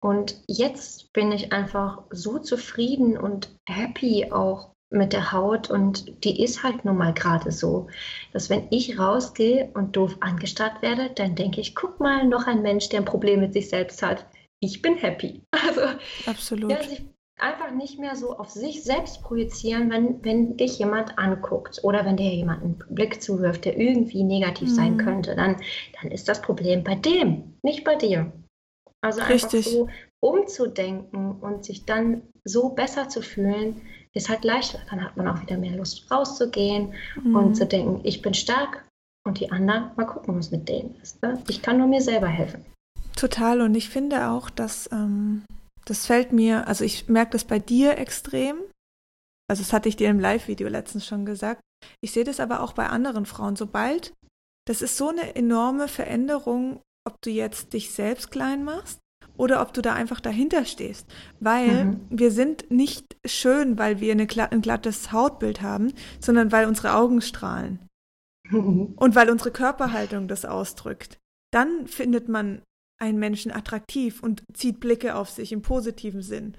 Und 0.00 0.36
jetzt 0.46 1.12
bin 1.12 1.32
ich 1.32 1.52
einfach 1.52 2.02
so 2.10 2.38
zufrieden 2.38 3.18
und 3.18 3.50
happy 3.68 4.30
auch 4.30 4.70
mit 4.90 5.12
der 5.12 5.32
Haut 5.32 5.70
und 5.70 6.24
die 6.24 6.42
ist 6.42 6.62
halt 6.62 6.84
nun 6.84 6.96
mal 6.96 7.12
gerade 7.12 7.52
so, 7.52 7.88
dass 8.32 8.48
wenn 8.48 8.68
ich 8.70 8.98
rausgehe 8.98 9.70
und 9.74 9.96
doof 9.96 10.16
angestarrt 10.20 10.80
werde, 10.80 11.10
dann 11.10 11.34
denke 11.34 11.60
ich, 11.60 11.74
guck 11.74 12.00
mal, 12.00 12.26
noch 12.26 12.46
ein 12.46 12.62
Mensch, 12.62 12.88
der 12.88 13.00
ein 13.00 13.04
Problem 13.04 13.40
mit 13.40 13.52
sich 13.52 13.68
selbst 13.68 14.02
hat. 14.02 14.24
Ich 14.60 14.80
bin 14.80 14.96
happy. 14.96 15.42
Also, 15.68 15.82
Absolut. 16.26 16.70
Ja, 16.70 16.78
also 16.78 16.92
ich 16.92 17.02
einfach 17.38 17.70
nicht 17.70 17.98
mehr 17.98 18.16
so 18.16 18.36
auf 18.36 18.50
sich 18.50 18.82
selbst 18.82 19.22
projizieren, 19.22 19.90
wenn, 19.90 20.24
wenn 20.24 20.56
dich 20.56 20.78
jemand 20.78 21.18
anguckt 21.18 21.80
oder 21.82 22.04
wenn 22.04 22.16
dir 22.16 22.34
jemand 22.34 22.62
einen 22.62 22.82
Blick 22.90 23.22
zuwirft, 23.22 23.64
der 23.64 23.78
irgendwie 23.78 24.24
negativ 24.24 24.70
mhm. 24.70 24.74
sein 24.74 24.96
könnte, 24.98 25.36
dann, 25.36 25.56
dann 26.00 26.10
ist 26.10 26.28
das 26.28 26.42
Problem 26.42 26.84
bei 26.84 26.94
dem, 26.94 27.54
nicht 27.62 27.84
bei 27.84 27.94
dir. 27.94 28.32
Also 29.00 29.22
Richtig. 29.22 29.66
einfach 29.66 29.70
so 29.70 29.88
umzudenken 30.20 31.32
und 31.40 31.64
sich 31.64 31.86
dann 31.86 32.22
so 32.44 32.70
besser 32.70 33.08
zu 33.08 33.22
fühlen, 33.22 33.82
ist 34.12 34.28
halt 34.28 34.44
leichter. 34.44 34.80
Dann 34.90 35.04
hat 35.04 35.16
man 35.16 35.28
auch 35.28 35.40
wieder 35.40 35.56
mehr 35.56 35.76
Lust 35.76 36.10
rauszugehen 36.10 36.94
mhm. 37.22 37.36
und 37.36 37.54
zu 37.54 37.66
denken, 37.66 38.00
ich 38.02 38.22
bin 38.22 38.34
stark 38.34 38.84
und 39.24 39.38
die 39.38 39.52
anderen, 39.52 39.92
mal 39.96 40.06
gucken, 40.06 40.36
was 40.36 40.50
mit 40.50 40.68
denen 40.68 40.96
ist. 41.02 41.22
Ne? 41.22 41.40
Ich 41.48 41.62
kann 41.62 41.78
nur 41.78 41.86
mir 41.86 42.00
selber 42.00 42.26
helfen. 42.26 42.64
Total. 43.14 43.60
Und 43.60 43.74
ich 43.74 43.88
finde 43.88 44.28
auch, 44.30 44.50
dass 44.50 44.88
ähm, 44.92 45.44
das 45.88 46.06
fällt 46.06 46.32
mir, 46.32 46.66
also 46.68 46.84
ich 46.84 47.08
merke 47.08 47.32
das 47.32 47.44
bei 47.44 47.58
dir 47.58 47.98
extrem. 47.98 48.58
Also 49.50 49.62
das 49.62 49.72
hatte 49.72 49.88
ich 49.88 49.96
dir 49.96 50.10
im 50.10 50.20
Live-Video 50.20 50.68
letztens 50.68 51.06
schon 51.06 51.24
gesagt. 51.24 51.62
Ich 52.02 52.12
sehe 52.12 52.24
das 52.24 52.40
aber 52.40 52.60
auch 52.60 52.74
bei 52.74 52.88
anderen 52.88 53.24
Frauen. 53.24 53.56
Sobald, 53.56 54.12
das 54.66 54.82
ist 54.82 54.96
so 54.96 55.08
eine 55.08 55.34
enorme 55.36 55.88
Veränderung, 55.88 56.82
ob 57.06 57.20
du 57.22 57.30
jetzt 57.30 57.72
dich 57.72 57.92
selbst 57.92 58.30
klein 58.30 58.64
machst 58.64 59.00
oder 59.38 59.62
ob 59.62 59.72
du 59.72 59.80
da 59.80 59.94
einfach 59.94 60.20
dahinter 60.20 60.66
stehst. 60.66 61.06
Weil 61.40 61.86
mhm. 61.86 62.00
wir 62.10 62.30
sind 62.30 62.70
nicht 62.70 63.16
schön, 63.24 63.78
weil 63.78 64.00
wir 64.00 64.12
eine, 64.12 64.26
ein 64.50 64.60
glattes 64.60 65.12
Hautbild 65.12 65.62
haben, 65.62 65.94
sondern 66.20 66.52
weil 66.52 66.66
unsere 66.66 66.94
Augen 66.94 67.22
strahlen. 67.22 67.78
Mhm. 68.50 68.92
Und 68.96 69.14
weil 69.14 69.30
unsere 69.30 69.52
Körperhaltung 69.52 70.28
das 70.28 70.44
ausdrückt. 70.44 71.18
Dann 71.50 71.86
findet 71.86 72.28
man 72.28 72.60
einen 73.00 73.18
Menschen 73.18 73.52
attraktiv 73.52 74.22
und 74.22 74.42
zieht 74.52 74.80
Blicke 74.80 75.14
auf 75.14 75.30
sich 75.30 75.52
im 75.52 75.62
positiven 75.62 76.22
Sinn. 76.22 76.56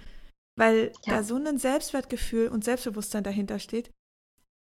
Weil 0.58 0.92
ja. 1.06 1.18
da 1.18 1.24
so 1.24 1.36
ein 1.36 1.58
Selbstwertgefühl 1.58 2.50
und 2.50 2.64
Selbstbewusstsein 2.64 3.24
dahinter 3.24 3.60
steht. 3.60 3.92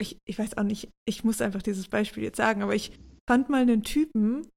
Ich, 0.01 0.19
ich 0.27 0.39
weiß 0.39 0.57
auch 0.57 0.63
nicht, 0.63 0.91
ich 1.07 1.25
muss 1.25 1.41
einfach 1.41 1.63
dieses 1.63 1.89
Beispiel 1.89 2.23
jetzt 2.23 2.37
sagen, 2.37 2.63
aber 2.63 2.75
ich 2.75 2.93
fand 3.29 3.49
mal 3.49 3.63
einen 3.63 3.83
Typen 3.83 4.49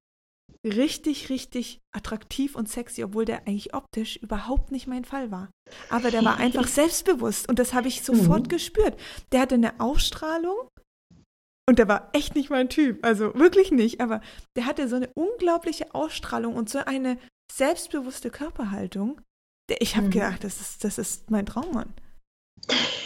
richtig, 0.65 1.29
richtig 1.29 1.79
attraktiv 1.95 2.55
und 2.55 2.69
sexy, 2.69 3.03
obwohl 3.03 3.25
der 3.25 3.47
eigentlich 3.47 3.73
optisch 3.73 4.17
überhaupt 4.17 4.71
nicht 4.71 4.87
mein 4.87 5.05
Fall 5.05 5.31
war. 5.31 5.49
Aber 5.89 6.11
der 6.11 6.23
war 6.23 6.37
einfach 6.39 6.67
selbstbewusst 6.67 7.49
und 7.49 7.59
das 7.59 7.73
habe 7.73 7.87
ich 7.87 8.03
sofort 8.03 8.43
mhm. 8.43 8.49
gespürt. 8.49 8.99
Der 9.31 9.41
hatte 9.41 9.55
eine 9.55 9.79
Ausstrahlung 9.79 10.67
und 11.67 11.79
der 11.79 11.87
war 11.87 12.09
echt 12.13 12.35
nicht 12.35 12.49
mein 12.49 12.69
Typ, 12.69 13.05
also 13.05 13.33
wirklich 13.35 13.71
nicht, 13.71 14.01
aber 14.01 14.21
der 14.55 14.65
hatte 14.65 14.87
so 14.87 14.95
eine 14.95 15.09
unglaubliche 15.13 15.93
Ausstrahlung 15.93 16.55
und 16.55 16.69
so 16.69 16.79
eine 16.79 17.17
selbstbewusste 17.51 18.29
Körperhaltung. 18.29 19.21
Ich 19.79 19.95
habe 19.95 20.07
mhm. 20.07 20.11
gedacht, 20.11 20.43
das 20.43 20.59
ist, 20.59 20.83
das 20.83 20.97
ist 20.97 21.31
mein 21.31 21.45
Traummann. 21.45 21.93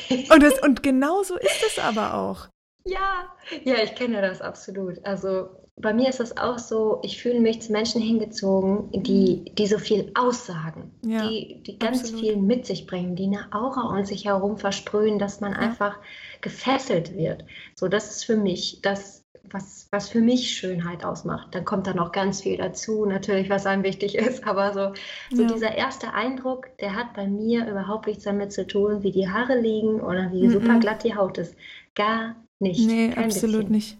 und, 0.10 0.44
das, 0.44 0.62
und 0.62 0.84
genau 0.84 1.24
so 1.24 1.38
ist 1.38 1.64
es 1.68 1.80
aber 1.80 2.16
auch. 2.16 2.48
Ja, 2.88 3.36
ja, 3.64 3.82
ich 3.82 3.96
kenne 3.96 4.22
das 4.22 4.42
absolut. 4.42 5.04
Also 5.04 5.65
bei 5.78 5.94
mir 5.94 6.08
ist 6.08 6.22
das 6.22 6.38
auch 6.38 6.58
so, 6.58 7.00
ich 7.04 7.22
fühle 7.22 7.42
mich 7.42 7.62
zu 7.62 7.72
Menschen 7.72 8.02
hingezogen, 8.02 8.90
die, 8.94 9.44
mhm. 9.50 9.56
die 9.56 9.68
so 9.68 9.78
viel 9.78 10.12
aussagen, 10.16 10.92
ja, 11.06 11.28
die, 11.28 11.62
die 11.64 11.78
ganz 11.78 12.00
absolut. 12.00 12.22
viel 12.22 12.38
mit 12.38 12.66
sich 12.66 12.88
bringen, 12.88 13.16
die 13.16 13.26
eine 13.26 13.52
Aura 13.52 13.90
um 13.90 14.06
sich 14.06 14.26
herum 14.26 14.58
versprühen, 14.58 15.20
dass 15.20 15.42
man 15.42 15.52
ja. 15.52 15.60
einfach 15.60 16.00
gefesselt 16.42 17.16
wird. 17.16 17.44
So, 17.76 17.90
das 17.90 18.10
ist 18.10 18.24
für 18.24 18.38
mich 18.38 18.80
das, 18.84 19.26
was, 19.52 19.90
was 19.92 20.08
für 20.08 20.22
mich 20.22 20.58
Schönheit 20.58 21.04
ausmacht. 21.04 21.54
Dann 21.54 21.66
kommt 21.66 21.88
da 21.88 21.94
noch 21.94 22.14
ganz 22.14 22.42
viel 22.42 22.58
dazu, 22.58 23.06
natürlich, 23.06 23.50
was 23.50 23.66
einem 23.66 23.84
wichtig 23.84 24.16
ist, 24.16 24.48
aber 24.48 24.72
so, 24.74 24.94
so 25.36 25.44
ja. 25.44 25.50
dieser 25.52 25.76
erste 25.76 26.14
Eindruck, 26.14 26.70
der 26.78 26.96
hat 26.96 27.14
bei 27.14 27.28
mir 27.28 27.68
überhaupt 27.70 28.08
nichts 28.08 28.24
damit 28.24 28.54
zu 28.54 28.66
tun, 28.66 29.04
wie 29.04 29.12
die 29.12 29.28
Haare 29.28 29.60
liegen 29.60 30.00
oder 30.00 30.32
wie 30.32 30.48
mhm. 30.48 30.52
super 30.52 30.80
glatt 30.80 31.04
die 31.04 31.16
Haut 31.16 31.38
ist. 31.38 31.54
Gar 31.96 32.38
nicht. 32.60 32.88
Nee, 32.88 33.14
absolut 33.14 33.68
bisschen. 33.68 33.72
nicht. 33.72 33.98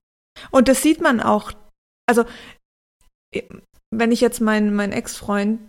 Und 0.52 0.70
das 0.70 0.82
sieht 0.82 1.02
man 1.02 1.20
auch 1.20 1.52
also 2.08 2.26
wenn 3.92 4.12
ich 4.12 4.22
jetzt 4.22 4.42
meinen 4.42 4.76
mein 4.76 4.92
Ex-Freund, 4.92 5.60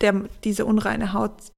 der 0.00 0.28
diese 0.44 0.66
unreine 0.66 1.12
Haut 1.12 1.52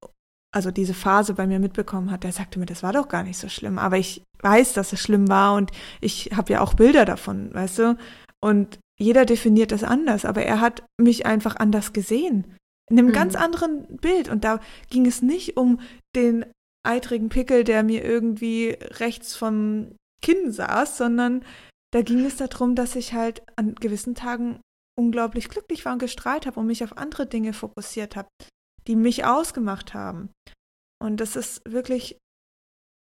also 0.54 0.70
diese 0.70 0.94
Phase 0.94 1.34
bei 1.34 1.46
mir 1.46 1.58
mitbekommen 1.58 2.10
hat, 2.10 2.24
der 2.24 2.32
sagte 2.32 2.58
mir, 2.58 2.66
das 2.66 2.82
war 2.82 2.92
doch 2.92 3.08
gar 3.08 3.22
nicht 3.22 3.38
so 3.38 3.48
schlimm. 3.48 3.78
Aber 3.78 3.96
ich 3.96 4.22
weiß, 4.42 4.74
dass 4.74 4.92
es 4.92 5.00
schlimm 5.00 5.28
war 5.28 5.54
und 5.54 5.70
ich 6.00 6.30
habe 6.36 6.52
ja 6.52 6.60
auch 6.60 6.74
Bilder 6.74 7.04
davon, 7.04 7.52
weißt 7.54 7.78
du? 7.78 7.96
Und 8.40 8.78
jeder 8.98 9.24
definiert 9.24 9.72
das 9.72 9.82
anders, 9.82 10.24
aber 10.24 10.42
er 10.42 10.60
hat 10.60 10.84
mich 11.00 11.24
einfach 11.24 11.56
anders 11.56 11.92
gesehen. 11.92 12.56
In 12.90 12.98
einem 12.98 13.08
mhm. 13.08 13.12
ganz 13.12 13.34
anderen 13.34 13.96
Bild. 13.96 14.28
Und 14.28 14.44
da 14.44 14.60
ging 14.90 15.06
es 15.06 15.22
nicht 15.22 15.56
um 15.56 15.80
den 16.14 16.44
eitrigen 16.86 17.30
Pickel, 17.30 17.64
der 17.64 17.82
mir 17.82 18.04
irgendwie 18.04 18.76
rechts 18.80 19.34
vom 19.34 19.94
Kinn 20.22 20.52
saß, 20.52 20.98
sondern 20.98 21.44
da 21.92 22.02
ging 22.02 22.24
es 22.24 22.36
darum, 22.36 22.74
dass 22.74 22.96
ich 22.96 23.12
halt 23.12 23.42
an 23.56 23.74
gewissen 23.74 24.14
Tagen 24.14 24.60
unglaublich 24.98 25.48
glücklich 25.48 25.84
war 25.84 25.94
und 25.94 25.98
gestrahlt 25.98 26.46
habe 26.46 26.60
und 26.60 26.66
mich 26.66 26.84
auf 26.84 26.96
andere 26.96 27.26
Dinge 27.26 27.52
fokussiert 27.52 28.16
habe, 28.16 28.28
die 28.86 28.96
mich 28.96 29.24
ausgemacht 29.24 29.94
haben. 29.94 30.30
Und 31.02 31.18
das 31.18 31.36
ist 31.36 31.62
wirklich 31.70 32.18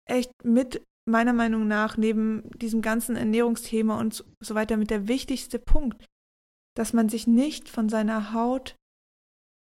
echt 0.09 0.30
mit 0.45 0.82
meiner 1.09 1.32
Meinung 1.32 1.66
nach 1.66 1.97
neben 1.97 2.51
diesem 2.59 2.82
ganzen 2.82 3.16
Ernährungsthema 3.16 3.99
und 3.99 4.24
so 4.41 4.55
weiter 4.55 4.76
mit 4.76 4.91
der 4.91 5.09
wichtigste 5.09 5.59
Punkt, 5.59 6.05
dass 6.76 6.93
man 6.93 7.09
sich 7.09 7.26
nicht 7.26 7.68
von 7.68 7.88
seiner 7.88 8.32
Haut 8.32 8.76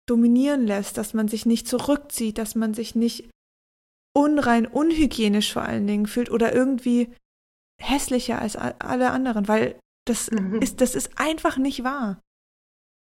dominieren 0.07 0.65
lässt, 0.67 0.97
dass 0.97 1.13
man 1.13 1.27
sich 1.27 1.45
nicht 1.45 1.67
zurückzieht, 1.67 2.37
dass 2.37 2.55
man 2.55 2.73
sich 2.73 2.95
nicht 2.95 3.29
unrein, 4.15 4.65
unhygienisch 4.65 5.51
vor 5.51 5.63
allen 5.63 5.87
Dingen 5.87 6.05
fühlt 6.05 6.29
oder 6.29 6.53
irgendwie 6.53 7.13
hässlicher 7.81 8.41
als 8.41 8.55
alle 8.55 9.11
anderen, 9.11 9.47
weil 9.47 9.79
das 10.05 10.31
mhm. 10.31 10.61
ist, 10.61 10.81
das 10.81 10.95
ist 10.95 11.11
einfach 11.17 11.57
nicht 11.57 11.83
wahr. 11.83 12.19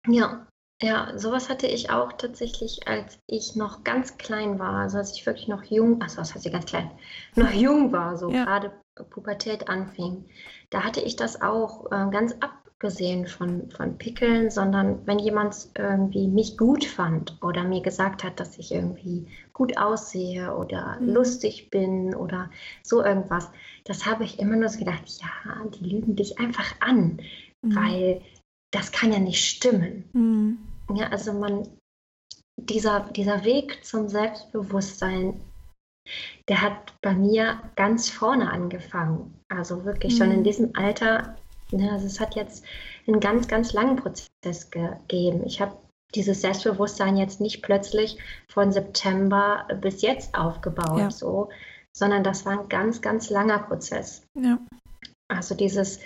Ja, 0.08 0.48
ja, 0.82 1.18
sowas 1.18 1.50
hatte 1.50 1.68
ich 1.68 1.90
auch 1.90 2.14
tatsächlich, 2.14 2.88
als 2.88 3.20
ich 3.28 3.56
noch 3.56 3.84
ganz 3.84 4.18
klein 4.18 4.60
war, 4.60 4.76
also 4.76 4.98
als 4.98 5.12
ich 5.14 5.26
wirklich 5.26 5.50
noch 5.50 5.64
jung, 5.64 6.02
also 6.02 6.18
was 6.20 6.34
heißt 6.34 6.46
ich 6.46 6.52
ganz 6.54 6.66
klein, 6.66 6.90
noch 7.36 7.52
jung 7.52 7.92
war, 7.92 8.18
so 8.18 8.30
ja. 8.30 8.46
gerade 8.46 8.72
Pubertät 9.10 9.68
anfing. 9.68 10.30
Da 10.70 10.84
hatte 10.84 11.02
ich 11.02 11.18
das 11.18 11.42
auch 11.42 11.86
äh, 11.88 12.10
ganz 12.12 12.36
abgesehen 12.80 13.28
von, 13.28 13.70
von 13.72 13.98
Pickeln, 13.98 14.50
sondern 14.50 15.06
wenn 15.06 15.20
jemand 15.20 15.68
irgendwie 15.78 16.30
mich 16.30 16.58
gut 16.58 16.86
fand 16.86 17.38
oder 17.42 17.66
mir 17.66 17.82
gesagt 17.82 18.24
hat, 18.24 18.40
dass 18.40 18.58
ich 18.58 18.72
irgendwie 18.72 19.28
gut 19.52 19.78
aussehe 19.78 20.56
oder 20.56 20.98
mhm. 21.02 21.10
lustig 21.10 21.70
bin 21.72 22.16
oder 22.16 22.50
so 22.82 23.04
irgendwas, 23.04 23.50
das 23.84 24.06
habe 24.06 24.24
ich 24.24 24.40
immer 24.40 24.56
nur 24.56 24.70
so 24.70 24.80
gedacht, 24.80 25.04
ja, 25.20 25.30
die 25.66 25.90
lügen 25.90 26.16
dich 26.16 26.40
einfach 26.40 26.74
an, 26.80 27.20
mhm. 27.62 27.76
weil 27.76 28.22
das 28.72 28.94
kann 28.94 29.12
ja 29.12 29.20
nicht 29.20 29.44
stimmen. 29.44 30.06
Mhm. 30.14 30.60
Ja, 30.96 31.10
also 31.10 31.34
man, 31.34 31.68
dieser, 32.56 33.02
dieser 33.12 33.44
Weg 33.44 33.84
zum 33.84 34.08
Selbstbewusstsein, 34.08 35.42
der 36.48 36.62
hat 36.62 36.94
bei 37.02 37.14
mir 37.14 37.60
ganz 37.76 38.10
vorne 38.10 38.50
angefangen. 38.50 39.36
Also 39.50 39.84
wirklich 39.84 40.16
schon 40.16 40.32
in 40.32 40.40
mhm. 40.40 40.44
diesem 40.46 40.76
Alter, 40.76 41.36
ne, 41.72 41.92
also 41.92 42.06
es 42.06 42.20
hat 42.20 42.36
jetzt 42.36 42.66
einen 43.08 43.20
ganz, 43.20 43.48
ganz 43.48 43.74
langen 43.74 43.96
Prozess 43.96 44.70
gegeben. 44.72 45.44
Ich 45.46 45.62
habe 45.62 45.78
dieses 46.16 46.42
Selbstbewusstsein 46.42 47.18
jetzt 47.18 47.40
nicht 47.40 47.62
plötzlich 47.62 48.18
von 48.48 48.72
September 48.72 49.68
bis 49.82 50.02
jetzt 50.02 50.36
aufgebaut, 50.36 51.00
ja. 51.00 51.12
so, 51.12 51.50
sondern 51.96 52.24
das 52.24 52.46
war 52.46 52.60
ein 52.60 52.70
ganz, 52.70 53.02
ganz 53.02 53.30
langer 53.30 53.60
Prozess. 53.60 54.24
Ja. 54.36 54.60
Also 55.28 55.54
dieses, 55.54 56.00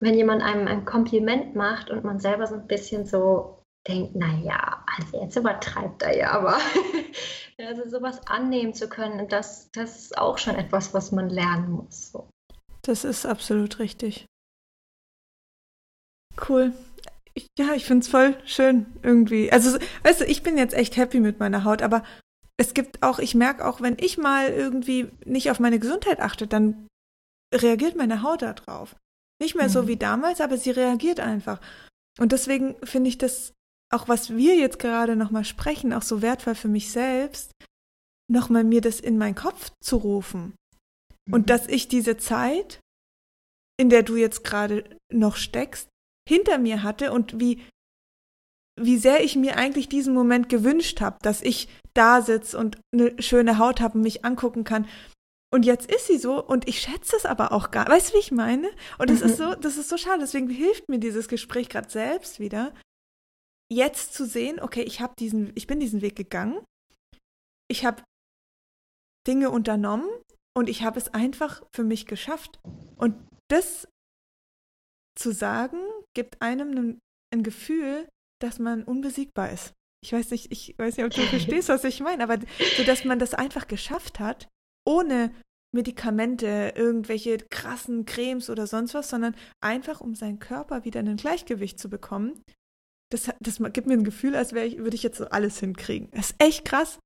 wenn 0.00 0.14
jemand 0.14 0.42
einem 0.42 0.68
ein 0.68 0.84
Kompliment 0.84 1.56
macht 1.56 1.90
und 1.90 2.04
man 2.04 2.20
selber 2.20 2.46
so 2.46 2.54
ein 2.54 2.66
bisschen 2.66 3.06
so 3.06 3.62
denkt, 3.88 4.14
naja, 4.14 4.84
also 4.96 5.20
jetzt 5.20 5.36
übertreibt 5.36 6.02
er 6.02 6.16
ja, 6.16 6.30
aber 6.30 6.58
also 7.58 7.88
sowas 7.88 8.20
annehmen 8.26 8.74
zu 8.74 8.88
können, 8.88 9.28
das, 9.28 9.70
das 9.72 9.98
ist 9.98 10.18
auch 10.18 10.38
schon 10.38 10.54
etwas, 10.54 10.94
was 10.94 11.10
man 11.10 11.28
lernen 11.28 11.72
muss. 11.72 12.12
So. 12.12 12.28
Das 12.82 13.04
ist 13.04 13.26
absolut 13.26 13.80
richtig. 13.80 14.26
Cool. 16.48 16.72
Ich, 17.34 17.46
ja, 17.58 17.72
ich 17.74 17.84
finde 17.84 18.04
es 18.04 18.08
voll 18.08 18.36
schön 18.44 18.86
irgendwie. 19.02 19.50
Also, 19.50 19.78
weißt 20.02 20.20
du, 20.20 20.24
ich 20.26 20.42
bin 20.42 20.58
jetzt 20.58 20.74
echt 20.74 20.96
happy 20.96 21.20
mit 21.20 21.40
meiner 21.40 21.64
Haut, 21.64 21.82
aber 21.82 22.02
es 22.58 22.74
gibt 22.74 23.02
auch, 23.02 23.18
ich 23.18 23.34
merke 23.34 23.66
auch, 23.66 23.80
wenn 23.80 23.96
ich 23.98 24.18
mal 24.18 24.48
irgendwie 24.48 25.08
nicht 25.24 25.50
auf 25.50 25.58
meine 25.58 25.78
Gesundheit 25.78 26.20
achte, 26.20 26.46
dann 26.46 26.86
reagiert 27.54 27.96
meine 27.96 28.22
Haut 28.22 28.42
da 28.42 28.52
drauf. 28.52 28.96
Nicht 29.40 29.54
mehr 29.54 29.68
mhm. 29.68 29.72
so 29.72 29.88
wie 29.88 29.96
damals, 29.96 30.40
aber 30.40 30.58
sie 30.58 30.70
reagiert 30.70 31.20
einfach. 31.20 31.60
Und 32.18 32.32
deswegen 32.32 32.76
finde 32.84 33.08
ich 33.08 33.18
das 33.18 33.54
auch 33.92 34.08
was 34.08 34.30
wir 34.30 34.56
jetzt 34.56 34.78
gerade 34.78 35.16
nochmal 35.16 35.44
sprechen, 35.44 35.92
auch 35.92 36.02
so 36.02 36.22
wertvoll 36.22 36.54
für 36.54 36.68
mich 36.68 36.90
selbst, 36.90 37.52
nochmal 38.28 38.64
mir 38.64 38.80
das 38.80 39.00
in 39.00 39.18
meinen 39.18 39.34
Kopf 39.34 39.70
zu 39.80 39.96
rufen. 39.96 40.54
Mhm. 41.26 41.34
Und 41.34 41.50
dass 41.50 41.68
ich 41.68 41.88
diese 41.88 42.16
Zeit, 42.16 42.80
in 43.78 43.90
der 43.90 44.02
du 44.02 44.16
jetzt 44.16 44.44
gerade 44.44 44.98
noch 45.12 45.36
steckst, 45.36 45.88
hinter 46.32 46.58
mir 46.58 46.82
hatte 46.82 47.12
und 47.12 47.38
wie, 47.38 47.62
wie 48.80 48.96
sehr 48.96 49.22
ich 49.22 49.36
mir 49.36 49.56
eigentlich 49.56 49.88
diesen 49.88 50.14
Moment 50.14 50.48
gewünscht 50.48 51.00
habe, 51.00 51.18
dass 51.22 51.42
ich 51.42 51.68
da 51.94 52.22
sitze 52.22 52.56
und 52.58 52.78
eine 52.92 53.20
schöne 53.22 53.58
Haut 53.58 53.80
habe 53.80 53.98
und 53.98 54.02
mich 54.02 54.24
angucken 54.24 54.64
kann. 54.64 54.88
Und 55.52 55.66
jetzt 55.66 55.92
ist 55.92 56.06
sie 56.06 56.16
so 56.16 56.42
und 56.42 56.66
ich 56.66 56.80
schätze 56.80 57.14
es 57.14 57.26
aber 57.26 57.52
auch 57.52 57.70
gar. 57.70 57.86
Weißt 57.86 58.10
du, 58.10 58.14
wie 58.14 58.20
ich 58.20 58.32
meine? 58.32 58.70
Und 58.98 59.10
das 59.10 59.20
mhm. 59.20 59.26
ist 59.26 59.36
so, 59.36 59.54
das 59.54 59.76
ist 59.76 59.90
so 59.90 59.98
schade. 59.98 60.20
Deswegen 60.20 60.48
hilft 60.48 60.88
mir 60.88 60.98
dieses 60.98 61.28
Gespräch 61.28 61.68
gerade 61.68 61.90
selbst 61.90 62.40
wieder, 62.40 62.72
jetzt 63.70 64.14
zu 64.14 64.24
sehen, 64.24 64.60
okay, 64.60 64.82
ich 64.82 65.00
habe 65.00 65.14
diesen, 65.18 65.52
ich 65.54 65.66
bin 65.66 65.80
diesen 65.80 66.00
Weg 66.00 66.16
gegangen, 66.16 66.58
ich 67.68 67.84
habe 67.84 68.02
Dinge 69.26 69.50
unternommen 69.50 70.08
und 70.56 70.70
ich 70.70 70.82
habe 70.82 70.98
es 70.98 71.12
einfach 71.12 71.62
für 71.74 71.84
mich 71.84 72.06
geschafft. 72.06 72.58
Und 72.96 73.14
das 73.48 73.86
zu 75.18 75.32
sagen, 75.32 75.78
gibt 76.14 76.40
einem 76.42 77.00
ein, 77.32 77.42
Gefühl, 77.42 78.08
dass 78.40 78.58
man 78.58 78.82
unbesiegbar 78.84 79.50
ist. 79.50 79.72
Ich 80.04 80.12
weiß 80.12 80.30
nicht, 80.30 80.52
ich 80.52 80.74
weiß 80.78 80.96
nicht, 80.96 81.06
ob 81.06 81.12
du 81.12 81.22
verstehst, 81.28 81.68
was 81.68 81.84
ich 81.84 82.00
meine, 82.00 82.22
aber 82.22 82.38
so, 82.76 82.84
dass 82.84 83.04
man 83.04 83.18
das 83.18 83.34
einfach 83.34 83.66
geschafft 83.68 84.20
hat, 84.20 84.48
ohne 84.86 85.32
Medikamente, 85.74 86.74
irgendwelche 86.76 87.38
krassen 87.38 88.04
Cremes 88.04 88.50
oder 88.50 88.66
sonst 88.66 88.92
was, 88.94 89.08
sondern 89.08 89.34
einfach, 89.62 90.00
um 90.00 90.14
seinen 90.14 90.38
Körper 90.38 90.84
wieder 90.84 91.00
in 91.00 91.08
ein 91.08 91.16
Gleichgewicht 91.16 91.78
zu 91.78 91.88
bekommen 91.88 92.42
das, 93.12 93.30
das 93.40 93.58
gibt 93.72 93.86
mir 93.86 93.94
ein 93.94 94.04
Gefühl, 94.04 94.34
als 94.34 94.52
ich, 94.52 94.78
würde 94.78 94.94
ich 94.94 95.02
jetzt 95.02 95.18
so 95.18 95.26
alles 95.26 95.58
hinkriegen. 95.60 96.10
Das 96.12 96.30
ist 96.30 96.42
echt 96.42 96.64
krass. 96.64 96.98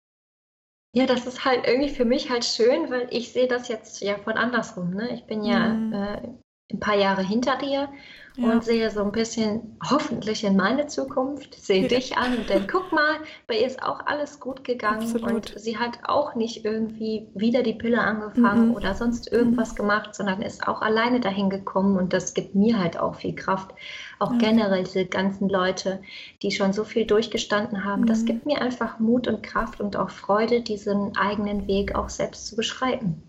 Ja, 0.95 1.07
das 1.07 1.27
ist 1.27 1.45
halt 1.45 1.67
irgendwie 1.67 1.91
für 1.91 2.05
mich 2.05 2.31
halt 2.31 2.45
schön, 2.45 2.91
weil 2.91 3.09
ich 3.11 3.33
sehe 3.33 3.49
das 3.49 3.69
jetzt 3.69 4.01
ja 4.01 4.17
von 4.19 4.35
andersrum. 4.35 4.91
Ne? 4.91 5.15
Ich 5.15 5.27
bin 5.27 5.43
ja 5.43 5.69
mhm. 5.69 5.93
äh, 5.93 6.29
ein 6.73 6.81
paar 6.81 6.97
Jahre 6.97 7.23
hinter 7.23 7.57
dir 7.57 7.89
ja. 8.37 8.51
und 8.51 8.65
sehe 8.65 8.91
so 8.91 9.03
ein 9.03 9.13
bisschen 9.13 9.79
hoffentlich 9.89 10.43
in 10.45 10.57
meine 10.57 10.87
Zukunft, 10.89 11.55
sehe 11.55 11.83
ja. 11.83 11.89
dich 11.89 12.17
an 12.17 12.37
und 12.37 12.49
denke, 12.49 12.67
guck 12.73 12.93
mal, 12.93 13.17
bei 13.47 13.59
ihr 13.59 13.67
ist 13.67 13.83
auch 13.83 14.05
alles 14.07 14.41
gut 14.41 14.65
gegangen 14.65 15.03
Absolut. 15.03 15.33
und 15.33 15.61
sie 15.61 15.79
hat 15.79 16.01
auch 16.05 16.35
nicht 16.35 16.65
irgendwie 16.65 17.29
wieder 17.35 17.63
die 17.63 17.75
Pille 17.75 18.01
angefangen 18.01 18.69
mhm. 18.69 18.75
oder 18.75 18.95
sonst 18.95 19.31
irgendwas 19.31 19.73
mhm. 19.73 19.77
gemacht, 19.77 20.15
sondern 20.15 20.43
ist 20.43 20.67
auch 20.67 20.83
alleine 20.83 21.21
dahin 21.21 21.51
gekommen 21.51 21.97
und 21.97 22.13
das 22.13 22.35
gibt 22.35 22.55
mir 22.55 22.79
halt 22.79 22.99
auch 22.99 23.15
viel 23.15 23.35
Kraft. 23.35 23.73
Auch 24.19 24.33
ja. 24.33 24.39
generell 24.39 24.85
diese 24.85 25.07
ganzen 25.07 25.49
Leute, 25.49 26.03
die 26.43 26.51
schon 26.51 26.73
so 26.73 26.85
viel 26.85 27.07
durchgestanden 27.07 27.85
haben, 27.85 28.03
mhm. 28.03 28.07
das 28.07 28.25
gibt 28.25 28.45
mir 28.45 28.61
einfach 28.61 28.99
Mut 28.99 29.29
und 29.29 29.43
Kraft 29.43 29.81
und 29.81 29.97
auch 29.97 30.11
Freude, 30.11 30.63
diesen 30.63 31.17
eigenen 31.17 31.69
Weg 31.69 31.95
auch 31.95 32.09
selbst 32.09 32.49
zu 32.49 32.57
beschreiten. 32.57 33.23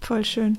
Voll 0.00 0.24
schön. 0.24 0.58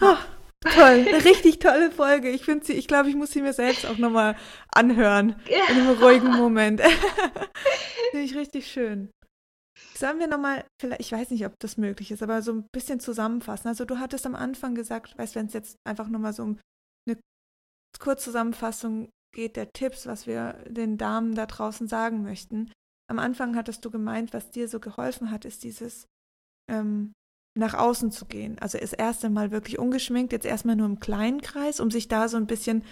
Ah, 0.00 0.18
toll, 0.60 1.06
eine 1.06 1.24
richtig 1.24 1.58
tolle 1.58 1.90
Folge. 1.90 2.30
Ich 2.30 2.44
finde 2.44 2.64
sie, 2.64 2.72
ich 2.72 2.88
glaube, 2.88 3.08
ich 3.08 3.16
muss 3.16 3.32
sie 3.32 3.42
mir 3.42 3.52
selbst 3.52 3.86
auch 3.86 3.98
nochmal 3.98 4.36
anhören. 4.74 5.36
In 5.46 5.76
einem 5.76 6.02
ruhigen 6.02 6.36
Moment. 6.36 6.80
finde 8.10 8.24
ich 8.24 8.34
richtig 8.36 8.70
schön. 8.70 9.10
Sollen 9.94 10.18
wir 10.18 10.26
nochmal, 10.26 10.64
vielleicht, 10.80 11.00
ich 11.00 11.12
weiß 11.12 11.30
nicht, 11.30 11.44
ob 11.46 11.54
das 11.60 11.76
möglich 11.76 12.10
ist, 12.10 12.22
aber 12.22 12.42
so 12.42 12.52
ein 12.52 12.66
bisschen 12.72 13.00
zusammenfassen. 13.00 13.68
Also 13.68 13.84
du 13.84 13.98
hattest 13.98 14.26
am 14.26 14.34
Anfang 14.34 14.74
gesagt, 14.74 15.16
weißt 15.18 15.34
wenn 15.34 15.46
es 15.46 15.52
jetzt 15.52 15.76
einfach 15.86 16.08
nochmal 16.08 16.32
so 16.32 16.42
eine 17.06 17.18
Kurzzusammenfassung 17.98 19.10
geht 19.32 19.56
der 19.56 19.72
Tipps, 19.72 20.06
was 20.06 20.26
wir 20.26 20.54
den 20.66 20.98
Damen 20.98 21.34
da 21.34 21.46
draußen 21.46 21.86
sagen 21.86 22.22
möchten. 22.22 22.72
Am 23.08 23.18
Anfang 23.18 23.56
hattest 23.56 23.84
du 23.84 23.90
gemeint, 23.90 24.32
was 24.32 24.50
dir 24.50 24.68
so 24.68 24.80
geholfen 24.80 25.30
hat, 25.30 25.44
ist 25.44 25.64
dieses 25.64 26.06
ähm, 26.70 27.12
nach 27.54 27.74
außen 27.74 28.10
zu 28.10 28.26
gehen. 28.26 28.58
Also 28.60 28.78
das 28.78 28.92
erste 28.92 29.30
Mal 29.30 29.50
wirklich 29.50 29.78
ungeschminkt, 29.78 30.32
jetzt 30.32 30.46
erstmal 30.46 30.76
nur 30.76 30.86
im 30.86 31.00
kleinen 31.00 31.40
Kreis, 31.40 31.80
um 31.80 31.90
sich 31.90 32.08
da 32.08 32.28
so 32.28 32.36
ein 32.36 32.46
bisschen 32.46 32.84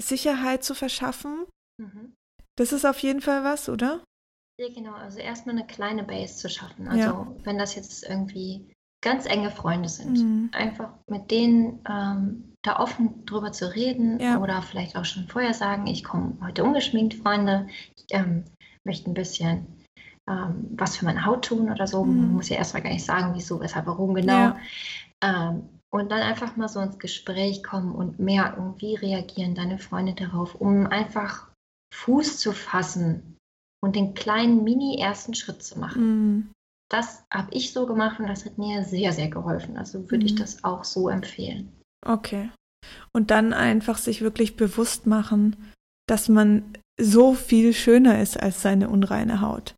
Sicherheit 0.00 0.64
zu 0.64 0.74
verschaffen. 0.74 1.46
Mhm. 1.78 2.14
Das 2.56 2.72
ist 2.72 2.84
auf 2.84 2.98
jeden 3.00 3.20
Fall 3.20 3.44
was, 3.44 3.68
oder? 3.68 4.04
Ja, 4.60 4.68
genau. 4.68 4.92
Also 4.92 5.18
erstmal 5.18 5.56
eine 5.56 5.66
kleine 5.66 6.04
Base 6.04 6.36
zu 6.36 6.48
schaffen. 6.48 6.86
Also 6.86 7.02
ja. 7.02 7.34
wenn 7.42 7.58
das 7.58 7.74
jetzt 7.74 8.04
irgendwie 8.04 8.72
ganz 9.02 9.26
enge 9.26 9.50
Freunde 9.50 9.88
sind, 9.88 10.18
mhm. 10.18 10.50
einfach 10.52 10.94
mit 11.08 11.30
denen 11.30 11.80
ähm, 11.88 12.54
da 12.62 12.78
offen 12.78 13.26
drüber 13.26 13.50
zu 13.50 13.74
reden 13.74 14.20
ja. 14.20 14.40
oder 14.40 14.62
vielleicht 14.62 14.96
auch 14.96 15.04
schon 15.04 15.26
vorher 15.26 15.54
sagen, 15.54 15.88
ich 15.88 16.04
komme 16.04 16.38
heute 16.40 16.62
ungeschminkt, 16.62 17.14
Freunde, 17.14 17.66
ich 17.96 18.04
ähm, 18.10 18.44
möchte 18.84 19.10
ein 19.10 19.14
bisschen 19.14 19.66
ähm, 20.28 20.68
was 20.76 20.96
für 20.96 21.04
meine 21.04 21.24
Haut 21.24 21.44
tun 21.46 21.70
oder 21.70 21.86
so. 21.86 22.04
Mhm. 22.04 22.16
Man 22.16 22.32
muss 22.34 22.48
ja 22.48 22.56
erstmal 22.56 22.82
gar 22.82 22.92
nicht 22.92 23.04
sagen, 23.04 23.34
wieso, 23.34 23.60
weshalb, 23.60 23.86
warum 23.86 24.14
genau. 24.14 24.32
Ja. 24.32 24.56
Ähm, 25.22 25.68
und 25.90 26.10
dann 26.10 26.22
einfach 26.22 26.56
mal 26.56 26.68
so 26.68 26.80
ins 26.80 26.98
Gespräch 26.98 27.62
kommen 27.62 27.92
und 27.94 28.18
merken, 28.18 28.74
wie 28.78 28.94
reagieren 28.94 29.54
deine 29.54 29.78
Freunde 29.78 30.14
darauf, 30.14 30.54
um 30.54 30.86
einfach 30.86 31.48
Fuß 31.94 32.38
zu 32.38 32.52
fassen 32.52 33.36
und 33.82 33.96
den 33.96 34.14
kleinen 34.14 34.64
Mini-ersten 34.64 35.34
Schritt 35.34 35.62
zu 35.62 35.78
machen. 35.78 36.02
Mhm. 36.02 36.52
Das 36.90 37.24
habe 37.32 37.52
ich 37.52 37.72
so 37.72 37.86
gemacht 37.86 38.20
und 38.20 38.28
das 38.28 38.44
hat 38.44 38.58
mir 38.58 38.84
sehr, 38.84 39.12
sehr 39.12 39.28
geholfen. 39.28 39.76
Also 39.76 40.10
würde 40.10 40.24
mhm. 40.24 40.26
ich 40.26 40.34
das 40.34 40.64
auch 40.64 40.84
so 40.84 41.08
empfehlen. 41.08 41.72
Okay. 42.06 42.50
Und 43.12 43.30
dann 43.30 43.52
einfach 43.52 43.98
sich 43.98 44.22
wirklich 44.22 44.56
bewusst 44.56 45.06
machen, 45.06 45.56
dass 46.08 46.28
man 46.28 46.76
so 47.00 47.34
viel 47.34 47.72
schöner 47.72 48.20
ist 48.20 48.40
als 48.40 48.62
seine 48.62 48.88
unreine 48.88 49.40
Haut. 49.40 49.74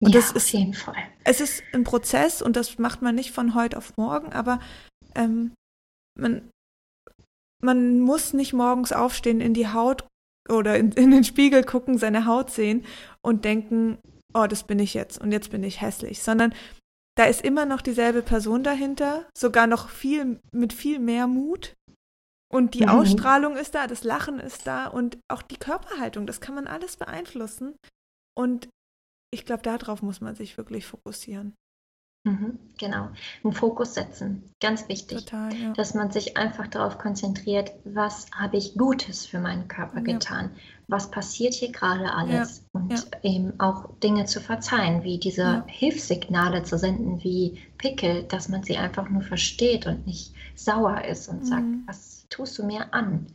Und 0.00 0.14
ja, 0.14 0.20
das 0.20 0.30
ist, 0.32 0.36
auf 0.36 0.52
jeden 0.52 0.74
Fall. 0.74 0.96
Es 1.24 1.40
ist 1.40 1.62
ein 1.72 1.84
Prozess 1.84 2.40
und 2.40 2.56
das 2.56 2.78
macht 2.78 3.02
man 3.02 3.14
nicht 3.14 3.32
von 3.32 3.54
heute 3.54 3.76
auf 3.76 3.96
morgen, 3.96 4.32
aber 4.32 4.60
ähm, 5.14 5.52
man, 6.18 6.48
man 7.62 8.00
muss 8.00 8.32
nicht 8.32 8.52
morgens 8.52 8.92
aufstehen, 8.92 9.40
in 9.40 9.54
die 9.54 9.68
Haut 9.68 10.06
oder 10.48 10.78
in, 10.78 10.92
in 10.92 11.10
den 11.10 11.24
Spiegel 11.24 11.64
gucken, 11.64 11.98
seine 11.98 12.26
Haut 12.26 12.50
sehen 12.50 12.84
und 13.22 13.44
denken, 13.44 13.98
oh, 14.34 14.46
das 14.46 14.64
bin 14.64 14.78
ich 14.78 14.94
jetzt 14.94 15.20
und 15.20 15.32
jetzt 15.32 15.50
bin 15.50 15.64
ich 15.64 15.80
hässlich, 15.80 16.22
sondern 16.22 16.54
da 17.16 17.24
ist 17.24 17.42
immer 17.42 17.66
noch 17.66 17.82
dieselbe 17.82 18.22
Person 18.22 18.62
dahinter, 18.62 19.28
sogar 19.36 19.66
noch 19.66 19.88
viel 19.88 20.38
mit 20.52 20.72
viel 20.72 21.00
mehr 21.00 21.26
Mut. 21.26 21.74
Und 22.50 22.74
die 22.74 22.84
mhm. 22.84 22.90
Ausstrahlung 22.90 23.56
ist 23.56 23.74
da, 23.74 23.88
das 23.88 24.04
Lachen 24.04 24.38
ist 24.38 24.66
da 24.66 24.86
und 24.86 25.18
auch 25.28 25.42
die 25.42 25.56
Körperhaltung, 25.56 26.26
das 26.26 26.40
kann 26.40 26.54
man 26.54 26.68
alles 26.68 26.96
beeinflussen. 26.96 27.74
Und 28.36 28.68
ich 29.30 29.44
glaube, 29.44 29.62
darauf 29.62 30.02
muss 30.02 30.20
man 30.20 30.34
sich 30.34 30.56
wirklich 30.56 30.86
fokussieren. 30.86 31.54
Mhm, 32.24 32.58
genau, 32.78 33.10
einen 33.44 33.52
Fokus 33.52 33.94
setzen, 33.94 34.42
ganz 34.60 34.88
wichtig, 34.88 35.24
Total, 35.24 35.54
ja. 35.54 35.72
dass 35.74 35.94
man 35.94 36.10
sich 36.10 36.36
einfach 36.36 36.66
darauf 36.66 36.98
konzentriert, 36.98 37.72
was 37.84 38.26
habe 38.32 38.56
ich 38.56 38.74
Gutes 38.76 39.24
für 39.24 39.38
meinen 39.38 39.68
Körper 39.68 39.98
ja. 39.98 40.14
getan, 40.14 40.50
was 40.88 41.10
passiert 41.10 41.54
hier 41.54 41.70
gerade 41.70 42.12
alles 42.12 42.64
ja. 42.74 42.80
und 42.80 43.08
eben 43.22 43.58
auch 43.60 43.96
Dinge 44.00 44.24
zu 44.24 44.40
verzeihen, 44.40 45.04
wie 45.04 45.18
diese 45.18 45.64
Hilfssignale 45.68 46.64
zu 46.64 46.76
senden, 46.76 47.22
wie 47.22 47.62
Pickel, 47.78 48.24
dass 48.24 48.48
man 48.48 48.64
sie 48.64 48.76
einfach 48.76 49.08
nur 49.08 49.22
versteht 49.22 49.86
und 49.86 50.06
nicht 50.06 50.34
sauer 50.56 51.04
ist 51.04 51.28
und 51.28 51.40
mhm. 51.40 51.46
sagt, 51.46 51.66
was 51.86 52.26
tust 52.30 52.58
du 52.58 52.66
mir 52.66 52.92
an, 52.92 53.26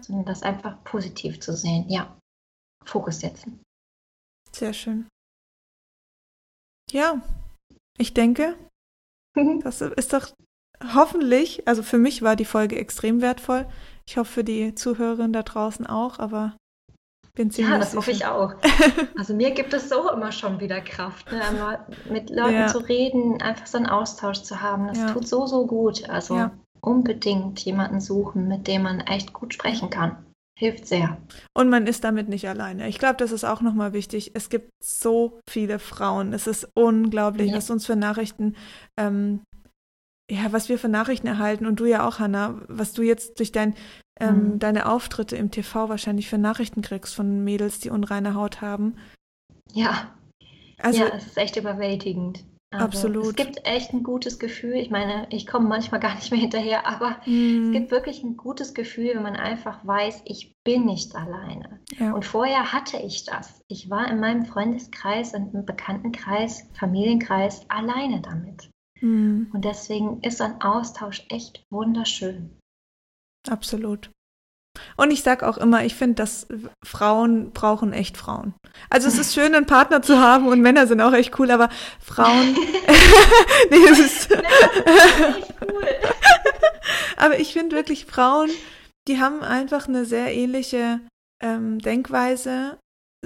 sondern 0.00 0.24
das 0.24 0.42
einfach 0.42 0.82
positiv 0.84 1.40
zu 1.40 1.54
sehen, 1.54 1.84
ja, 1.88 2.16
Fokus 2.84 3.20
setzen. 3.20 3.60
Sehr 4.50 4.72
schön. 4.72 5.06
Ja, 6.92 7.20
ich 7.98 8.14
denke, 8.14 8.54
das 9.62 9.80
ist 9.80 10.12
doch 10.12 10.28
hoffentlich, 10.94 11.66
also 11.68 11.82
für 11.82 11.98
mich 11.98 12.22
war 12.22 12.36
die 12.36 12.44
Folge 12.44 12.76
extrem 12.76 13.20
wertvoll. 13.20 13.66
Ich 14.06 14.16
hoffe 14.16 14.32
für 14.32 14.44
die 14.44 14.74
Zuhörerinnen 14.74 15.32
da 15.32 15.42
draußen 15.42 15.86
auch, 15.86 16.18
aber 16.18 16.56
bin 17.34 17.50
ziemlich 17.50 17.72
Ja, 17.72 17.78
das 17.78 17.94
hoffe 17.94 18.10
ich 18.10 18.26
auch. 18.26 18.54
Also 19.16 19.34
mir 19.34 19.50
gibt 19.50 19.74
es 19.74 19.88
so 19.88 20.10
immer 20.10 20.32
schon 20.32 20.60
wieder 20.60 20.80
Kraft, 20.80 21.30
ne? 21.30 21.42
Einmal 21.44 21.86
mit 22.10 22.30
Leuten 22.30 22.54
ja. 22.54 22.66
zu 22.68 22.78
reden, 22.78 23.40
einfach 23.42 23.66
so 23.66 23.76
einen 23.76 23.86
Austausch 23.86 24.42
zu 24.42 24.62
haben. 24.62 24.88
Das 24.88 24.98
ja. 24.98 25.12
tut 25.12 25.28
so, 25.28 25.46
so 25.46 25.66
gut. 25.66 26.08
Also 26.08 26.50
unbedingt 26.80 27.60
jemanden 27.60 28.00
suchen, 28.00 28.48
mit 28.48 28.66
dem 28.66 28.82
man 28.82 29.00
echt 29.00 29.34
gut 29.34 29.52
sprechen 29.52 29.90
kann 29.90 30.24
hilft 30.60 30.86
sehr. 30.86 31.16
Und 31.54 31.70
man 31.70 31.86
ist 31.86 32.04
damit 32.04 32.28
nicht 32.28 32.46
alleine. 32.46 32.86
Ich 32.86 32.98
glaube, 32.98 33.16
das 33.16 33.32
ist 33.32 33.44
auch 33.44 33.62
nochmal 33.62 33.94
wichtig. 33.94 34.32
Es 34.34 34.50
gibt 34.50 34.70
so 34.78 35.40
viele 35.48 35.78
Frauen. 35.78 36.34
Es 36.34 36.46
ist 36.46 36.68
unglaublich, 36.74 37.50
ja. 37.50 37.56
was 37.56 37.70
uns 37.70 37.86
für 37.86 37.96
Nachrichten, 37.96 38.54
ähm, 38.98 39.40
ja, 40.30 40.52
was 40.52 40.68
wir 40.68 40.78
für 40.78 40.90
Nachrichten 40.90 41.26
erhalten 41.26 41.64
und 41.64 41.80
du 41.80 41.86
ja 41.86 42.06
auch, 42.06 42.18
Hanna, 42.18 42.60
was 42.68 42.92
du 42.92 43.00
jetzt 43.00 43.38
durch 43.38 43.52
dein, 43.52 43.74
ähm, 44.20 44.52
mhm. 44.52 44.58
deine 44.58 44.84
Auftritte 44.86 45.34
im 45.34 45.50
TV 45.50 45.88
wahrscheinlich 45.88 46.28
für 46.28 46.38
Nachrichten 46.38 46.82
kriegst 46.82 47.14
von 47.14 47.42
Mädels, 47.42 47.80
die 47.80 47.88
unreine 47.88 48.34
Haut 48.34 48.60
haben. 48.60 48.96
Ja. 49.72 50.14
Also, 50.76 51.04
ja, 51.04 51.08
es 51.14 51.26
ist 51.26 51.38
echt 51.38 51.56
überwältigend. 51.56 52.44
Also, 52.72 52.84
Absolut. 52.84 53.26
Es 53.30 53.36
gibt 53.36 53.66
echt 53.66 53.92
ein 53.92 54.04
gutes 54.04 54.38
Gefühl. 54.38 54.74
Ich 54.74 54.90
meine, 54.90 55.26
ich 55.30 55.46
komme 55.46 55.68
manchmal 55.68 56.00
gar 56.00 56.14
nicht 56.14 56.30
mehr 56.30 56.40
hinterher, 56.40 56.86
aber 56.86 57.16
mm. 57.26 57.66
es 57.66 57.72
gibt 57.72 57.90
wirklich 57.90 58.22
ein 58.22 58.36
gutes 58.36 58.74
Gefühl, 58.74 59.14
wenn 59.14 59.24
man 59.24 59.36
einfach 59.36 59.84
weiß, 59.84 60.22
ich 60.24 60.54
bin 60.62 60.86
nicht 60.86 61.14
alleine. 61.16 61.80
Ja. 61.98 62.12
Und 62.12 62.24
vorher 62.24 62.72
hatte 62.72 62.98
ich 62.98 63.24
das. 63.24 63.64
Ich 63.66 63.90
war 63.90 64.08
in 64.08 64.20
meinem 64.20 64.46
Freundeskreis 64.46 65.34
und 65.34 65.52
im 65.52 65.64
Bekanntenkreis, 65.64 66.68
Familienkreis 66.74 67.68
alleine 67.68 68.20
damit. 68.20 68.70
Mm. 69.00 69.46
Und 69.52 69.64
deswegen 69.64 70.20
ist 70.22 70.40
ein 70.40 70.60
Austausch 70.60 71.26
echt 71.28 71.64
wunderschön. 71.70 72.56
Absolut. 73.48 74.12
Und 74.96 75.10
ich 75.10 75.22
sage 75.22 75.48
auch 75.48 75.58
immer, 75.58 75.84
ich 75.84 75.94
finde, 75.94 76.16
dass 76.16 76.46
Frauen 76.84 77.52
brauchen 77.52 77.92
echt 77.92 78.16
Frauen. 78.16 78.54
Also 78.88 79.08
es 79.08 79.18
ist 79.18 79.34
schön, 79.34 79.54
einen 79.54 79.66
Partner 79.66 80.02
zu 80.02 80.18
haben 80.18 80.48
und 80.48 80.60
Männer 80.60 80.86
sind 80.86 81.00
auch 81.00 81.12
echt 81.12 81.38
cool, 81.38 81.50
aber 81.50 81.68
Frauen. 82.00 82.54
nee, 83.70 83.86
das 83.88 83.98
ist. 83.98 84.30
cool. 84.30 84.42
aber 87.16 87.38
ich 87.38 87.52
finde 87.52 87.76
wirklich 87.76 88.06
Frauen, 88.06 88.50
die 89.08 89.20
haben 89.20 89.42
einfach 89.42 89.88
eine 89.88 90.04
sehr 90.04 90.34
ähnliche 90.34 91.00
ähm, 91.42 91.78
Denkweise 91.78 92.78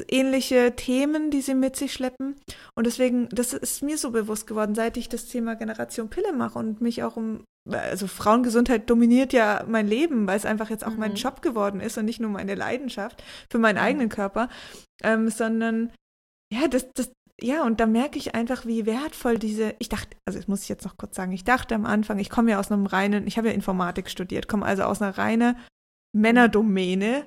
ähnliche 0.08 0.74
Themen, 0.74 1.30
die 1.30 1.40
sie 1.40 1.54
mit 1.54 1.76
sich 1.76 1.92
schleppen. 1.92 2.36
Und 2.74 2.86
deswegen, 2.86 3.28
das 3.30 3.52
ist 3.52 3.82
mir 3.82 3.98
so 3.98 4.10
bewusst 4.10 4.46
geworden, 4.46 4.74
seit 4.74 4.96
ich 4.96 5.08
das 5.08 5.26
Thema 5.26 5.54
Generation 5.54 6.10
Pille 6.10 6.32
mache 6.32 6.58
und 6.58 6.80
mich 6.80 7.02
auch 7.02 7.16
um, 7.16 7.44
also 7.70 8.06
Frauengesundheit 8.06 8.90
dominiert 8.90 9.32
ja 9.32 9.64
mein 9.66 9.86
Leben, 9.86 10.26
weil 10.26 10.36
es 10.36 10.46
einfach 10.46 10.70
jetzt 10.70 10.84
auch 10.84 10.92
mhm. 10.92 10.98
mein 10.98 11.14
Job 11.14 11.42
geworden 11.42 11.80
ist 11.80 11.96
und 11.96 12.04
nicht 12.04 12.20
nur 12.20 12.30
meine 12.30 12.54
Leidenschaft 12.54 13.22
für 13.50 13.58
meinen 13.58 13.76
mhm. 13.76 13.82
eigenen 13.82 14.08
Körper, 14.08 14.48
ähm, 15.02 15.28
sondern 15.30 15.92
ja, 16.52 16.68
das, 16.68 16.92
das, 16.92 17.10
ja, 17.40 17.64
und 17.64 17.80
da 17.80 17.86
merke 17.86 18.18
ich 18.18 18.34
einfach, 18.34 18.66
wie 18.66 18.86
wertvoll 18.86 19.38
diese, 19.38 19.74
ich 19.78 19.88
dachte, 19.88 20.16
also 20.26 20.38
das 20.38 20.48
muss 20.48 20.62
ich 20.62 20.68
jetzt 20.68 20.84
noch 20.84 20.96
kurz 20.96 21.16
sagen, 21.16 21.32
ich 21.32 21.44
dachte 21.44 21.74
am 21.74 21.86
Anfang, 21.86 22.18
ich 22.18 22.30
komme 22.30 22.50
ja 22.50 22.60
aus 22.60 22.70
einem 22.70 22.86
reinen, 22.86 23.26
ich 23.26 23.38
habe 23.38 23.48
ja 23.48 23.54
Informatik 23.54 24.10
studiert, 24.10 24.46
komme 24.46 24.66
also 24.66 24.82
aus 24.84 25.00
einer 25.00 25.16
reinen 25.16 25.56
Männerdomäne, 26.12 27.26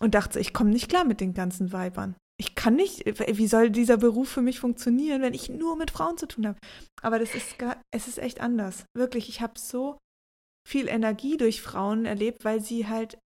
und 0.00 0.14
dachte, 0.14 0.40
ich 0.40 0.54
komme 0.54 0.70
nicht 0.70 0.88
klar 0.88 1.04
mit 1.04 1.20
den 1.20 1.34
ganzen 1.34 1.72
Weibern. 1.72 2.16
Ich 2.40 2.54
kann 2.54 2.76
nicht, 2.76 3.04
wie 3.04 3.48
soll 3.48 3.70
dieser 3.70 3.96
Beruf 3.96 4.28
für 4.28 4.42
mich 4.42 4.60
funktionieren, 4.60 5.22
wenn 5.22 5.34
ich 5.34 5.48
nur 5.48 5.76
mit 5.76 5.90
Frauen 5.90 6.18
zu 6.18 6.26
tun 6.26 6.46
habe? 6.46 6.58
Aber 7.02 7.18
das 7.18 7.34
ist 7.34 7.58
gar, 7.58 7.82
es 7.92 8.06
ist 8.06 8.18
echt 8.18 8.40
anders. 8.40 8.84
Wirklich, 8.96 9.28
ich 9.28 9.40
habe 9.40 9.58
so 9.58 9.98
viel 10.66 10.86
Energie 10.86 11.36
durch 11.36 11.62
Frauen 11.62 12.04
erlebt, 12.04 12.44
weil 12.44 12.60
sie 12.60 12.86
halt 12.86 13.18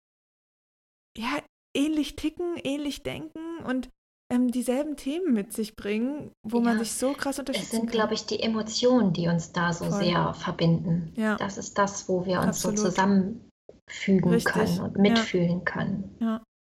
ja 1.19 1.43
ähnlich 1.77 2.17
ticken, 2.17 2.57
ähnlich 2.63 3.03
denken 3.03 3.59
und 3.67 3.91
ähm, 4.33 4.51
dieselben 4.51 4.97
Themen 4.97 5.35
mit 5.35 5.53
sich 5.53 5.77
bringen, 5.77 6.33
wo 6.43 6.59
ja, 6.59 6.65
man 6.65 6.79
sich 6.79 6.93
so 6.93 7.13
krass 7.13 7.39
unterstützt. 7.39 7.73
Es 7.73 7.79
sind, 7.79 7.91
glaube 7.91 8.15
ich, 8.15 8.25
die 8.25 8.41
Emotionen, 8.41 9.13
die 9.13 9.29
uns 9.29 9.53
da 9.53 9.75
so 9.75 9.85
Voll. 9.85 10.05
sehr 10.05 10.33
verbinden. 10.33 11.13
Ja. 11.17 11.37
Das 11.37 11.59
ist 11.59 11.77
das, 11.77 12.09
wo 12.09 12.25
wir 12.25 12.39
uns 12.39 12.65
Absolut. 12.65 12.79
so 12.79 12.85
zusammenfügen 12.87 14.31
Richtig. 14.31 14.55
können 14.55 14.81
und 14.81 14.97
mitfühlen 14.97 15.59
ja. 15.59 15.65
können. 15.65 16.17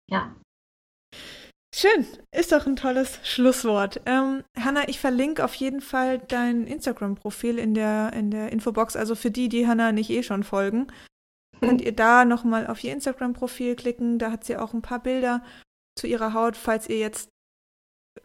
Ja. 0.10 0.36
Schön, 1.82 2.06
ist 2.36 2.52
doch 2.52 2.68
ein 2.68 2.76
tolles 2.76 3.22
Schlusswort. 3.24 4.02
Ähm, 4.06 4.44
Hanna, 4.60 4.90
ich 4.90 5.00
verlinke 5.00 5.46
auf 5.46 5.56
jeden 5.56 5.80
Fall 5.80 6.20
dein 6.20 6.68
Instagram-Profil 6.68 7.58
in 7.58 7.74
der, 7.74 8.12
in 8.12 8.32
der 8.32 8.52
Infobox. 8.52 8.98
Also 8.98 9.16
für 9.16 9.32
die, 9.32 9.48
die 9.48 9.66
Hanna 9.66 9.94
nicht 9.94 10.10
eh 10.10 10.22
schon 10.22 10.44
folgen, 10.44 10.88
könnt 11.62 11.80
ihr 11.80 11.94
da 11.94 12.26
nochmal 12.26 12.68
auf 12.68 12.84
ihr 12.84 12.92
Instagram-Profil 12.92 13.78
klicken. 13.78 14.20
Da 14.20 14.30
hat 14.30 14.44
sie 14.44 14.58
auch 14.58 14.74
ein 14.74 14.82
paar 14.82 15.02
Bilder 15.02 15.42
zu 15.98 16.06
ihrer 16.08 16.34
Haut, 16.34 16.58
falls 16.58 16.90
ihr 16.90 17.00
jetzt 17.00 17.30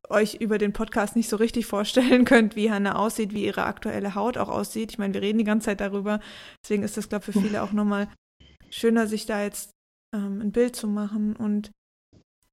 euch 0.08 0.34
über 0.34 0.58
den 0.58 0.72
Podcast 0.72 1.14
nicht 1.14 1.28
so 1.28 1.36
richtig 1.36 1.66
vorstellen 1.66 2.24
könnt, 2.24 2.56
wie 2.56 2.72
Hanna 2.72 2.96
aussieht, 2.96 3.34
wie 3.34 3.44
ihre 3.44 3.66
aktuelle 3.66 4.16
Haut 4.16 4.36
auch 4.36 4.48
aussieht. 4.48 4.90
Ich 4.90 4.98
meine, 4.98 5.14
wir 5.14 5.22
reden 5.22 5.38
die 5.38 5.44
ganze 5.44 5.66
Zeit 5.66 5.80
darüber. 5.80 6.18
Deswegen 6.64 6.82
ist 6.82 6.96
das, 6.96 7.08
glaube 7.08 7.24
ich, 7.28 7.32
für 7.32 7.40
viele 7.40 7.62
auch 7.62 7.70
nochmal 7.70 8.08
schöner, 8.68 9.06
sich 9.06 9.26
da 9.26 9.44
jetzt 9.44 9.70
ähm, 10.12 10.40
ein 10.40 10.50
Bild 10.50 10.74
zu 10.74 10.88
machen 10.88 11.36
und 11.36 11.70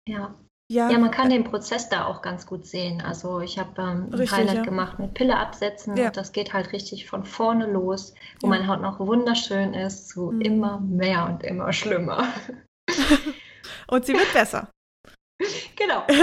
ja. 0.07 0.35
Ja, 0.71 0.89
ja, 0.89 0.97
man 0.97 1.11
kann 1.11 1.29
den 1.29 1.43
Prozess 1.43 1.89
da 1.89 2.05
auch 2.05 2.21
ganz 2.21 2.45
gut 2.45 2.65
sehen. 2.65 3.01
Also 3.01 3.41
ich 3.41 3.59
habe 3.59 3.81
ähm, 3.81 4.09
ein 4.09 4.31
Highlight 4.31 4.55
ja. 4.55 4.61
gemacht 4.61 4.99
mit 4.99 5.13
Pille 5.13 5.35
absetzen 5.35 5.97
ja. 5.97 6.07
und 6.07 6.15
das 6.15 6.31
geht 6.31 6.53
halt 6.53 6.71
richtig 6.71 7.07
von 7.07 7.25
vorne 7.25 7.69
los, 7.69 8.13
wo 8.39 8.47
meine 8.47 8.65
Haut 8.67 8.79
noch 8.79 8.97
wunderschön 8.97 9.73
ist, 9.73 10.07
zu 10.07 10.31
mhm. 10.31 10.39
immer 10.39 10.79
mehr 10.79 11.25
und 11.25 11.43
immer 11.43 11.73
schlimmer. 11.73 12.25
und 13.87 14.05
sie 14.05 14.13
wird 14.13 14.31
besser. 14.31 14.71
Genau. 15.75 16.05
das 16.07 16.17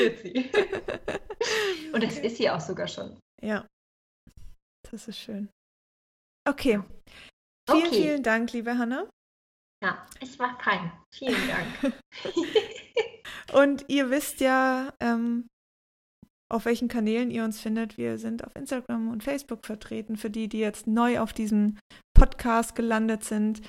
wird 0.00 0.18
sie. 0.22 0.50
Und 1.92 2.02
das 2.02 2.18
ist 2.18 2.38
sie 2.38 2.48
auch 2.48 2.60
sogar 2.60 2.88
schon. 2.88 3.20
Ja. 3.42 3.66
Das 4.90 5.06
ist 5.06 5.18
schön. 5.18 5.50
Okay. 6.48 6.80
Vielen, 7.70 7.86
okay. 7.86 8.02
vielen 8.02 8.22
Dank, 8.22 8.52
liebe 8.54 8.78
Hanna. 8.78 9.06
Ja, 9.84 10.06
es 10.22 10.38
war 10.38 10.58
fein. 10.58 10.90
Vielen 11.14 11.36
Dank. 11.46 11.94
Und 13.52 13.84
ihr 13.88 14.10
wisst 14.10 14.40
ja, 14.40 14.92
ähm, 15.00 15.46
auf 16.50 16.64
welchen 16.64 16.88
Kanälen 16.88 17.30
ihr 17.30 17.44
uns 17.44 17.60
findet. 17.60 17.96
Wir 17.96 18.18
sind 18.18 18.44
auf 18.44 18.54
Instagram 18.56 19.10
und 19.10 19.22
Facebook 19.22 19.64
vertreten, 19.64 20.16
für 20.16 20.30
die, 20.30 20.48
die 20.48 20.58
jetzt 20.58 20.86
neu 20.86 21.20
auf 21.20 21.32
diesem 21.32 21.78
Podcast 22.14 22.74
gelandet 22.74 23.24
sind. 23.24 23.62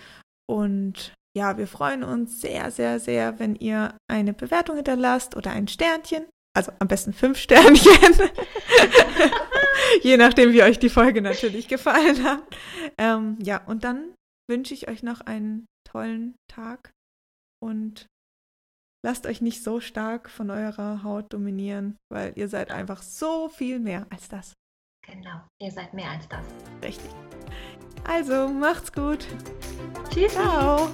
Und 0.49 1.13
ja, 1.37 1.57
wir 1.57 1.67
freuen 1.67 2.03
uns 2.03 2.41
sehr, 2.41 2.71
sehr, 2.71 2.99
sehr, 2.99 3.39
wenn 3.39 3.55
ihr 3.55 3.95
eine 4.11 4.33
Bewertung 4.33 4.75
hinterlasst 4.77 5.35
oder 5.35 5.51
ein 5.51 5.67
Sternchen. 5.67 6.25
Also 6.55 6.71
am 6.79 6.87
besten 6.87 7.13
fünf 7.13 7.37
Sternchen. 7.41 7.91
Je 10.01 10.17
nachdem, 10.17 10.51
wie 10.51 10.63
euch 10.63 10.79
die 10.79 10.89
Folge 10.89 11.21
natürlich 11.21 11.67
gefallen 11.67 12.23
hat. 12.23 12.43
Ähm, 12.97 13.37
ja, 13.41 13.63
und 13.65 13.83
dann 13.83 14.13
wünsche 14.49 14.73
ich 14.73 14.89
euch 14.89 15.03
noch 15.03 15.21
einen 15.21 15.65
tollen 15.87 16.35
Tag 16.49 16.91
und 17.63 18.07
lasst 19.03 19.25
euch 19.25 19.41
nicht 19.41 19.63
so 19.63 19.79
stark 19.79 20.29
von 20.29 20.49
eurer 20.49 21.03
Haut 21.03 21.33
dominieren, 21.33 21.97
weil 22.09 22.33
ihr 22.35 22.47
seid 22.47 22.71
einfach 22.71 23.01
so 23.01 23.49
viel 23.49 23.79
mehr 23.79 24.05
als 24.09 24.29
das. 24.29 24.53
Genau, 25.05 25.41
ihr 25.59 25.71
seid 25.71 25.93
mehr 25.93 26.11
als 26.11 26.27
das. 26.27 26.45
Richtig. 26.83 27.11
Also, 28.03 28.47
macht's 28.47 28.91
gut. 28.91 29.27
Tschüss. 30.09 30.33
Ciao. 30.33 30.89